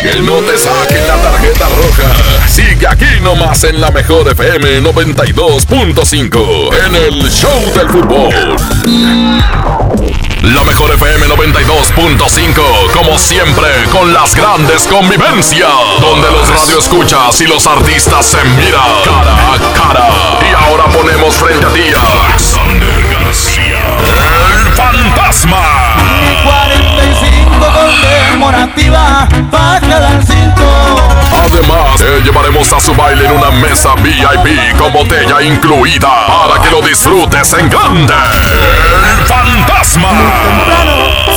Que 0.00 0.20
no 0.20 0.34
te 0.34 0.56
saquen 0.56 1.04
la 1.08 1.16
tarjeta 1.16 1.68
roja. 1.68 2.46
Sigue 2.46 2.86
aquí 2.86 3.20
nomás 3.22 3.64
en 3.64 3.80
la 3.80 3.90
mejor 3.90 4.28
FM 4.28 4.82
92.5 4.82 6.86
en 6.86 6.94
el 6.94 7.28
Show 7.28 7.60
del 7.74 7.88
Fútbol. 7.88 8.32
La 10.42 10.62
mejor 10.62 10.94
FM 10.94 11.26
92.5, 11.26 12.92
como 12.92 13.18
siempre, 13.18 13.66
con 13.90 14.14
las 14.14 14.32
grandes 14.32 14.84
convivencias, 14.84 15.68
donde 16.00 16.30
los 16.30 16.48
radioescuchas 16.48 17.40
y 17.40 17.48
los 17.48 17.66
artistas 17.66 18.24
se 18.24 18.44
miran 18.44 19.02
cara 19.04 19.54
a 19.54 19.58
cara. 19.74 20.08
Y 20.48 20.54
ahora 20.54 20.84
ponemos 20.84 21.34
frente 21.34 21.66
a 21.66 21.72
ti 21.72 21.80
llevaremos 32.28 32.70
a 32.74 32.80
su 32.80 32.94
baile 32.94 33.24
en 33.24 33.32
una 33.32 33.50
mesa 33.50 33.94
VIP 33.94 34.76
con 34.76 34.92
botella 34.92 35.40
incluida 35.40 36.26
para 36.26 36.60
que 36.62 36.70
lo 36.70 36.82
disfrutes 36.82 37.54
en 37.54 37.70
grande. 37.70 38.12
El 38.12 39.26
fantasma. 39.26 40.08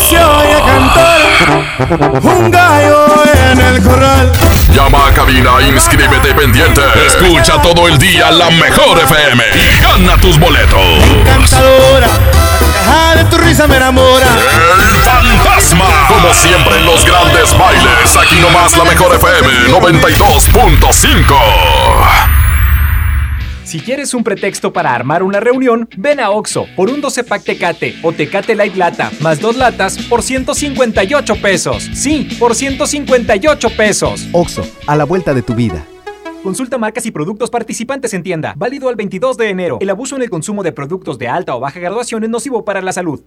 Se 0.10 0.22
oye 0.22 0.62
cantar 0.66 1.22
un 2.22 2.52
gallo 2.52 3.06
en 3.52 3.62
el 3.62 3.82
corral. 3.82 4.32
Llama 4.76 5.08
a 5.08 5.14
cabina, 5.14 5.52
inscríbete 5.66 6.34
pendiente. 6.34 6.82
Escucha 7.08 7.62
todo 7.62 7.88
el 7.88 7.98
día 7.98 8.30
la 8.30 8.50
mejor 8.52 9.00
FM 9.00 9.44
y 9.56 9.82
gana 9.82 10.20
tus 10.20 10.38
boletos. 10.38 10.82
Cantadora, 11.26 12.08
la 12.08 12.41
de 13.24 13.30
tu 13.30 13.38
risa 13.38 13.68
me 13.68 13.78
enamora. 13.78 14.28
El 14.80 15.02
fantasma. 15.02 15.86
Como 16.08 16.34
siempre 16.34 16.78
en 16.78 16.86
los 16.86 17.06
grandes 17.06 17.58
bailes, 17.58 18.18
aquí 18.18 18.36
nomás 18.40 18.76
la 18.78 18.84
mejor 18.86 19.16
FM 19.16 19.48
92.5. 19.70 21.36
Si 23.64 23.80
quieres 23.80 24.14
un 24.14 24.24
pretexto 24.24 24.74
para 24.74 24.94
armar 24.94 25.24
una 25.24 25.40
reunión, 25.40 25.88
ven 25.96 26.20
a 26.20 26.30
Oxo 26.32 26.66
por 26.76 26.90
un 26.90 27.00
12 27.00 27.24
pack 27.24 27.44
Tecate 27.44 27.96
o 28.02 28.12
Tecate 28.12 28.54
Light 28.56 28.76
Lata 28.76 29.12
más 29.22 29.40
dos 29.40 29.56
latas 29.56 29.98
por 29.98 30.24
158 30.24 31.36
pesos. 31.42 31.90
Sí, 31.94 32.28
por 32.40 32.54
158 32.56 33.70
pesos. 33.78 34.28
Oxo, 34.34 34.68
a 34.88 34.96
la 34.96 35.06
vuelta 35.06 35.34
de 35.34 35.42
tu 35.42 35.56
vida. 35.56 35.86
Consulta 36.44 36.80
marcas 36.80 37.06
y 37.06 37.12
productos 37.12 37.52
participantes 37.52 38.16
en 38.16 38.24
tienda. 38.24 38.56
Válido 38.58 38.90
al 38.90 38.96
22 38.96 39.38
de 39.38 39.50
enero. 39.50 39.78
El 39.80 39.92
abuso 39.92 40.16
en 40.16 40.24
el 40.24 40.30
consumo 40.32 40.64
de 40.64 40.72
productos 40.72 41.20
de 41.20 41.28
alta 41.28 41.56
o 41.56 41.60
baja 41.60 41.80
graduación 41.80 42.24
es 42.24 42.32
nocivo 42.32 42.66
para 42.66 42.82
la 42.82 42.92
salud. 42.92 43.22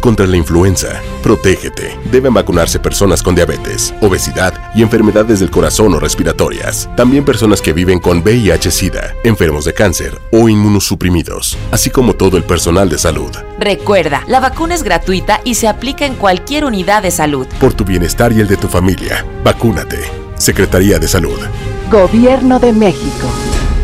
Contra 0.00 0.26
la 0.26 0.36
influenza, 0.36 1.00
protégete. 1.22 1.96
Deben 2.10 2.32
vacunarse 2.34 2.80
personas 2.80 3.22
con 3.22 3.34
diabetes, 3.34 3.94
obesidad 4.00 4.54
y 4.74 4.82
enfermedades 4.82 5.40
del 5.40 5.50
corazón 5.50 5.94
o 5.94 6.00
respiratorias. 6.00 6.88
También 6.96 7.24
personas 7.24 7.60
que 7.60 7.74
viven 7.74 8.00
con 8.00 8.24
VIH-Sida, 8.24 9.14
enfermos 9.22 9.66
de 9.66 9.74
cáncer 9.74 10.18
o 10.32 10.48
inmunosuprimidos, 10.48 11.56
así 11.70 11.90
como 11.90 12.14
todo 12.14 12.38
el 12.38 12.44
personal 12.44 12.88
de 12.88 12.98
salud. 12.98 13.30
Recuerda, 13.58 14.24
la 14.26 14.40
vacuna 14.40 14.74
es 14.74 14.82
gratuita 14.82 15.42
y 15.44 15.54
se 15.54 15.68
aplica 15.68 16.06
en 16.06 16.16
cualquier 16.16 16.64
unidad 16.64 17.02
de 17.02 17.10
salud. 17.10 17.46
Por 17.60 17.74
tu 17.74 17.84
bienestar 17.84 18.32
y 18.32 18.40
el 18.40 18.48
de 18.48 18.56
tu 18.56 18.68
familia, 18.68 19.24
vacúnate. 19.44 19.98
Secretaría 20.40 20.98
de 20.98 21.06
Salud. 21.06 21.38
Gobierno 21.90 22.60
de 22.60 22.72
México. 22.72 23.26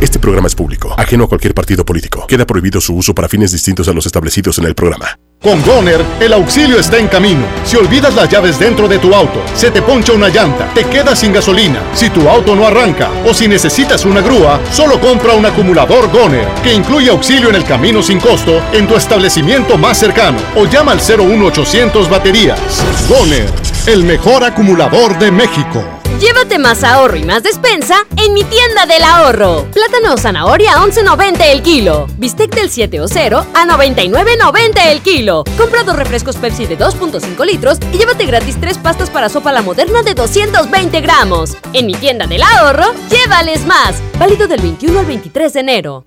Este 0.01 0.21
programa 0.21 0.47
es 0.47 0.55
público, 0.55 0.95
ajeno 0.97 1.25
a 1.25 1.29
cualquier 1.29 1.55
partido 1.55 1.85
político. 1.85 2.25
Queda 2.29 2.47
prohibido 2.47 2.81
su 2.81 2.95
uso 2.95 3.12
para 3.12 3.29
fines 3.29 3.51
distintos 3.51 3.88
a 3.88 3.92
los 3.92 4.07
establecidos 4.07 4.59
en 4.59 4.66
el 4.66 4.77
programa. 4.77 5.19
Con 5.42 5.61
Goner, 5.64 6.01
el 6.21 6.33
auxilio 6.33 6.79
está 6.79 6.99
en 6.99 7.09
camino. 7.09 7.45
Si 7.64 7.77
olvidas 7.77 8.14
las 8.14 8.31
llaves 8.31 8.61
dentro 8.61 8.87
de 8.87 9.01
tu 9.01 9.12
auto, 9.12 9.42
se 9.57 9.73
te 9.73 9.83
poncha 9.83 10.12
una 10.12 10.29
llanta, 10.29 10.73
te 10.73 10.85
quedas 10.85 11.19
sin 11.19 11.33
gasolina, 11.33 11.81
si 11.95 12.09
tu 12.11 12.29
auto 12.29 12.55
no 12.55 12.64
arranca 12.64 13.11
o 13.29 13.35
si 13.35 13.49
necesitas 13.49 14.05
una 14.05 14.21
grúa, 14.21 14.61
solo 14.71 15.01
compra 15.01 15.35
un 15.35 15.45
acumulador 15.45 16.09
Goner, 16.12 16.47
que 16.62 16.73
incluye 16.73 17.11
auxilio 17.11 17.49
en 17.49 17.57
el 17.57 17.64
camino 17.64 18.05
sin 18.05 18.21
costo 18.21 18.62
en 18.73 18.87
tu 18.87 18.95
establecimiento 18.95 19.77
más 19.77 19.99
cercano 19.99 20.38
o 20.55 20.66
llama 20.66 20.92
al 20.92 21.01
01800 21.01 22.09
baterías. 22.09 22.61
Goner, 23.09 23.51
el 23.88 24.05
mejor 24.05 24.45
acumulador 24.45 25.19
de 25.19 25.33
México. 25.33 25.95
Llévate 26.20 26.59
más 26.59 26.83
ahorro 26.83 27.18
y 27.18 27.24
más 27.24 27.42
despensa 27.42 28.07
en 28.16 28.33
mi 28.33 28.42
tienda 28.44 28.87
del 28.87 29.05
ahorro. 29.05 29.66
Plátano 29.70 30.14
o 30.14 30.16
zanahoria 30.16 30.72
a 30.72 30.83
11.90 30.83 31.44
el 31.52 31.62
kilo. 31.62 32.07
Bistec 32.16 32.55
del 32.55 32.70
7 32.70 33.02
o 33.02 33.09
0 33.09 33.46
a 33.52 33.66
99.90 33.66 34.87
el 34.87 35.02
kilo. 35.02 35.44
Compra 35.59 35.83
dos 35.83 35.94
refrescos 35.94 36.37
Pepsi 36.37 36.64
de 36.64 36.79
2.5 36.79 37.44
litros 37.44 37.79
y 37.92 37.98
llévate 37.98 38.24
gratis 38.24 38.59
tres 38.59 38.79
pastas 38.79 39.11
para 39.11 39.29
sopa 39.29 39.52
la 39.52 39.61
moderna 39.61 40.02
de 40.02 40.14
220 40.14 41.02
gramos. 41.02 41.55
En 41.74 41.85
mi 41.85 41.92
tienda 41.92 42.26
del 42.26 42.42
ahorro, 42.42 42.94
llévales 43.11 43.66
más. 43.66 44.00
Válido 44.18 44.48
del 44.48 44.62
21 44.62 44.98
al 44.98 45.07
23 45.07 45.52
de 45.52 45.61
enero. 45.61 46.07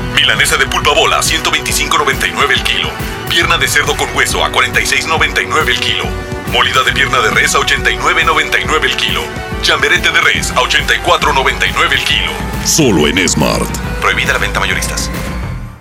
Milanesa 0.31 0.55
de 0.55 0.65
pulpa 0.65 0.93
bola, 0.93 1.19
125.99 1.19 2.51
el 2.51 2.63
kilo. 2.63 2.89
Pierna 3.27 3.57
de 3.57 3.67
cerdo 3.67 3.97
con 3.97 4.15
hueso 4.15 4.45
a 4.45 4.49
46.99 4.49 5.67
el 5.67 5.79
kilo. 5.81 6.05
Molida 6.53 6.83
de 6.83 6.93
pierna 6.93 7.19
de 7.19 7.31
res 7.31 7.53
a 7.53 7.59
89.99 7.59 8.83
el 8.85 8.95
kilo. 8.95 9.23
Chamberete 9.61 10.09
de 10.09 10.21
res 10.21 10.51
a 10.51 10.61
84.99 10.61 11.91
el 11.91 12.03
kilo. 12.05 12.31
Solo 12.63 13.09
en 13.09 13.27
Smart. 13.27 13.69
Prohibida 13.99 14.31
la 14.31 14.39
venta 14.39 14.61
mayoristas. 14.61 15.11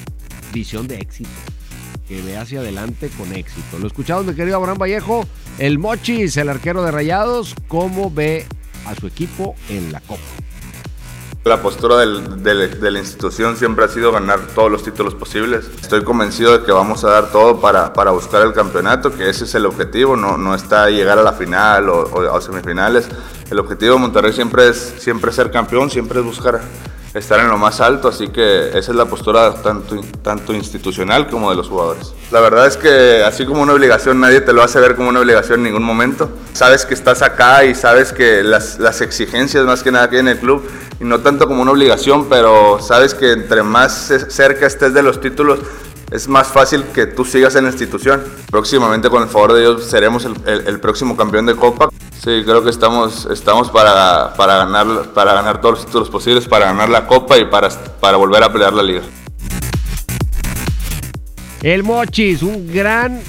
visión 0.54 0.88
de 0.88 1.00
éxito, 1.00 1.30
que 2.08 2.22
ve 2.22 2.38
hacia 2.38 2.62
adelante 2.62 3.10
con 3.18 3.34
éxito. 3.34 3.80
Lo 3.80 3.88
escuchamos, 3.88 4.26
mi 4.28 4.34
querido 4.34 4.56
Abraham 4.56 4.78
Vallejo, 4.78 5.28
el 5.58 5.78
Mochis, 5.78 6.38
el 6.38 6.48
arquero 6.48 6.84
de 6.84 6.92
Rayados, 6.92 7.54
cómo 7.68 8.10
ve 8.10 8.46
a 8.86 8.96
su 8.96 9.08
equipo 9.08 9.56
en 9.70 9.92
la 9.92 10.00
Copa. 10.00 10.22
La 11.50 11.64
postura 11.64 11.98
de 11.98 12.92
la 12.92 13.00
institución 13.00 13.58
siempre 13.58 13.84
ha 13.84 13.88
sido 13.88 14.12
ganar 14.12 14.40
todos 14.54 14.72
los 14.72 14.84
títulos 14.84 15.16
posibles. 15.16 15.66
Estoy 15.82 16.04
convencido 16.04 16.56
de 16.56 16.64
que 16.64 16.72
vamos 16.72 17.04
a 17.04 17.10
dar 17.10 17.32
todo 17.32 17.60
para, 17.60 17.90
buscar 18.12 18.44
el 18.44 18.54
campeonato, 18.54 19.12
que 19.12 19.28
ese 19.28 19.46
es 19.46 19.56
el 19.56 19.66
objetivo, 19.66 20.16
no, 20.16 20.54
está 20.54 20.92
llegar 20.92 21.18
a 21.18 21.24
la 21.24 21.34
final 21.34 21.90
o, 21.90 22.02
o- 22.04 22.34
o 22.36 22.40
semifinales. 22.40 23.10
El 23.50 23.58
objetivo 23.58 23.96
de 23.96 24.00
Monterrey 24.00 24.32
siempre 24.32 24.70
es 24.70 24.78
siempre 25.00 25.32
ser 25.32 25.50
campeón, 25.50 25.90
siempre 25.90 26.20
es 26.20 26.26
buscar 26.26 26.62
estar 27.14 27.40
en 27.40 27.48
lo 27.48 27.58
más 27.58 27.82
alto, 27.82 28.08
así 28.10 28.28
que 28.28 28.70
esa 28.70 28.80
es 28.92 28.96
la 28.96 29.06
postura 29.06 29.54
tanto, 29.64 30.00
tanto 30.22 30.54
institucional 30.54 31.28
como 31.28 31.50
de 31.50 31.56
los 31.56 31.68
jugadores. 31.68 32.14
La 32.32 32.40
verdad 32.40 32.68
es 32.68 32.78
que 32.78 33.24
así 33.24 33.46
como 33.46 33.64
una 33.64 33.74
obligación, 33.74 34.20
nadie 34.20 34.42
te 34.42 34.54
lo 34.54 34.62
hace 34.62 34.80
ver 34.80 34.96
como 34.96 35.10
una 35.10 35.20
obligación 35.20 35.60
en 35.60 35.64
ningún 35.66 35.84
momento. 35.84 36.30
Sabes 36.54 36.86
que 36.86 36.94
estás 36.94 37.22
acá 37.22 37.66
y 37.66 37.74
sabes 37.74 38.14
que 38.14 38.44
las, 38.44 38.78
las 38.80 39.02
exigencias 39.02 39.66
más 39.66 39.82
que 39.82 39.92
nada 39.92 40.10
que 40.10 40.18
hay 40.18 40.22
en 40.22 40.28
el 40.28 40.38
club, 40.40 40.70
y 41.00 41.04
no 41.06 41.20
tanto 41.22 41.48
como 41.48 41.62
una 41.62 41.72
obligación, 41.72 42.28
pero 42.30 42.80
sabes 42.82 43.16
que 43.16 43.32
entre 43.32 43.64
más 43.64 44.08
ce- 44.10 44.30
cerca 44.30 44.68
estés 44.68 44.94
de 44.94 45.02
los 45.02 45.20
títulos, 45.22 45.60
es 46.12 46.28
más 46.28 46.48
fácil 46.48 46.84
que 46.86 47.06
tú 47.06 47.24
sigas 47.24 47.56
en 47.56 47.66
la 47.66 47.70
institución. 47.70 48.24
Próximamente, 48.50 49.10
con 49.10 49.22
el 49.24 49.30
favor 49.30 49.54
de 49.54 49.62
Dios, 49.62 49.86
seremos 49.86 50.26
el, 50.26 50.36
el- 50.46 50.80
próximo 50.80 51.16
campeón 51.16 51.46
de 51.46 51.56
Copa. 51.56 51.90
Sí, 52.14 52.42
creo 52.44 52.64
que 52.64 52.70
estamos, 52.70 53.28
estamos 53.32 53.70
para, 53.70 54.34
para, 54.36 54.66
ganar, 54.66 55.10
para 55.14 55.34
ganar 55.34 55.62
todos 55.62 55.76
los 55.76 55.86
títulos 55.86 56.10
posibles, 56.10 56.48
para 56.48 56.66
ganar 56.66 56.90
la 56.90 57.06
Copa 57.06 57.38
y 57.38 57.46
para, 57.46 57.70
para 58.00 58.18
volver 58.18 58.44
a 58.44 58.52
pelear 58.52 58.74
la 58.74 58.84
liga. 58.84 59.02
El 61.62 61.84
Mochis, 61.84 62.42
un 62.42 62.72
gran 62.74 63.20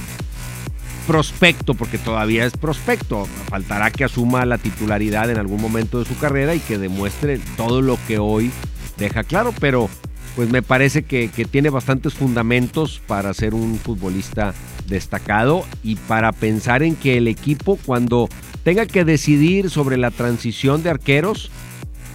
prospecto, 1.06 1.74
porque 1.74 1.98
todavía 1.98 2.44
es 2.46 2.52
prospecto. 2.56 3.26
Faltará 3.48 3.90
que 3.90 4.04
asuma 4.04 4.46
la 4.46 4.58
titularidad 4.58 5.28
en 5.30 5.38
algún 5.38 5.60
momento 5.60 5.98
de 5.98 6.04
su 6.04 6.16
carrera 6.18 6.54
y 6.54 6.60
que 6.60 6.78
demuestre 6.78 7.40
todo 7.56 7.82
lo 7.82 7.98
que 8.06 8.18
hoy 8.18 8.52
deja 8.96 9.24
claro, 9.24 9.52
pero 9.60 9.88
pues 10.36 10.50
me 10.50 10.62
parece 10.62 11.02
que, 11.02 11.28
que 11.28 11.44
tiene 11.44 11.70
bastantes 11.70 12.14
fundamentos 12.14 13.00
para 13.06 13.34
ser 13.34 13.54
un 13.54 13.78
futbolista 13.78 14.54
destacado 14.86 15.64
y 15.82 15.96
para 15.96 16.32
pensar 16.32 16.82
en 16.82 16.96
que 16.96 17.16
el 17.16 17.28
equipo 17.28 17.78
cuando 17.84 18.28
tenga 18.64 18.86
que 18.86 19.04
decidir 19.04 19.70
sobre 19.70 19.96
la 19.96 20.10
transición 20.10 20.82
de 20.82 20.90
arqueros, 20.90 21.50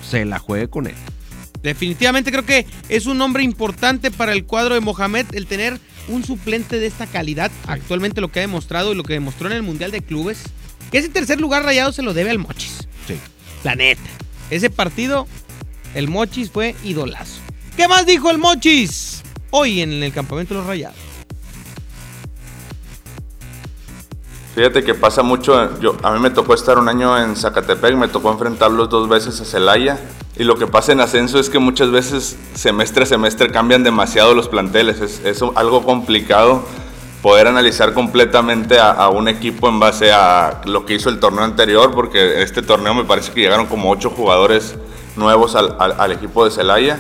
se 0.08 0.26
la 0.26 0.40
juegue 0.40 0.68
con 0.68 0.88
él. 0.88 0.96
Definitivamente 1.64 2.32
creo 2.32 2.46
que 2.46 2.68
es 2.90 3.08
un 3.08 3.18
nombre 3.18 3.44
importante 3.44 4.12
para 4.12 4.34
el 4.34 4.46
cuadro 4.46 4.76
de 4.76 4.82
Mohamed 4.82 5.26
el 5.34 5.48
tener 5.48 5.80
un 6.08 6.24
suplente 6.24 6.80
de 6.80 6.86
esta 6.86 7.08
calidad. 7.08 7.52
Actualmente 7.66 8.22
lo 8.22 8.32
que 8.32 8.40
ha 8.40 8.42
demostrado 8.42 8.94
y 8.94 8.96
lo 8.96 9.04
que 9.04 9.14
demostró 9.14 9.48
en 9.48 9.54
el 9.54 9.64
Mundial 9.64 9.90
de 9.90 10.02
Clubes, 10.02 10.44
que 10.92 11.00
ese 11.00 11.10
tercer 11.10 11.42
lugar 11.42 11.64
rayado 11.64 11.92
se 11.92 12.04
lo 12.04 12.14
debe 12.14 12.30
al 12.30 12.38
Mochis. 12.38 12.88
Sí. 13.08 13.16
La 13.64 13.76
neta. 13.76 14.04
Ese 14.52 14.70
partido, 14.70 15.28
el 15.96 16.08
Mochis 16.08 16.52
fue 16.52 16.76
idolazo. 16.84 17.45
¿Qué 17.76 17.88
más 17.88 18.06
dijo 18.06 18.30
el 18.30 18.38
Mochis 18.38 19.24
hoy 19.52 19.82
en 19.82 20.02
el 20.02 20.14
campamento 20.14 20.54
de 20.54 20.60
los 20.60 20.68
rayados? 20.68 20.98
Fíjate 24.56 24.84
que 24.86 24.94
pasa 24.94 25.22
mucho, 25.22 25.78
yo, 25.82 25.98
a 26.02 26.12
mí 26.12 26.20
me 26.20 26.30
tocó 26.30 26.54
estar 26.54 26.78
un 26.78 26.88
año 26.88 27.20
en 27.22 27.36
Zacatepec, 27.36 27.96
me 27.96 28.08
tocó 28.08 28.32
enfrentarlos 28.32 28.90
dos 28.90 29.10
veces 29.10 29.42
a 29.42 29.46
Celaya 29.46 30.00
y 30.38 30.46
lo 30.46 30.56
que 30.56 30.66
pasa 30.66 30.94
en 30.94 31.02
ascenso 31.02 31.40
es 31.40 31.50
que 31.50 31.60
muchas 31.60 31.92
veces 31.92 32.38
semestre 32.54 33.04
a 33.04 33.06
semestre 33.06 33.52
cambian 33.52 33.84
demasiado 33.84 34.34
los 34.34 34.48
planteles, 34.48 35.02
es, 35.02 35.20
es 35.26 35.42
algo 35.56 35.84
complicado 35.84 36.64
poder 37.22 37.48
analizar 37.48 37.94
completamente 37.94 38.80
a, 38.80 38.92
a 38.92 39.10
un 39.10 39.28
equipo 39.28 39.68
en 39.68 39.80
base 39.82 40.14
a 40.14 40.62
lo 40.64 40.86
que 40.86 40.94
hizo 40.94 41.10
el 41.10 41.20
torneo 41.20 41.44
anterior, 41.44 41.94
porque 41.94 42.42
este 42.42 42.62
torneo 42.62 42.94
me 42.94 43.04
parece 43.04 43.34
que 43.34 43.42
llegaron 43.42 43.66
como 43.66 43.92
ocho 43.92 44.10
jugadores 44.10 44.78
nuevos 45.16 45.56
al, 45.56 46.12
equipo 46.12 46.46
de 46.46 46.52
Celaya. 46.52 47.00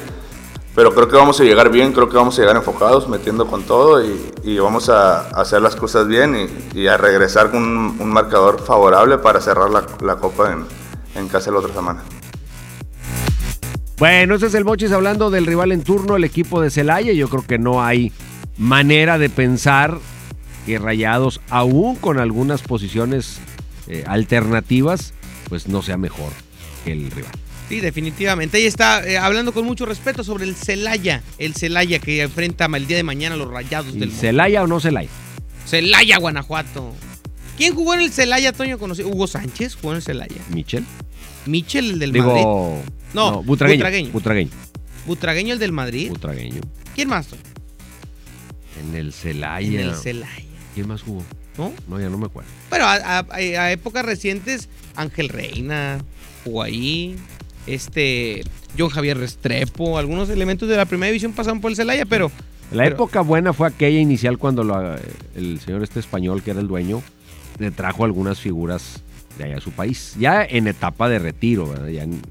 Pero 0.75 0.93
creo 0.93 1.07
que 1.07 1.15
vamos 1.15 1.39
a 1.39 1.43
llegar 1.45 1.71
bien, 1.71 1.93
creo 1.93 2.09
que 2.09 2.17
vamos 2.17 2.37
a 2.37 2.41
llegar 2.41 2.57
enfocados, 2.57 3.07
metiendo 3.07 3.47
con 3.47 3.63
todo 3.63 4.03
y, 4.03 4.59
vamos 4.59 4.89
a 4.89 5.29
hacer 5.29 5.61
las 5.61 5.75
cosas 5.75 6.07
bien 6.07 6.49
y, 6.73 6.87
a 6.87 6.97
regresar 6.97 7.49
con 7.49 7.63
un, 7.63 8.09
marcador 8.09 8.59
favorable 8.61 9.17
para 9.17 9.39
cerrar 9.39 9.69
la, 9.69 10.15
copa 10.17 10.51
en, 10.51 10.65
en 11.15 11.29
casa 11.29 11.49
la 11.51 11.59
otra 11.59 11.73
semana. 11.73 12.03
Bueno, 13.97 14.35
ese 14.35 14.47
es 14.47 14.53
el 14.53 14.65
Mochis 14.65 14.91
hablando 14.91 15.29
del 15.29 15.45
rival 15.45 15.71
en 15.71 15.81
turno, 15.81 16.17
el 16.17 16.25
equipo 16.25 16.59
de 16.61 16.69
Celaya. 16.69 17.13
Yo 17.13 17.29
creo 17.29 17.45
que 17.47 17.57
no 17.57 17.81
hay 17.81 18.11
manera 18.57 19.17
de 19.17 19.29
pensar 19.29 19.97
que 20.65 20.77
Rayados, 20.77 21.39
aún 21.49 21.95
con 21.95 22.19
algunas 22.19 22.61
posiciones 22.61 23.39
eh, 23.87 24.03
alternativas, 24.07 25.13
pues 25.47 25.69
no 25.69 25.81
sea 25.81 25.95
mejor 25.95 26.31
que 26.83 26.91
el 26.91 27.11
rival. 27.11 27.31
Sí, 27.69 27.79
definitivamente. 27.81 28.57
Ahí 28.57 28.65
está 28.65 29.03
eh, 29.07 29.17
hablando 29.17 29.51
con 29.53 29.65
mucho 29.65 29.85
respeto 29.85 30.23
sobre 30.23 30.43
el 30.45 30.55
Celaya. 30.55 31.23
El 31.39 31.55
Celaya 31.55 31.99
que 31.99 32.21
enfrenta 32.21 32.65
el 32.65 32.85
día 32.87 32.97
de 32.97 33.03
mañana 33.03 33.35
a 33.35 33.37
los 33.37 33.49
rayados 33.49 33.93
del 33.93 34.09
¿Y 34.09 34.11
¿Celaya 34.11 34.63
o 34.63 34.67
no 34.67 34.79
Celaya? 34.79 35.09
Celaya, 35.65 36.17
Guanajuato. 36.19 36.93
¿Quién 37.57 37.73
jugó 37.73 37.93
en 37.95 38.01
el 38.01 38.11
Celaya, 38.11 38.51
Toño? 38.53 38.77
Conocido? 38.77 39.07
Hugo 39.09 39.25
Sánchez 39.27 39.75
jugó 39.75 39.93
en 39.93 39.97
el 39.97 40.03
Celaya. 40.03 40.35
¿Michel? 40.49 40.85
Michel, 41.47 41.91
el 41.93 41.99
del 41.99 42.11
Digo, 42.11 42.27
Madrid. 42.27 42.91
No, 43.13 43.41
Butragueño. 43.43 43.77
Butragueño. 43.79 44.11
Butragueño. 44.11 44.51
Butragueño, 45.07 45.53
el 45.53 45.59
del 45.59 45.71
Madrid. 45.71 46.09
Butragueño. 46.09 46.61
¿Quién 46.93 47.07
más? 47.09 47.27
Toño? 47.27 47.41
En 48.87 48.95
el 48.95 49.13
Celaya. 49.13 49.67
En 49.67 49.79
el 49.89 49.95
Celaya. 49.95 50.43
¿Quién 50.73 50.87
más 50.87 51.01
jugó? 51.01 51.23
¿No? 51.57 51.71
No, 51.87 51.99
ya 51.99 52.09
no 52.09 52.17
me 52.17 52.25
acuerdo. 52.25 52.49
Pero 52.69 52.85
a, 52.85 52.95
a- 53.19 53.25
a 53.31 53.71
épocas 53.71 54.05
recientes, 54.05 54.67
Ángel 54.95 55.29
Reina 55.29 55.99
jugó 56.43 56.61
ahí. 56.63 57.15
Este, 57.67 58.43
John 58.77 58.89
Javier 58.89 59.17
Restrepo. 59.17 59.97
Algunos 59.97 60.29
elementos 60.29 60.69
de 60.69 60.77
la 60.77 60.85
primera 60.85 61.07
división 61.07 61.33
pasaron 61.33 61.61
por 61.61 61.71
el 61.71 61.77
Celaya, 61.77 62.05
pero. 62.05 62.31
La 62.71 62.83
pero- 62.83 62.95
época 62.95 63.21
buena 63.21 63.53
fue 63.53 63.67
aquella 63.67 63.99
inicial 63.99 64.37
cuando 64.37 64.63
lo- 64.63 64.95
el 65.35 65.59
señor 65.59 65.83
este 65.83 65.99
español, 65.99 66.41
que 66.43 66.51
era 66.51 66.59
el 66.59 66.67
dueño, 66.67 67.01
le 67.59 67.71
trajo 67.71 68.03
algunas 68.05 68.39
figuras 68.39 69.01
de 69.37 69.45
allá 69.45 69.57
a 69.57 69.61
su 69.61 69.71
país. 69.71 70.15
Ya 70.19 70.43
en 70.43 70.67
etapa 70.67 71.07
de 71.09 71.19
retiro, 71.19 71.67
¿verdad? 71.69 71.87
Ya 71.89 72.03
en, 72.03 72.21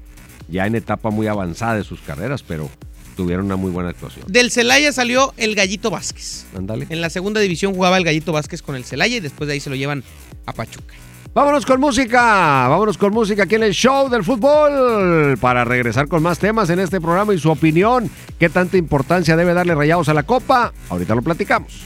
ya 0.49 0.65
en 0.67 0.75
etapa 0.75 1.09
muy 1.09 1.27
avanzada 1.27 1.75
de 1.75 1.83
sus 1.83 2.01
carreras, 2.01 2.43
pero 2.43 2.69
tuvieron 3.15 3.45
una 3.45 3.55
muy 3.55 3.71
buena 3.71 3.89
actuación. 3.91 4.25
Del 4.27 4.51
Celaya 4.51 4.91
salió 4.91 5.33
el 5.37 5.55
Gallito 5.55 5.89
Vázquez. 5.89 6.45
Ándale. 6.55 6.85
En 6.89 6.99
la 6.99 7.09
segunda 7.09 7.39
división 7.39 7.73
jugaba 7.73 7.97
el 7.97 8.03
Gallito 8.03 8.33
Vázquez 8.33 8.61
con 8.61 8.75
el 8.75 8.83
Celaya 8.83 9.15
y 9.15 9.19
después 9.21 9.47
de 9.47 9.53
ahí 9.53 9.59
se 9.61 9.69
lo 9.69 9.75
llevan 9.77 10.03
a 10.45 10.51
Pachuca. 10.53 10.93
Vámonos 11.35 11.65
con 11.65 11.81
música, 11.81 12.69
vámonos 12.69 12.97
con 12.97 13.11
música 13.11 13.43
aquí 13.43 13.55
en 13.55 13.63
el 13.63 13.73
show 13.73 14.07
del 14.07 14.23
fútbol 14.23 15.37
para 15.37 15.65
regresar 15.65 16.07
con 16.07 16.23
más 16.23 16.39
temas 16.39 16.69
en 16.69 16.79
este 16.79 17.01
programa 17.01 17.33
y 17.33 17.39
su 17.39 17.51
opinión. 17.51 18.09
¿Qué 18.39 18.47
tanta 18.47 18.77
importancia 18.77 19.35
debe 19.35 19.53
darle 19.53 19.75
Rayados 19.75 20.07
a 20.07 20.13
la 20.13 20.23
Copa? 20.23 20.71
Ahorita 20.87 21.13
lo 21.13 21.21
platicamos. 21.21 21.81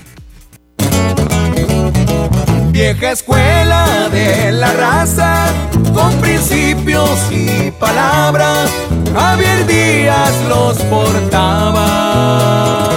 Vieja 2.70 3.12
escuela 3.12 4.08
de 4.12 4.52
la 4.52 4.72
raza, 4.72 5.47
con 5.95 6.14
principios 6.22 7.20
y 7.32 7.72
palabras, 7.72 8.70
Javier 9.16 9.66
Díaz 9.66 10.45
los 10.47 10.78
portaba. 10.84 12.89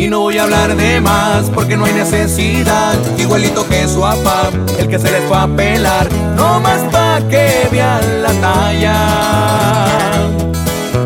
Y 0.00 0.08
no 0.08 0.20
voy 0.20 0.38
a 0.38 0.44
hablar 0.44 0.74
de 0.76 0.98
más 0.98 1.50
porque 1.50 1.76
no 1.76 1.84
hay 1.84 1.92
necesidad, 1.92 2.94
igualito 3.18 3.68
que 3.68 3.86
su 3.86 4.00
papá, 4.00 4.48
el 4.78 4.88
que 4.88 4.98
se 4.98 5.12
les 5.12 5.22
fue 5.24 5.36
a 5.36 5.46
pelar, 5.46 6.10
no 6.36 6.58
más 6.58 6.80
pa' 6.90 7.20
que 7.28 7.68
vean 7.70 8.22
la 8.22 8.32
talla. 8.40 8.96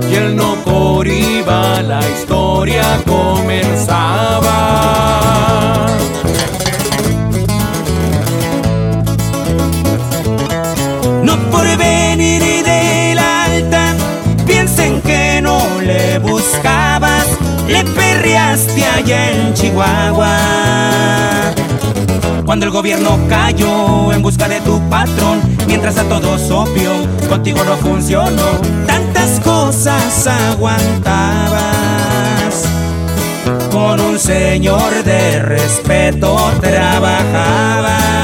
Y 0.08 0.14
el 0.14 0.36
no 0.36 0.54
por 0.64 1.08
iba, 1.08 1.82
la 1.82 2.08
historia 2.08 2.84
comenzaba. 3.04 4.44
Allá 18.94 19.32
en 19.32 19.54
Chihuahua. 19.54 20.36
Cuando 22.44 22.66
el 22.66 22.72
gobierno 22.72 23.18
cayó 23.28 24.12
en 24.12 24.22
busca 24.22 24.48
de 24.48 24.60
tu 24.60 24.80
patrón, 24.88 25.40
mientras 25.66 25.96
a 25.98 26.04
todos 26.04 26.50
obvio, 26.50 26.92
contigo 27.28 27.64
no 27.64 27.76
funcionó, 27.76 28.60
tantas 28.86 29.40
cosas 29.40 30.26
aguantabas. 30.26 31.64
Con 33.70 34.00
un 34.00 34.18
señor 34.18 35.02
de 35.04 35.40
respeto 35.40 36.36
trabajabas. 36.60 38.23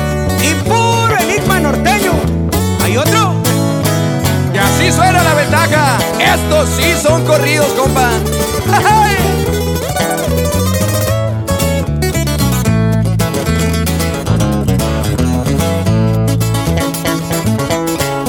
Y 4.81 4.87
así 4.87 4.95
suena 4.95 5.23
la 5.23 5.33
ventaja. 5.35 5.97
Estos 6.19 6.69
sí 6.69 6.93
son 7.01 7.23
corridos, 7.25 7.67
compa. 7.73 8.09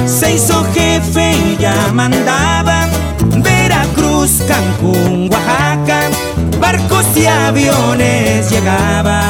Se 0.07 0.35
hizo 0.35 0.65
jefe 0.75 1.33
y 1.33 1.57
ya 1.59 1.75
mandaba 1.95 2.87
Veracruz, 3.37 4.43
Cancún, 4.47 5.31
Oaxaca, 5.33 6.11
barcos 6.61 7.07
y 7.17 7.27
aviones 7.27 8.51
llegaban. 8.51 9.23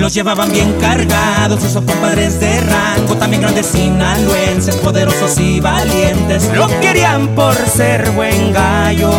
Los 0.00 0.14
llevaban 0.14 0.50
bien 0.50 0.72
cargados, 0.80 1.62
esos 1.62 1.84
compadres 1.84 2.40
de 2.40 2.58
rango, 2.62 3.16
también 3.16 3.42
grandes 3.42 3.66
sinaloenses, 3.66 4.74
poderosos 4.76 5.38
y 5.38 5.60
valientes, 5.60 6.50
lo 6.54 6.68
querían 6.80 7.28
por 7.34 7.54
ser 7.54 8.10
buen 8.12 8.50
gallo. 8.50 9.12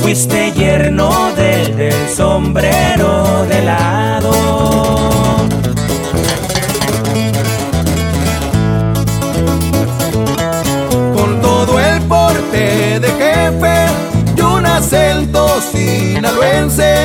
Fuiste 0.00 0.52
yerno 0.52 1.10
del, 1.36 1.76
del 1.76 2.08
sombrero 2.08 3.44
de 3.50 3.62
lado. 3.62 4.30
con 11.14 11.40
todo 11.42 11.78
el 11.78 12.00
porte 12.02 12.98
de 12.98 13.08
jefe 13.08 13.86
y 14.36 14.40
un 14.40 14.64
acento 14.64 15.60
sinaloense, 15.60 17.04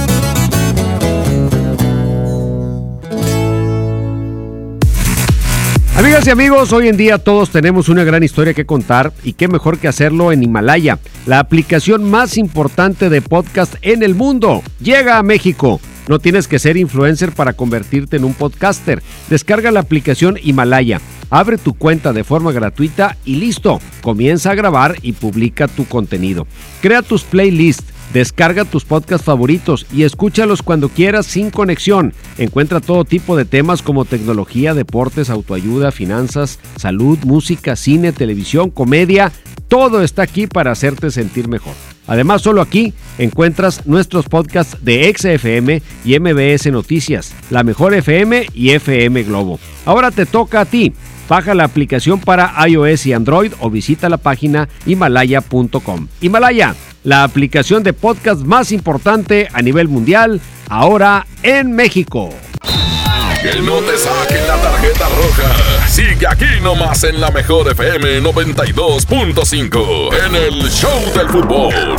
Amigas 6.01 6.25
y 6.25 6.31
amigos, 6.31 6.73
hoy 6.73 6.87
en 6.87 6.97
día 6.97 7.19
todos 7.19 7.51
tenemos 7.51 7.87
una 7.87 8.03
gran 8.03 8.23
historia 8.23 8.55
que 8.55 8.65
contar 8.65 9.13
y 9.23 9.33
qué 9.33 9.47
mejor 9.47 9.77
que 9.77 9.87
hacerlo 9.87 10.31
en 10.31 10.41
Himalaya, 10.41 10.97
la 11.27 11.37
aplicación 11.37 12.09
más 12.09 12.39
importante 12.39 13.07
de 13.07 13.21
podcast 13.21 13.75
en 13.83 14.01
el 14.01 14.15
mundo. 14.15 14.63
Llega 14.79 15.19
a 15.19 15.23
México. 15.23 15.79
No 16.07 16.17
tienes 16.17 16.47
que 16.47 16.57
ser 16.57 16.75
influencer 16.75 17.33
para 17.33 17.53
convertirte 17.53 18.17
en 18.17 18.23
un 18.23 18.33
podcaster. 18.33 19.03
Descarga 19.29 19.69
la 19.69 19.81
aplicación 19.81 20.39
Himalaya, 20.41 20.99
abre 21.31 21.57
tu 21.57 21.73
cuenta 21.73 22.13
de 22.13 22.23
forma 22.23 22.51
gratuita 22.51 23.17
y 23.25 23.37
listo. 23.37 23.79
Comienza 24.01 24.51
a 24.51 24.55
grabar 24.55 24.97
y 25.01 25.13
publica 25.13 25.67
tu 25.67 25.85
contenido. 25.85 26.45
Crea 26.81 27.01
tus 27.01 27.23
playlists 27.23 27.91
Descarga 28.13 28.65
tus 28.65 28.83
podcasts 28.83 29.25
favoritos 29.25 29.85
y 29.93 30.03
escúchalos 30.03 30.61
cuando 30.61 30.89
quieras 30.89 31.25
sin 31.25 31.49
conexión. 31.49 32.13
Encuentra 32.37 32.81
todo 32.81 33.05
tipo 33.05 33.37
de 33.37 33.45
temas 33.45 33.81
como 33.81 34.03
tecnología, 34.03 34.73
deportes, 34.73 35.29
autoayuda, 35.29 35.91
finanzas, 35.91 36.59
salud, 36.75 37.17
música, 37.23 37.77
cine, 37.77 38.11
televisión, 38.11 38.69
comedia. 38.69 39.31
Todo 39.69 40.03
está 40.03 40.23
aquí 40.23 40.47
para 40.47 40.71
hacerte 40.71 41.09
sentir 41.09 41.47
mejor. 41.47 41.73
Además, 42.05 42.41
solo 42.41 42.61
aquí 42.61 42.93
encuentras 43.17 43.87
nuestros 43.87 44.25
podcasts 44.25 44.83
de 44.83 45.13
XFM 45.17 45.81
y 46.03 46.19
MBS 46.19 46.69
Noticias, 46.69 47.33
La 47.49 47.63
Mejor 47.63 47.93
FM 47.93 48.47
y 48.53 48.71
FM 48.71 49.23
Globo. 49.23 49.57
Ahora 49.85 50.11
te 50.11 50.25
toca 50.25 50.61
a 50.61 50.65
ti. 50.65 50.91
Baja 51.31 51.55
la 51.55 51.63
aplicación 51.63 52.19
para 52.19 52.53
iOS 52.67 53.05
y 53.05 53.13
Android 53.13 53.53
o 53.61 53.69
visita 53.69 54.09
la 54.09 54.17
página 54.17 54.67
himalaya.com. 54.85 56.09
Himalaya 56.19 56.75
la 57.05 57.23
aplicación 57.23 57.83
de 57.83 57.93
podcast 57.93 58.41
más 58.41 58.73
importante 58.73 59.47
a 59.53 59.61
nivel 59.61 59.87
mundial, 59.87 60.41
ahora 60.67 61.25
en 61.41 61.71
México. 61.71 62.31
Que 63.41 63.61
no 63.61 63.77
te 63.77 63.97
saquen 63.97 64.45
la 64.45 64.57
tarjeta 64.57 65.07
roja. 65.07 65.87
Sigue 65.87 66.27
aquí 66.27 66.59
nomás 66.61 67.05
en 67.05 67.21
la 67.21 67.31
mejor 67.31 67.71
FM 67.71 68.23
92.5 68.23 70.09
en 70.27 70.35
el 70.35 70.69
Show 70.69 70.99
del 71.15 71.29
Fútbol. 71.29 71.95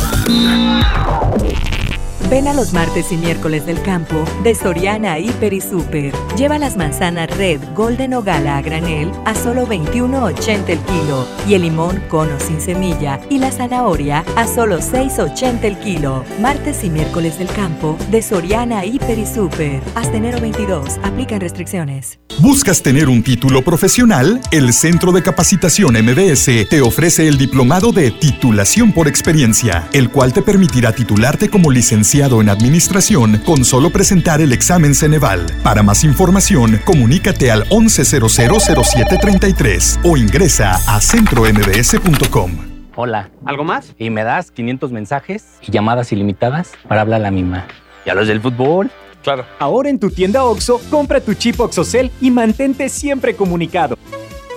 Ven 2.33 2.47
a 2.47 2.53
los 2.55 2.73
martes 2.73 3.11
y 3.11 3.17
miércoles 3.17 3.67
del 3.67 3.79
campo 3.83 4.25
de 4.41 4.55
Soriana 4.55 5.19
Hiper 5.19 5.53
y 5.53 5.61
Super. 5.61 6.11
Lleva 6.35 6.57
las 6.57 6.75
manzanas 6.75 7.29
Red, 7.37 7.61
Golden 7.75 8.15
o 8.15 8.23
Gala 8.23 8.57
a 8.57 8.61
granel 8.63 9.11
a 9.25 9.35
solo 9.35 9.67
21.80 9.67 10.69
el 10.69 10.79
kilo 10.79 11.27
y 11.47 11.53
el 11.53 11.61
limón 11.61 12.01
cono 12.09 12.39
sin 12.39 12.59
semilla 12.59 13.19
y 13.29 13.37
la 13.37 13.51
zanahoria 13.51 14.25
a 14.35 14.47
solo 14.47 14.79
6.80 14.79 15.63
el 15.63 15.77
kilo. 15.77 16.25
Martes 16.41 16.83
y 16.83 16.89
miércoles 16.89 17.37
del 17.37 17.49
campo 17.49 17.99
de 18.09 18.23
Soriana 18.23 18.83
Hiper 18.83 19.19
y 19.19 19.27
Super. 19.27 19.83
Hasta 19.93 20.17
enero 20.17 20.41
22. 20.41 20.97
Aplican 21.03 21.39
restricciones. 21.39 22.17
¿Buscas 22.39 22.81
tener 22.81 23.09
un 23.09 23.21
título 23.21 23.61
profesional? 23.61 24.41
El 24.49 24.73
Centro 24.73 25.11
de 25.11 25.21
Capacitación 25.21 25.93
MBS 26.03 26.67
te 26.67 26.81
ofrece 26.81 27.27
el 27.27 27.37
diplomado 27.37 27.91
de 27.91 28.09
titulación 28.09 28.91
por 28.91 29.07
experiencia, 29.07 29.87
el 29.93 30.09
cual 30.09 30.33
te 30.33 30.41
permitirá 30.41 30.93
titularte 30.93 31.47
como 31.47 31.69
licenciado 31.69 32.22
en 32.23 32.49
administración 32.49 33.41
con 33.45 33.65
solo 33.65 33.89
presentar 33.89 34.39
el 34.39 34.53
examen 34.53 34.95
Ceneval. 34.95 35.45
Para 35.61 35.83
más 35.83 36.05
información, 36.05 36.79
comunícate 36.85 37.51
al 37.51 37.67
11000733 37.69 39.99
o 40.03 40.15
ingresa 40.15 40.79
a 40.87 41.01
centrombs.com. 41.01 42.51
Hola. 42.95 43.29
¿Algo 43.45 43.65
más? 43.65 43.93
Y 43.97 44.09
me 44.09 44.23
das 44.23 44.51
500 44.51 44.89
mensajes 44.91 45.57
y 45.61 45.71
llamadas 45.71 46.13
ilimitadas 46.13 46.71
para 46.87 47.01
hablar 47.01 47.19
a 47.19 47.23
la 47.23 47.31
misma. 47.31 47.67
¿Y 48.05 48.09
a 48.09 48.13
los 48.13 48.27
del 48.27 48.39
fútbol? 48.39 48.89
Claro. 49.21 49.45
Ahora 49.59 49.89
en 49.89 49.99
tu 49.99 50.09
tienda 50.09 50.45
OXO, 50.45 50.79
compra 50.89 51.19
tu 51.19 51.33
chip 51.33 51.59
OXOCEL 51.59 52.09
y 52.21 52.31
mantente 52.31 52.87
siempre 52.87 53.35
comunicado. 53.35 53.97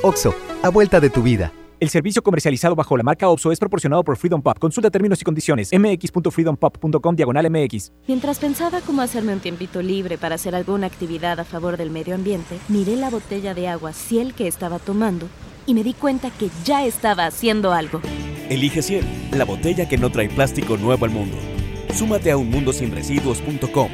OXO, 0.03 0.37
a 0.63 0.69
vuelta 0.69 1.01
de 1.01 1.11
tu 1.11 1.23
vida. 1.23 1.51
El 1.79 1.91
servicio 1.91 2.23
comercializado 2.23 2.75
bajo 2.75 2.97
la 2.97 3.03
marca 3.03 3.29
OPSO 3.29 3.53
es 3.53 3.59
proporcionado 3.59 4.03
por 4.03 4.17
Freedom 4.17 4.41
Pop. 4.41 4.59
Consulta 4.59 4.91
términos 4.91 5.21
y 5.21 5.25
condiciones. 5.25 5.71
mx.freedompop.com 5.79 7.17
diagonal 7.17 7.51
mx. 7.51 7.93
Mientras 8.09 8.39
pensaba 8.39 8.81
cómo 8.81 9.03
hacerme 9.03 9.35
un 9.35 9.41
tiempito 9.41 9.83
libre 9.83 10.17
para 10.17 10.37
hacer 10.37 10.55
alguna 10.55 10.87
actividad 10.87 11.39
a 11.39 11.45
favor 11.45 11.77
del 11.77 11.91
medio 11.91 12.15
ambiente, 12.15 12.59
miré 12.69 12.97
la 12.97 13.11
botella 13.11 13.53
de 13.53 13.69
agua 13.69 13.93
Ciel 13.93 14.33
que 14.33 14.47
estaba 14.47 14.79
tomando 14.79 15.29
y 15.67 15.75
me 15.75 15.85
di 15.85 15.93
cuenta 15.93 16.31
que 16.31 16.49
ya 16.65 16.87
estaba 16.87 17.27
haciendo 17.27 17.73
algo. 17.73 18.01
Elige 18.49 18.81
Ciel, 18.81 19.05
la 19.33 19.45
botella 19.45 19.87
que 19.87 19.99
no 19.99 20.11
trae 20.11 20.31
plástico 20.31 20.79
nuevo 20.79 21.05
al 21.05 21.11
mundo. 21.11 21.37
Súmate 21.93 22.31
a 22.31 22.39
unmundosinresiduos.com. 22.39 23.91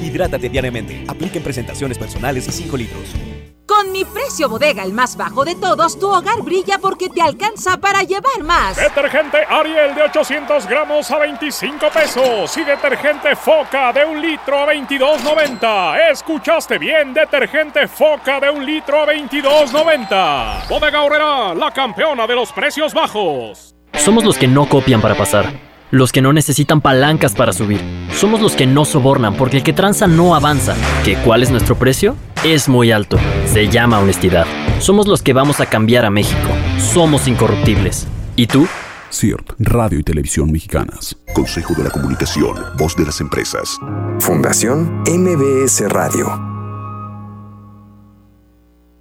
Hidrátate 0.00 0.48
diariamente. 0.48 1.04
Apliquen 1.08 1.42
presentaciones 1.42 1.98
personales 1.98 2.46
y 2.46 2.52
5 2.52 2.76
litros. 2.76 3.35
Con 3.76 3.92
mi 3.92 4.06
precio 4.06 4.48
bodega, 4.48 4.84
el 4.84 4.94
más 4.94 5.18
bajo 5.18 5.44
de 5.44 5.54
todos, 5.54 5.98
tu 5.98 6.08
hogar 6.08 6.40
brilla 6.42 6.78
porque 6.80 7.10
te 7.10 7.20
alcanza 7.20 7.76
para 7.76 8.02
llevar 8.04 8.42
más. 8.42 8.74
Detergente 8.74 9.36
Ariel 9.50 9.94
de 9.94 10.00
800 10.00 10.66
gramos 10.66 11.10
a 11.10 11.18
25 11.18 11.90
pesos 11.90 12.56
y 12.56 12.64
detergente 12.64 13.36
Foca 13.36 13.92
de 13.92 14.06
un 14.06 14.18
litro 14.18 14.60
a 14.60 14.72
22.90. 14.72 16.10
¿Escuchaste 16.10 16.78
bien? 16.78 17.12
Detergente 17.12 17.86
Foca 17.86 18.40
de 18.40 18.48
un 18.48 18.64
litro 18.64 19.02
a 19.02 19.06
22.90. 19.08 20.68
Bodega 20.70 21.02
Horrera, 21.02 21.54
la 21.54 21.70
campeona 21.70 22.26
de 22.26 22.34
los 22.34 22.52
precios 22.52 22.94
bajos. 22.94 23.74
Somos 23.92 24.24
los 24.24 24.38
que 24.38 24.48
no 24.48 24.66
copian 24.70 25.02
para 25.02 25.16
pasar. 25.16 25.52
Los 25.90 26.12
que 26.12 26.22
no 26.22 26.32
necesitan 26.32 26.80
palancas 26.80 27.34
para 27.34 27.52
subir. 27.52 27.82
Somos 28.14 28.40
los 28.40 28.56
que 28.56 28.66
no 28.66 28.86
sobornan 28.86 29.34
porque 29.34 29.58
el 29.58 29.62
que 29.62 29.74
tranza 29.74 30.06
no 30.06 30.34
avanza. 30.34 30.74
¿Que 31.04 31.16
cuál 31.16 31.42
es 31.42 31.50
nuestro 31.50 31.76
precio? 31.76 32.16
Es 32.42 32.70
muy 32.70 32.90
alto. 32.90 33.18
Se 33.56 33.68
llama 33.68 34.00
honestidad. 34.00 34.44
Somos 34.80 35.06
los 35.06 35.22
que 35.22 35.32
vamos 35.32 35.60
a 35.60 35.64
cambiar 35.64 36.04
a 36.04 36.10
México. 36.10 36.50
Somos 36.78 37.26
incorruptibles. 37.26 38.06
¿Y 38.36 38.48
tú? 38.48 38.66
CIRT, 39.10 39.54
Radio 39.60 39.98
y 39.98 40.02
Televisión 40.02 40.52
Mexicanas. 40.52 41.16
Consejo 41.32 41.72
de 41.72 41.84
la 41.84 41.90
Comunicación, 41.90 42.54
Voz 42.76 42.94
de 42.96 43.06
las 43.06 43.18
Empresas. 43.22 43.78
Fundación 44.20 45.02
MBS 45.06 45.88
Radio. 45.88 46.55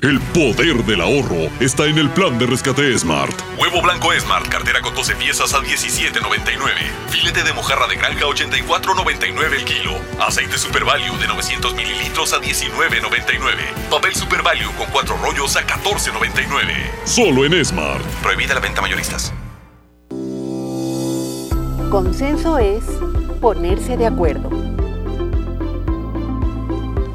El 0.00 0.20
poder 0.20 0.84
del 0.84 1.00
ahorro 1.00 1.50
está 1.58 1.86
en 1.86 1.98
el 1.98 2.08
plan 2.10 2.38
de 2.38 2.46
rescate 2.46 2.96
Smart. 2.96 3.34
Huevo 3.58 3.82
blanco 3.82 4.12
Smart, 4.16 4.46
cartera 4.46 4.80
con 4.80 4.94
12 4.94 5.16
piezas 5.16 5.52
a 5.54 5.58
17.99. 5.58 6.60
Filete 7.08 7.42
de 7.42 7.52
mojarra 7.52 7.88
de 7.88 7.96
granja 7.96 8.26
84.99 8.26 9.54
el 9.56 9.64
kilo. 9.64 9.90
Aceite 10.20 10.56
Super 10.56 10.84
Value 10.84 11.18
de 11.18 11.26
900 11.26 11.74
mililitros 11.74 12.32
a 12.32 12.40
19.99. 12.40 13.90
Papel 13.90 14.14
Super 14.14 14.40
Value 14.42 14.70
con 14.78 14.86
4 14.92 15.16
rollos 15.16 15.56
a 15.56 15.66
14.99. 15.66 17.04
Solo 17.04 17.44
en 17.44 17.64
Smart. 17.64 18.04
Prohibida 18.22 18.54
la 18.54 18.60
venta 18.60 18.80
mayoristas. 18.80 19.32
Consenso 21.90 22.58
es 22.58 22.84
ponerse 23.40 23.96
de 23.96 24.06
acuerdo. 24.06 24.77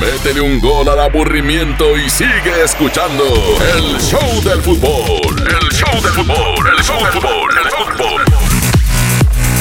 Métele 0.00 0.40
un 0.42 0.60
gol 0.60 0.88
al 0.88 1.00
aburrimiento 1.00 1.96
y 1.96 2.10
sigue 2.10 2.62
escuchando 2.64 3.24
el 3.74 3.98
show 4.00 4.42
del 4.44 4.60
fútbol. 4.60 5.36
El 5.38 5.68
show 5.72 5.94
del 6.02 6.12
fútbol, 6.12 6.66
el 6.76 6.84
show 6.84 6.98
del 7.02 7.12
fútbol, 7.12 7.50
el 7.64 7.70
fútbol. 7.70 8.22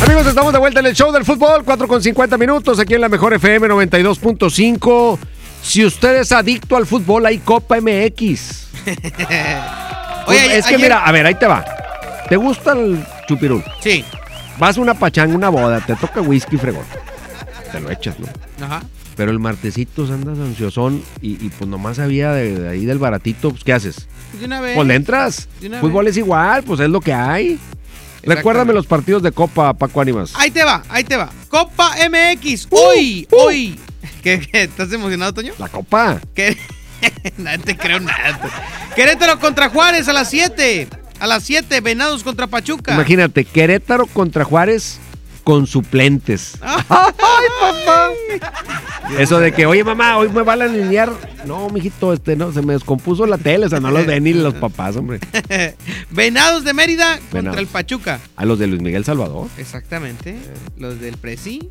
Amigos, 0.06 0.28
estamos 0.28 0.52
de 0.52 0.60
vuelta 0.60 0.82
en 0.82 0.88
el 0.88 0.94
show 0.94 1.12
del 1.14 1.24
fútbol, 1.24 1.64
4 1.64 1.88
con 1.88 2.04
50 2.04 2.38
minutos, 2.38 2.80
aquí 2.80 2.96
en 2.96 3.02
la 3.02 3.10
mejor 3.10 3.34
FM 3.34 3.68
92.5. 3.70 5.18
Si 5.64 5.86
usted 5.86 6.18
es 6.18 6.32
adicto 6.34 6.76
al 6.76 6.86
fútbol, 6.86 7.26
hay 7.26 7.38
Copa 7.40 7.78
MX. 7.80 8.68
Oye, 10.28 10.58
es 10.58 10.66
que 10.66 10.76
ayer- 10.76 10.82
mira, 10.82 11.06
a 11.06 11.12
ver, 11.14 11.26
ahí 11.28 11.36
te 11.36 11.48
va. 11.48 11.64
¿Te 12.28 12.36
gusta 12.36 12.74
el 12.74 13.04
chupirul? 13.28 13.64
Sí. 13.82 14.04
Vas 14.58 14.78
a 14.78 14.82
una 14.82 14.94
pachanga, 14.96 15.36
una 15.36 15.50
boda, 15.50 15.80
te 15.80 15.96
toca 15.96 16.20
whisky 16.22 16.58
fregón. 16.58 16.84
Te 17.72 17.80
lo 17.80 17.90
echas, 17.90 18.16
¿no? 18.20 18.28
Ajá. 18.66 18.82
Pero 19.16 19.32
el 19.32 19.40
martesito 19.40 20.04
andas 20.06 20.38
ansiosón 20.40 21.02
y, 21.22 21.34
y 21.46 21.50
pues 21.50 21.70
nomás 21.70 22.00
había 22.00 22.32
de, 22.34 22.60
de 22.60 22.70
ahí 22.70 22.86
del 22.86 23.00
baratito, 23.00 23.50
pues 23.52 23.64
¿qué 23.64 23.74
haces? 23.74 24.08
De 24.40 24.46
una 24.46 24.60
vez. 24.62 24.76
Pues 24.76 24.88
le 24.88 24.96
entras. 24.96 25.48
De 25.62 25.68
una 25.68 25.80
Fútbol 25.80 26.06
vez. 26.06 26.12
es 26.14 26.18
igual, 26.18 26.64
pues 26.64 26.80
es 26.82 26.90
lo 26.90 27.00
que 27.00 27.14
hay. 27.14 27.60
Recuérdame 28.24 28.74
los 28.74 28.88
partidos 28.88 29.22
de 29.22 29.32
Copa, 29.32 29.74
Paco 29.74 30.02
Ánimas. 30.02 30.34
Ahí 30.36 30.52
te 30.52 30.64
va, 30.64 30.84
ahí 30.90 31.04
te 31.04 31.16
va. 31.16 31.30
Copa 31.48 31.92
MX. 32.10 32.68
hoy, 32.72 33.28
hoy. 33.32 33.80
¿Qué, 34.24 34.40
qué? 34.40 34.64
¿Estás 34.64 34.92
emocionado, 34.92 35.34
Toño? 35.34 35.54
La 35.60 35.70
Copa. 35.70 36.20
¿Qué? 36.34 36.58
no 37.38 37.52
te 37.60 37.78
creo 37.78 38.00
nada. 38.00 38.40
Querétaro 38.96 39.40
contra 39.40 39.70
Juárez 39.70 40.08
a 40.08 40.14
las 40.14 40.30
7. 40.30 40.88
A 41.20 41.28
las 41.28 41.44
7, 41.44 41.80
Venados 41.82 42.24
contra 42.24 42.48
Pachuca. 42.48 42.94
Imagínate, 42.94 43.46
Querétaro 43.46 44.06
contra 44.08 44.44
Juárez 44.44 45.00
con 45.46 45.68
suplentes. 45.68 46.58
¡Ay, 46.62 46.84
papá! 47.62 48.10
Eso 49.18 49.40
de 49.40 49.54
que, 49.54 49.68
oye 49.68 49.84
mamá, 49.84 50.18
hoy 50.18 50.28
me 50.30 50.42
van 50.42 50.64
a 50.64 50.66
alinear. 50.66 51.14
No, 51.46 51.70
mijito, 51.70 52.12
este 52.12 52.36
no, 52.36 52.52
se 52.52 52.64
me 52.64 52.74
descompuso 52.74 53.28
la 53.28 53.38
tele, 53.38 53.68
o 53.68 53.70
sea, 53.70 53.80
no 53.80 53.92
los 53.92 54.06
ven 54.06 54.24
ni 54.24 54.34
los 54.34 54.56
papás, 54.56 54.98
hombre. 54.98 55.20
Venados 56.10 56.64
de 56.64 56.74
Mérida 56.74 57.20
contra 57.32 57.62
el 57.62 57.68
Pachuca. 57.68 58.20
A 58.36 58.44
los 58.44 58.58
de 58.58 58.68
Luis 58.68 58.82
Miguel 58.82 59.06
Salvador. 59.06 59.48
Exactamente. 59.58 60.36
Los 60.78 61.00
del 61.00 61.18
Presi. 61.18 61.70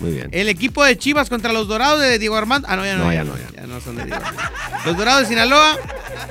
Muy 0.00 0.12
bien. 0.12 0.30
El 0.32 0.48
equipo 0.48 0.82
de 0.82 0.96
Chivas 0.96 1.28
contra 1.28 1.52
los 1.52 1.68
Dorados 1.68 2.00
de 2.00 2.18
Diego 2.18 2.34
Armando. 2.34 2.66
Ah, 2.68 2.76
no, 2.76 2.84
ya 2.84 2.96
no. 2.96 3.04
No, 3.04 3.12
ya 3.12 3.24
no, 3.24 3.36
ya. 3.36 3.60
Ya 3.60 3.66
no 3.66 3.80
son 3.80 3.96
de 3.96 4.06
Diego. 4.06 4.22
Los 4.86 4.96
Dorados 4.96 5.22
de 5.22 5.28
Sinaloa. 5.28 5.76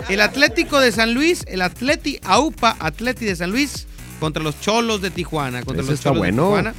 El 0.10 0.20
Atlético 0.20 0.80
de 0.80 0.92
San 0.92 1.14
Luis. 1.14 1.46
El 1.48 1.62
Atleti 1.62 2.20
AUPA 2.24 2.76
Atleti 2.80 3.26
de 3.26 3.36
San 3.36 3.52
Luis 3.52 3.88
contra 4.22 4.44
los 4.44 4.62
Cholos 4.62 5.02
de 5.02 5.10
Tijuana. 5.10 5.64
Contra 5.64 5.82
Ese 5.82 5.92
los 5.92 6.00
está 6.00 6.12
Cholos 6.12 6.20
bueno. 6.20 6.44
de 6.44 6.48
Tijuana. 6.48 6.74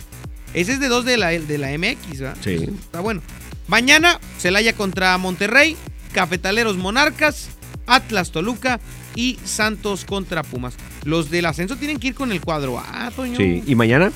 Ese 0.54 0.72
es 0.74 0.80
de 0.80 0.88
dos 0.88 1.04
de 1.04 1.16
la, 1.16 1.30
de 1.30 1.58
la 1.58 1.76
MX, 1.76 2.20
¿verdad? 2.20 2.38
Sí. 2.40 2.54
Está 2.54 3.00
bueno. 3.00 3.20
Mañana, 3.66 4.20
Celaya 4.38 4.74
contra 4.74 5.18
Monterrey. 5.18 5.76
Cafetaleros 6.12 6.76
Monarcas. 6.76 7.48
Atlas 7.86 8.30
Toluca. 8.30 8.78
Y 9.16 9.40
Santos 9.44 10.04
contra 10.04 10.44
Pumas. 10.44 10.74
Los 11.04 11.30
del 11.30 11.46
ascenso 11.46 11.74
tienen 11.76 11.98
que 11.98 12.08
ir 12.08 12.14
con 12.14 12.30
el 12.30 12.40
cuadro 12.40 12.78
A, 12.78 13.10
Toño. 13.10 13.36
Sí. 13.36 13.62
¿Y 13.66 13.74
mañana? 13.74 14.12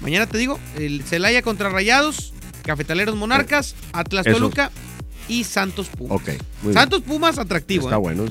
Mañana 0.00 0.26
te 0.26 0.36
digo, 0.36 0.58
el 0.76 1.04
Celaya 1.04 1.42
contra 1.42 1.68
Rayados, 1.68 2.34
Cafetaleros 2.64 3.14
Monarcas, 3.14 3.76
Atlas. 3.92 4.26
Toluca 4.26 4.72
y 5.28 5.44
Santos 5.44 5.86
Pumas. 5.86 6.16
Ok. 6.16 6.26
muy 6.26 6.72
bien. 6.72 6.74
Santos 6.74 7.02
Pumas 7.02 7.38
atractivo. 7.38 7.84
Está 7.84 7.96
¿eh? 7.96 8.00
bueno. 8.00 8.24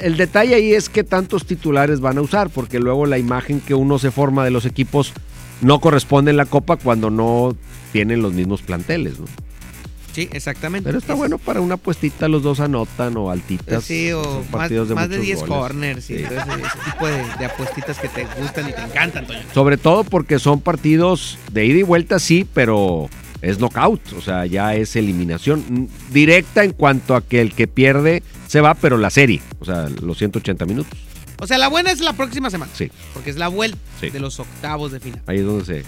El 0.00 0.16
detalle 0.16 0.54
ahí 0.54 0.72
es 0.74 0.88
que 0.88 1.04
tantos 1.04 1.44
titulares 1.46 2.00
van 2.00 2.18
a 2.18 2.20
usar, 2.22 2.50
porque 2.50 2.78
luego 2.78 3.06
la 3.06 3.18
imagen 3.18 3.60
que 3.60 3.74
uno 3.74 3.98
se 3.98 4.10
forma 4.10 4.44
de 4.44 4.50
los 4.50 4.64
equipos 4.64 5.12
no 5.60 5.80
corresponde 5.80 6.30
en 6.30 6.36
la 6.36 6.46
Copa 6.46 6.76
cuando 6.76 7.10
no 7.10 7.56
tienen 7.92 8.22
los 8.22 8.32
mismos 8.32 8.62
planteles, 8.62 9.18
¿no? 9.18 9.26
Sí, 10.12 10.28
exactamente. 10.32 10.86
Pero 10.88 10.98
está 10.98 11.12
Es- 11.12 11.18
bueno 11.18 11.38
para 11.38 11.60
una 11.60 11.76
puestita, 11.76 12.26
los 12.28 12.42
dos 12.42 12.58
anotan 12.60 13.16
o 13.16 13.30
altitas. 13.30 13.84
Sí, 13.84 14.10
o 14.12 14.22
más, 14.22 14.46
partidos 14.50 14.88
más 14.90 15.08
de 15.08 15.16
muchos 15.18 15.26
10 15.26 15.38
goles. 15.40 15.54
corners 15.56 16.10
y 16.10 16.18
Sí. 16.18 16.24
todo 16.24 16.38
ese, 16.38 16.50
ese 16.60 16.90
tipo 16.92 17.06
de, 17.06 17.22
de 17.38 17.44
apuestitas 17.44 17.98
que 17.98 18.08
te 18.08 18.24
gustan 18.40 18.68
y 18.68 18.72
te 18.72 18.80
encantan, 18.82 19.26
Toño. 19.26 19.40
Sobre 19.54 19.76
todo 19.76 20.04
porque 20.04 20.38
son 20.38 20.60
partidos 20.60 21.38
de 21.52 21.66
ida 21.66 21.78
y 21.78 21.82
vuelta, 21.82 22.18
sí, 22.18 22.46
pero 22.52 23.08
es 23.42 23.58
knockout, 23.58 24.12
o 24.14 24.20
sea, 24.20 24.46
ya 24.46 24.74
es 24.74 24.96
eliminación 24.96 25.88
directa 26.10 26.64
en 26.64 26.72
cuanto 26.72 27.14
a 27.14 27.22
que 27.22 27.40
el 27.40 27.54
que 27.54 27.66
pierde 27.68 28.22
se 28.46 28.60
va, 28.60 28.74
pero 28.74 28.96
la 28.98 29.10
serie, 29.10 29.40
o 29.60 29.64
sea, 29.64 29.88
los 30.02 30.18
180 30.18 30.64
minutos. 30.66 30.98
O 31.40 31.46
sea, 31.46 31.56
la 31.58 31.68
buena 31.68 31.92
es 31.92 32.00
la 32.00 32.14
próxima 32.14 32.50
semana. 32.50 32.72
Sí. 32.74 32.90
Porque 33.14 33.30
es 33.30 33.36
la 33.36 33.46
vuelta 33.48 33.78
Sí. 34.00 34.10
de 34.10 34.18
los 34.18 34.40
octavos 34.40 34.90
de 34.90 34.98
final. 35.00 35.22
Ahí 35.26 35.38
es 35.38 35.44
donde 35.44 35.64
se, 35.64 35.84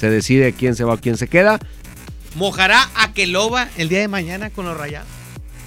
se 0.00 0.08
decide 0.08 0.52
quién 0.54 0.74
se 0.76 0.84
va 0.84 0.94
o 0.94 0.98
quién 0.98 1.18
se 1.18 1.28
queda. 1.28 1.58
¿Mojará 2.36 2.88
a 2.96 3.12
Keloba 3.12 3.68
el 3.76 3.88
día 3.90 4.00
de 4.00 4.08
mañana 4.08 4.48
con 4.50 4.64
los 4.64 4.76
rayados? 4.76 5.06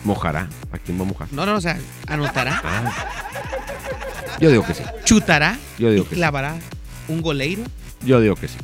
Mojará. 0.03 0.49
¿A 0.71 0.79
quién 0.79 0.97
va 0.99 1.03
a 1.03 1.05
mojar? 1.05 1.27
No, 1.31 1.45
no, 1.45 1.55
o 1.55 1.61
sea, 1.61 1.77
anotará, 2.07 2.61
Ah. 2.63 2.93
Yo 4.39 4.49
digo 4.51 4.65
que 4.65 4.73
sí. 4.73 4.83
chutará 5.05 5.57
Yo 5.79 5.89
digo 5.91 6.03
y 6.03 6.07
que 6.07 6.15
sí. 6.15 6.19
clavará 6.19 6.55
un 7.07 7.21
goleiro. 7.21 7.63
Yo 8.05 8.19
digo 8.21 8.35
que 8.35 8.47
sí. 8.47 8.55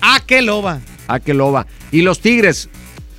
¡A 0.00 0.20
Keloba! 0.20 0.80
A 1.12 1.20
que 1.20 1.34
lo 1.34 1.50
va. 1.52 1.66
Y 1.90 2.02
los 2.02 2.20
Tigres, 2.20 2.68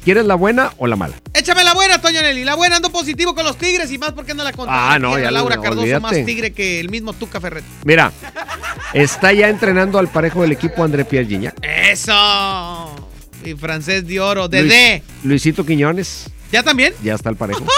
¿quieres 0.04 0.26
la 0.26 0.36
buena 0.36 0.72
o 0.78 0.88
la 0.88 0.96
mala? 0.96 1.16
Échame 1.34 1.64
la 1.64 1.74
buena, 1.74 2.00
Toño 2.00 2.22
Nelly. 2.22 2.44
La 2.46 2.56
buena, 2.56 2.78
ando 2.78 2.92
positivo 2.92 3.36
con 3.36 3.44
los 3.46 3.58
Tigres 3.58 3.92
y 3.92 3.98
más 3.98 4.12
porque 4.14 4.32
anda 4.32 4.44
la 4.44 4.54
contra 4.54 4.94
Ah, 4.94 5.00
no, 5.00 5.18
ya 5.20 5.30
Laura 5.32 5.56
Cardoso 5.58 5.82
olvídate. 5.82 6.02
más 6.02 6.26
tigre 6.26 6.54
que 6.54 6.80
el 6.80 6.90
mismo 6.90 7.14
Tuca 7.14 7.40
Ferret. 7.42 7.64
Mira, 7.84 8.12
está 8.94 9.34
ya 9.34 9.50
entrenando 9.50 10.00
al 10.00 10.08
parejo 10.08 10.42
del 10.42 10.52
equipo 10.54 10.84
André 10.84 11.04
Pierre 11.06 11.28
Gignac. 11.28 11.56
¡Eso! 11.64 13.10
Y 13.44 13.54
francés 13.56 14.08
de 14.08 14.20
oro, 14.20 14.48
Dedé. 14.48 15.02
Luis- 15.24 15.24
Luisito 15.26 15.66
Quiñones, 15.66 16.26
¿Ya 16.52 16.62
también? 16.64 16.94
ya 17.04 17.16
está 17.16 17.30
al 17.30 17.36
parejo. 17.36 17.66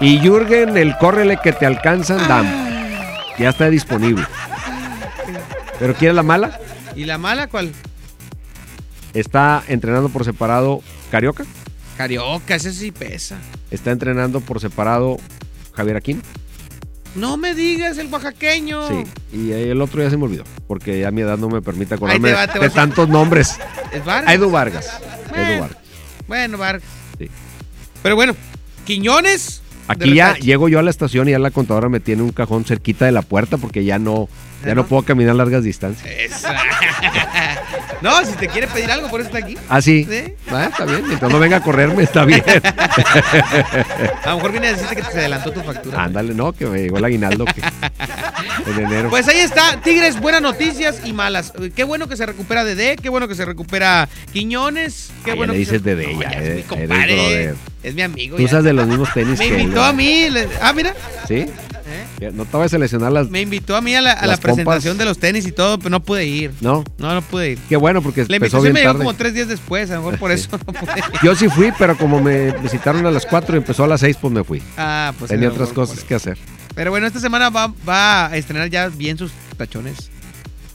Y 0.00 0.20
Jürgen, 0.20 0.76
el 0.76 0.96
córrele 0.98 1.38
que 1.42 1.52
te 1.52 1.66
alcanzan, 1.66 2.18
Dam. 2.28 2.46
Ya 3.36 3.48
está 3.50 3.68
disponible. 3.68 4.24
¿Pero 5.80 5.94
quieres 5.94 6.14
la 6.14 6.22
mala? 6.22 6.58
¿Y 6.98 7.04
la 7.04 7.16
mala 7.16 7.46
cuál? 7.46 7.70
Está 9.14 9.62
entrenando 9.68 10.08
por 10.08 10.24
separado 10.24 10.82
Carioca. 11.12 11.44
Carioca, 11.96 12.56
ese 12.56 12.72
sí 12.72 12.90
pesa. 12.90 13.38
Está 13.70 13.92
entrenando 13.92 14.40
por 14.40 14.60
separado 14.60 15.18
Javier 15.74 15.96
Aquino. 15.96 16.22
No 17.14 17.36
me 17.36 17.54
digas 17.54 17.98
el 17.98 18.12
oaxaqueño. 18.12 18.88
Sí. 18.88 19.04
Y 19.32 19.52
el 19.52 19.80
otro 19.80 20.02
ya 20.02 20.10
se 20.10 20.16
me 20.16 20.24
olvidó. 20.24 20.42
Porque 20.66 20.98
ya 20.98 21.12
mi 21.12 21.20
edad 21.20 21.38
no 21.38 21.48
me 21.48 21.62
permite 21.62 21.94
acordarme 21.94 22.30
Ahí 22.30 22.34
te 22.34 22.40
va, 22.40 22.52
te 22.52 22.58
va 22.58 22.64
de 22.64 22.70
tantos 22.74 23.08
nombres. 23.08 23.60
¿Es 23.92 24.04
Vargas? 24.04 24.34
Edu 24.34 24.50
Vargas. 24.50 25.00
Bueno. 25.30 25.52
Edu 25.52 25.60
Vargas. 25.60 25.78
Bueno, 26.26 26.58
Vargas. 26.58 26.90
Sí. 27.16 27.30
Pero 28.02 28.16
bueno, 28.16 28.34
Quiñones. 28.84 29.62
Aquí 29.88 30.14
ya 30.14 30.34
llego 30.34 30.68
yo 30.68 30.78
a 30.78 30.82
la 30.82 30.90
estación 30.90 31.28
y 31.28 31.32
ya 31.32 31.38
la 31.38 31.50
contadora 31.50 31.88
me 31.88 32.00
tiene 32.00 32.22
un 32.22 32.30
cajón 32.30 32.64
cerquita 32.64 33.06
de 33.06 33.12
la 33.12 33.22
puerta 33.22 33.56
porque 33.56 33.84
ya 33.84 33.98
no, 33.98 34.28
ya 34.62 34.68
¿Ya 34.68 34.74
no 34.74 34.86
puedo 34.86 35.02
caminar 35.02 35.34
largas 35.34 35.64
distancias. 35.64 36.08
Esa. 36.18 36.54
no, 38.02 38.24
si 38.24 38.32
te 38.34 38.48
quiere 38.48 38.66
pedir 38.66 38.90
algo, 38.90 39.08
por 39.08 39.20
eso 39.20 39.28
está 39.28 39.38
aquí. 39.38 39.56
Ah, 39.68 39.80
sí. 39.80 40.06
¿Sí? 40.08 40.34
Ah, 40.50 40.68
está 40.70 40.84
bien. 40.84 41.06
Mientras 41.06 41.32
no 41.32 41.38
venga 41.38 41.56
a 41.58 41.62
correrme, 41.62 42.02
está 42.02 42.24
bien. 42.24 42.42
A 44.24 44.30
lo 44.30 44.36
mejor 44.36 44.52
viene 44.52 44.68
a 44.68 44.72
decirte 44.72 44.96
que 44.96 45.02
se 45.02 45.18
adelantó 45.20 45.52
tu 45.52 45.60
factura. 45.60 46.04
Ándale, 46.04 46.34
no, 46.34 46.52
que 46.52 46.66
me 46.66 46.80
llegó 46.82 46.98
el 46.98 47.04
aguinaldo 47.04 47.44
que- 47.46 47.62
en 48.66 48.84
enero. 48.84 49.10
Pues 49.10 49.26
ahí 49.28 49.38
está, 49.38 49.80
Tigres, 49.80 50.20
buenas 50.20 50.42
noticias 50.42 51.00
y 51.04 51.12
malas. 51.12 51.52
Qué 51.74 51.84
bueno 51.84 52.08
que 52.08 52.16
se 52.16 52.26
recupera 52.26 52.64
Dede, 52.64 52.96
qué 52.96 53.08
bueno 53.08 53.28
que 53.28 53.34
se 53.34 53.44
recupera 53.44 54.08
Quiñones, 54.32 55.10
qué 55.24 55.34
bueno 55.34 55.52
le 55.52 55.58
que 55.58 55.60
dices 55.60 55.82
se... 55.82 55.94
Dede, 55.96 56.12
No, 56.14 56.20
ya, 56.22 56.28
es 56.30 56.36
eres- 56.36 56.56
mi 56.56 56.62
compadre, 56.62 57.54
es 57.82 57.94
mi 57.94 58.02
amigo. 58.02 58.36
Tú 58.36 58.42
usas 58.44 58.64
de 58.64 58.72
los 58.72 58.86
mismos 58.86 59.12
tenis 59.12 59.38
Me 59.38 59.48
que 59.48 59.54
él, 59.54 59.60
invitó 59.62 59.82
a 59.82 59.92
mí, 59.92 60.30
le- 60.30 60.48
ah, 60.60 60.72
mira, 60.72 60.94
¿Sí? 61.26 61.46
Ya, 62.20 62.30
No 62.32 62.44
te 62.44 62.52
vayas 62.56 62.66
a 62.72 62.76
seleccionar 62.76 63.12
las. 63.12 63.30
me 63.30 63.40
invitó 63.40 63.74
a 63.76 63.80
mí 63.80 63.94
a 63.94 64.02
la, 64.02 64.12
a 64.12 64.20
la 64.22 64.26
Las 64.32 64.40
presentación 64.40 64.92
pompas. 64.94 64.98
de 64.98 65.04
los 65.06 65.18
tenis 65.18 65.46
y 65.46 65.52
todo, 65.52 65.78
pero 65.78 65.88
no 65.90 66.00
pude 66.00 66.26
ir. 66.26 66.52
No. 66.60 66.84
No, 66.98 67.14
no 67.14 67.22
pude 67.22 67.52
ir. 67.52 67.58
Qué 67.68 67.76
bueno, 67.76 68.02
porque 68.02 68.26
La 68.28 68.36
empezó 68.36 68.60
bien 68.60 68.74
me 68.74 68.80
llegó 68.80 68.92
tarde. 68.92 69.04
como 69.04 69.14
tres 69.16 69.32
días 69.34 69.48
después, 69.48 69.90
a 69.90 69.94
lo 69.94 70.00
mejor 70.00 70.18
por 70.18 70.30
eso 70.32 70.48
no 70.66 70.72
pude 70.74 70.98
ir. 70.98 71.04
Yo 71.22 71.34
sí 71.34 71.48
fui, 71.48 71.72
pero 71.78 71.96
como 71.96 72.20
me 72.20 72.50
visitaron 72.58 73.06
a 73.06 73.10
las 73.10 73.24
4 73.24 73.54
y 73.54 73.58
empezó 73.58 73.84
a 73.84 73.86
las 73.86 74.00
6, 74.00 74.18
pues 74.20 74.32
me 74.34 74.44
fui. 74.44 74.60
Ah, 74.76 75.12
pues 75.18 75.30
Tenía 75.30 75.48
otras 75.48 75.70
cosas 75.70 76.04
que 76.04 76.14
hacer. 76.14 76.36
Pero 76.78 76.92
bueno, 76.92 77.08
esta 77.08 77.18
semana 77.18 77.50
va, 77.50 77.72
va 77.88 78.26
a 78.28 78.36
estrenar 78.36 78.70
ya 78.70 78.86
bien 78.88 79.18
sus 79.18 79.32
tachones. 79.56 80.10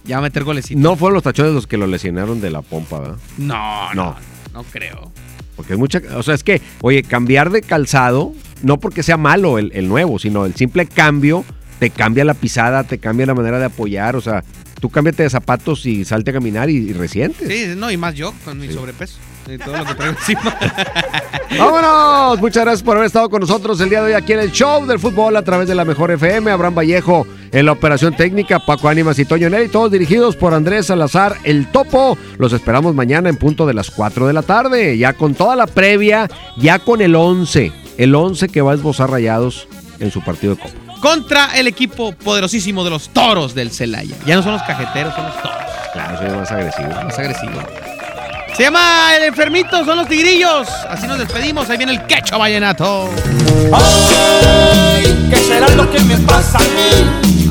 Ya 0.03 0.17
va 0.17 0.19
a 0.19 0.27
meter 0.27 0.43
golecitos. 0.43 0.83
No 0.83 0.97
fueron 0.97 1.13
los 1.13 1.23
tachones 1.23 1.53
los 1.53 1.65
que 1.65 1.77
lo 1.77 1.87
lesionaron 1.87 2.41
de 2.41 2.49
la 2.51 2.61
pompa, 2.61 2.99
¿verdad? 2.99 3.17
No, 3.37 3.93
No. 3.93 4.03
no, 4.11 4.15
no 4.53 4.63
creo. 4.63 5.13
Porque 5.55 5.71
es 5.73 5.79
mucha. 5.79 6.01
O 6.17 6.21
sea, 6.21 6.33
es 6.35 6.43
que, 6.43 6.61
oye, 6.81 7.03
cambiar 7.03 7.51
de 7.51 7.61
calzado, 7.61 8.33
no 8.63 8.81
porque 8.81 9.01
sea 9.01 9.15
malo 9.15 9.57
el, 9.57 9.71
el 9.73 9.87
nuevo, 9.87 10.19
sino 10.19 10.45
el 10.45 10.55
simple 10.55 10.87
cambio 10.87 11.45
te 11.79 11.89
cambia 11.89 12.25
la 12.25 12.33
pisada, 12.33 12.83
te 12.83 12.97
cambia 12.97 13.25
la 13.25 13.33
manera 13.33 13.57
de 13.59 13.65
apoyar. 13.65 14.17
O 14.17 14.21
sea, 14.21 14.43
tú 14.81 14.89
cámbiate 14.89 15.23
de 15.23 15.29
zapatos 15.29 15.85
y 15.85 16.03
salte 16.03 16.31
a 16.31 16.33
caminar 16.33 16.69
y, 16.69 16.75
y 16.89 16.91
resientes. 16.91 17.47
Sí, 17.47 17.75
no, 17.77 17.89
y 17.89 17.95
más 17.95 18.13
yo 18.13 18.33
con 18.43 18.59
mi 18.59 18.67
Sí. 18.67 18.73
sobrepeso. 18.73 19.19
Todo 19.43 19.77
lo 19.77 19.85
que 19.85 19.95
traigo 19.95 20.17
encima. 20.17 20.57
¡Vámonos! 21.57 22.39
Muchas 22.39 22.63
gracias 22.63 22.83
por 22.83 22.95
haber 22.95 23.07
estado 23.07 23.29
con 23.29 23.41
nosotros 23.41 23.79
el 23.81 23.89
día 23.89 24.01
de 24.01 24.07
hoy 24.07 24.13
aquí 24.13 24.33
en 24.33 24.39
el 24.39 24.51
show 24.51 24.85
del 24.85 24.99
fútbol 24.99 25.35
a 25.35 25.41
través 25.41 25.67
de 25.67 25.75
la 25.75 25.85
Mejor 25.85 26.11
FM. 26.11 26.49
Abraham 26.49 26.75
Vallejo 26.75 27.27
en 27.51 27.65
la 27.65 27.73
operación 27.73 28.15
técnica, 28.15 28.59
Paco 28.59 28.87
Ánimas 28.87 29.19
y 29.19 29.25
Toño 29.25 29.49
Nelly, 29.49 29.69
todos 29.69 29.91
dirigidos 29.91 30.35
por 30.35 30.53
Andrés 30.53 30.87
Salazar, 30.87 31.35
el 31.43 31.67
Topo. 31.71 32.17
Los 32.37 32.53
esperamos 32.53 32.95
mañana 32.95 33.29
en 33.29 33.37
punto 33.37 33.65
de 33.65 33.73
las 33.73 33.91
4 33.91 34.27
de 34.27 34.33
la 34.33 34.41
tarde, 34.41 34.97
ya 34.97 35.13
con 35.13 35.35
toda 35.35 35.55
la 35.55 35.67
previa, 35.67 36.29
ya 36.57 36.79
con 36.79 37.01
el 37.01 37.15
11. 37.15 37.71
El 37.97 38.15
11 38.15 38.49
que 38.49 38.61
va 38.61 38.71
a 38.71 38.75
esbozar 38.75 39.11
rayados 39.11 39.67
en 39.99 40.09
su 40.09 40.21
partido 40.21 40.55
de 40.55 40.61
Copa. 40.61 40.73
Contra 41.01 41.57
el 41.57 41.67
equipo 41.67 42.13
poderosísimo 42.13 42.83
de 42.83 42.89
los 42.89 43.09
toros 43.09 43.53
del 43.53 43.71
Celaya. 43.71 44.15
Ya 44.25 44.37
no 44.37 44.43
son 44.43 44.53
los 44.53 44.63
cajeteros, 44.63 45.13
son 45.13 45.25
los 45.25 45.41
toros. 45.41 45.57
Claro, 45.91 46.17
soy 46.17 46.29
más 46.29 46.51
agresivo. 46.51 46.89
Más 46.89 47.19
agresivo. 47.19 47.61
Se 48.55 48.61
llama 48.63 49.15
El 49.15 49.23
Enfermito, 49.23 49.83
son 49.83 49.97
los 49.97 50.07
tigrillos. 50.07 50.67
Así 50.87 51.07
nos 51.07 51.17
despedimos. 51.17 51.67
Ahí 51.71 51.77
viene 51.77 51.93
el 51.93 52.05
quecho 52.05 52.37
vallenato. 52.37 53.09
Ay, 53.71 55.27
¿qué 55.31 55.37
será 55.37 55.67
lo 55.69 55.89
que 55.89 55.99
me 56.01 56.17
pasa 56.19 56.59
a 56.59 56.61
mí? 56.61 57.49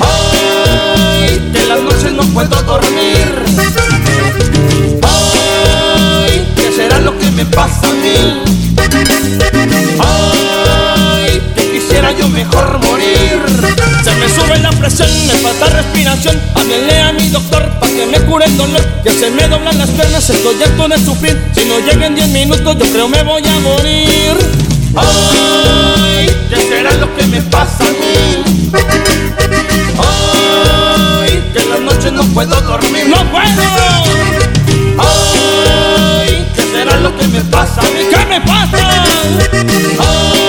Ay, 0.00 1.52
que 1.52 1.66
las 1.66 1.80
noches 1.80 2.12
no 2.12 2.22
puedo 2.32 2.62
dormir. 2.62 3.44
Ay, 5.02 6.52
¿qué 6.56 6.72
será 6.72 6.98
lo 7.00 7.18
que 7.18 7.30
me 7.32 7.44
pasa 7.44 7.86
a 7.86 7.92
mí? 7.92 8.42
Ay, 9.98 11.52
que 11.54 11.70
quisiera 11.72 12.12
yo 12.12 12.28
mejor 12.28 12.78
morir. 12.82 13.85
Me 14.18 14.28
sube 14.28 14.58
la 14.58 14.70
presión, 14.70 15.08
me 15.26 15.34
falta 15.34 15.66
respiración. 15.66 16.40
Háblenle 16.54 17.00
a 17.00 17.12
mi 17.12 17.28
doctor 17.28 17.70
para 17.78 17.92
que 17.92 18.06
me 18.06 18.18
cure 18.20 18.46
el 18.46 18.56
dolor. 18.56 18.84
Que 19.02 19.10
se 19.10 19.30
me 19.30 19.46
doblan 19.48 19.78
las 19.78 19.90
piernas, 19.90 20.28
estoy 20.28 20.62
harto 20.62 20.88
de 20.88 20.98
sufrir. 20.98 21.50
Si 21.54 21.64
no 21.66 21.78
llegan 21.80 22.14
10 22.14 22.28
minutos, 22.28 22.76
yo 22.78 22.92
creo 22.92 23.08
me 23.08 23.22
voy 23.22 23.42
a 23.46 23.58
morir. 23.60 24.36
Ay, 24.96 26.30
¿qué 26.48 26.56
será 26.56 26.92
lo 26.94 27.14
que 27.14 27.26
me 27.26 27.42
pasa 27.42 27.84
a 27.84 27.90
mí? 27.90 28.42
Ay, 29.98 31.50
que 31.52 31.58
en 31.60 31.70
las 31.70 31.80
noches 31.80 32.12
no 32.12 32.22
puedo 32.24 32.60
dormir. 32.62 33.06
¡No 33.08 33.30
puedo! 33.30 33.62
Ay, 34.98 36.46
¿qué 36.54 36.62
será 36.62 36.96
lo 36.98 37.16
que 37.16 37.28
me 37.28 37.40
pasa 37.42 37.80
a 37.80 37.84
mí? 37.84 38.06
¿Qué 38.10 38.24
me 38.26 38.40
pasa? 38.40 38.78
Ay, 39.98 40.45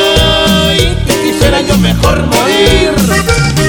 yo 1.61 1.77
mejor 1.77 2.23
morir. 2.27 2.91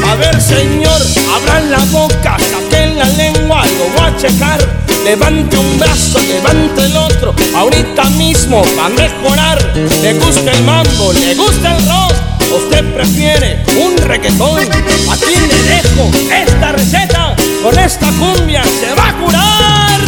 A 0.07 0.15
ver, 0.17 0.41
señor, 0.41 1.01
abran 1.35 1.71
la 1.71 1.79
boca, 1.91 2.37
saquen 2.39 2.99
la 2.99 3.07
lengua, 3.11 3.63
lo 3.65 3.85
voy 3.97 4.11
a 4.11 4.17
checar. 4.17 4.59
Levante 5.05 5.57
un 5.57 5.79
brazo, 5.79 6.19
levante 6.21 6.85
el 6.85 6.97
otro, 6.97 7.35
ahorita 7.55 8.05
mismo 8.11 8.63
va 8.77 8.87
a 8.87 8.89
mejorar. 8.89 9.59
Le 10.03 10.15
gusta 10.15 10.51
el 10.51 10.63
mambo, 10.65 11.13
le 11.13 11.35
gusta 11.35 11.77
el 11.77 11.87
rock, 11.87 12.15
usted 12.63 12.85
prefiere 12.95 13.65
un 13.77 13.97
reggaetón. 13.97 14.61
Aquí 15.11 15.35
le 15.35 15.63
dejo 15.63 16.11
esta 16.35 16.73
receta, 16.73 17.37
con 17.63 17.79
esta 17.79 18.11
cumbia 18.13 18.63
se 18.65 18.95
va 18.95 19.09
a 19.09 19.17
curar. 19.19 20.01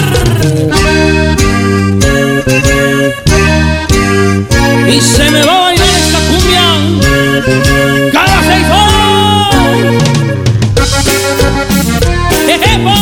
Y 4.89 5.01
se 5.01 5.31
me 5.31 5.43
va 5.45 5.71
cada 8.13 8.43
seis 8.43 8.67
horas. 8.69 10.01
¡Ejepo! 12.49 12.95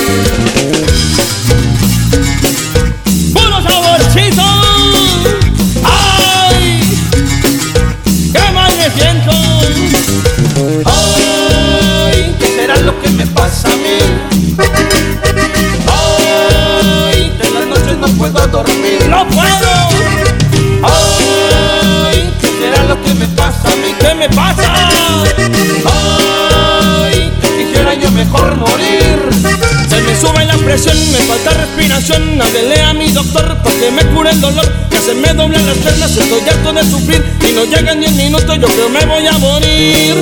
falta 31.81 31.95
respiración. 31.97 32.41
Háblele 32.41 32.81
a 32.81 32.93
mi 32.93 33.11
doctor 33.11 33.57
para 33.63 33.75
que 33.75 33.91
me 33.91 34.05
cure 34.13 34.31
el 34.31 34.41
dolor. 34.41 34.71
Que 34.89 34.97
se 34.99 35.13
me 35.15 35.33
doblan 35.33 35.65
las 35.65 35.77
piernas, 35.77 36.15
estoy 36.15 36.41
harto 36.47 36.73
de 36.73 36.83
sufrir. 36.83 37.23
Y 37.47 37.53
no 37.53 37.63
llegan 37.65 37.99
10 37.99 38.11
minutos, 38.13 38.57
yo 38.59 38.67
creo 38.67 38.89
me 38.89 39.05
voy 39.05 39.27
a 39.27 39.37
morir. 39.37 40.15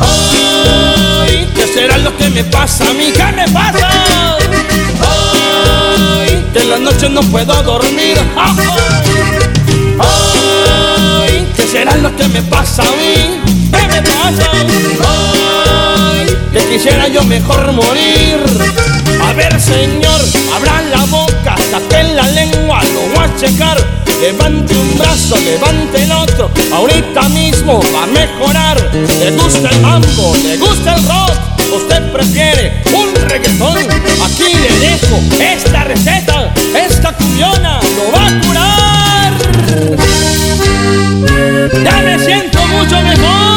Ay, 0.00 1.48
¿qué 1.54 1.66
será 1.66 1.98
lo 1.98 2.16
que 2.16 2.28
me 2.30 2.44
pasa 2.44 2.88
a 2.88 2.92
mí? 2.94 3.12
¿Qué 3.12 3.32
me 3.32 3.48
pasa? 3.48 3.88
Ay, 5.00 6.44
que 6.52 6.60
en 6.60 6.70
las 6.70 6.80
noches 6.80 7.10
no 7.10 7.20
puedo 7.22 7.62
dormir. 7.62 8.16
Ay, 9.98 11.46
¿qué 11.56 11.62
será 11.66 11.96
lo 11.96 12.14
que 12.16 12.28
me 12.28 12.42
pasa 12.42 12.82
a 12.82 12.92
mí? 12.96 13.40
¿Qué 13.70 13.88
me 13.88 14.02
pasa? 14.02 14.50
Ay, 15.08 16.26
que 16.52 16.60
quisiera 16.68 17.08
yo 17.08 17.22
mejor 17.24 17.72
morir. 17.72 19.05
A 19.22 19.32
ver, 19.32 19.60
señor, 19.60 20.20
abran 20.54 20.90
la 20.90 21.04
boca, 21.06 21.56
saquen 21.70 22.16
la 22.16 22.28
lengua, 22.28 22.80
lo 22.94 23.00
voy 23.14 23.24
a 23.24 23.36
checar. 23.36 23.76
Levante 24.20 24.74
un 24.74 24.98
brazo, 24.98 25.36
levante 25.36 26.02
el 26.02 26.12
otro, 26.12 26.50
ahorita 26.72 27.28
mismo 27.30 27.80
va 27.94 28.04
a 28.04 28.06
mejorar. 28.06 28.90
Le 28.92 29.30
gusta 29.32 29.68
el 29.68 29.80
mambo, 29.80 30.34
le 30.42 30.56
gusta 30.56 30.94
el 30.94 31.04
rock, 31.06 31.32
usted 31.76 32.12
prefiere 32.12 32.82
un 32.94 33.14
reggaetón. 33.28 33.76
Aquí 34.24 34.54
le 34.54 34.78
dejo 34.78 35.20
esta 35.38 35.84
receta, 35.84 36.54
esta 36.74 37.12
cumbiona 37.12 37.80
lo 37.96 38.12
va 38.12 38.26
a 38.26 38.40
curar. 38.40 39.32
Ya 41.84 42.02
me 42.02 42.18
siento 42.24 42.66
mucho 42.66 43.00
mejor. 43.02 43.56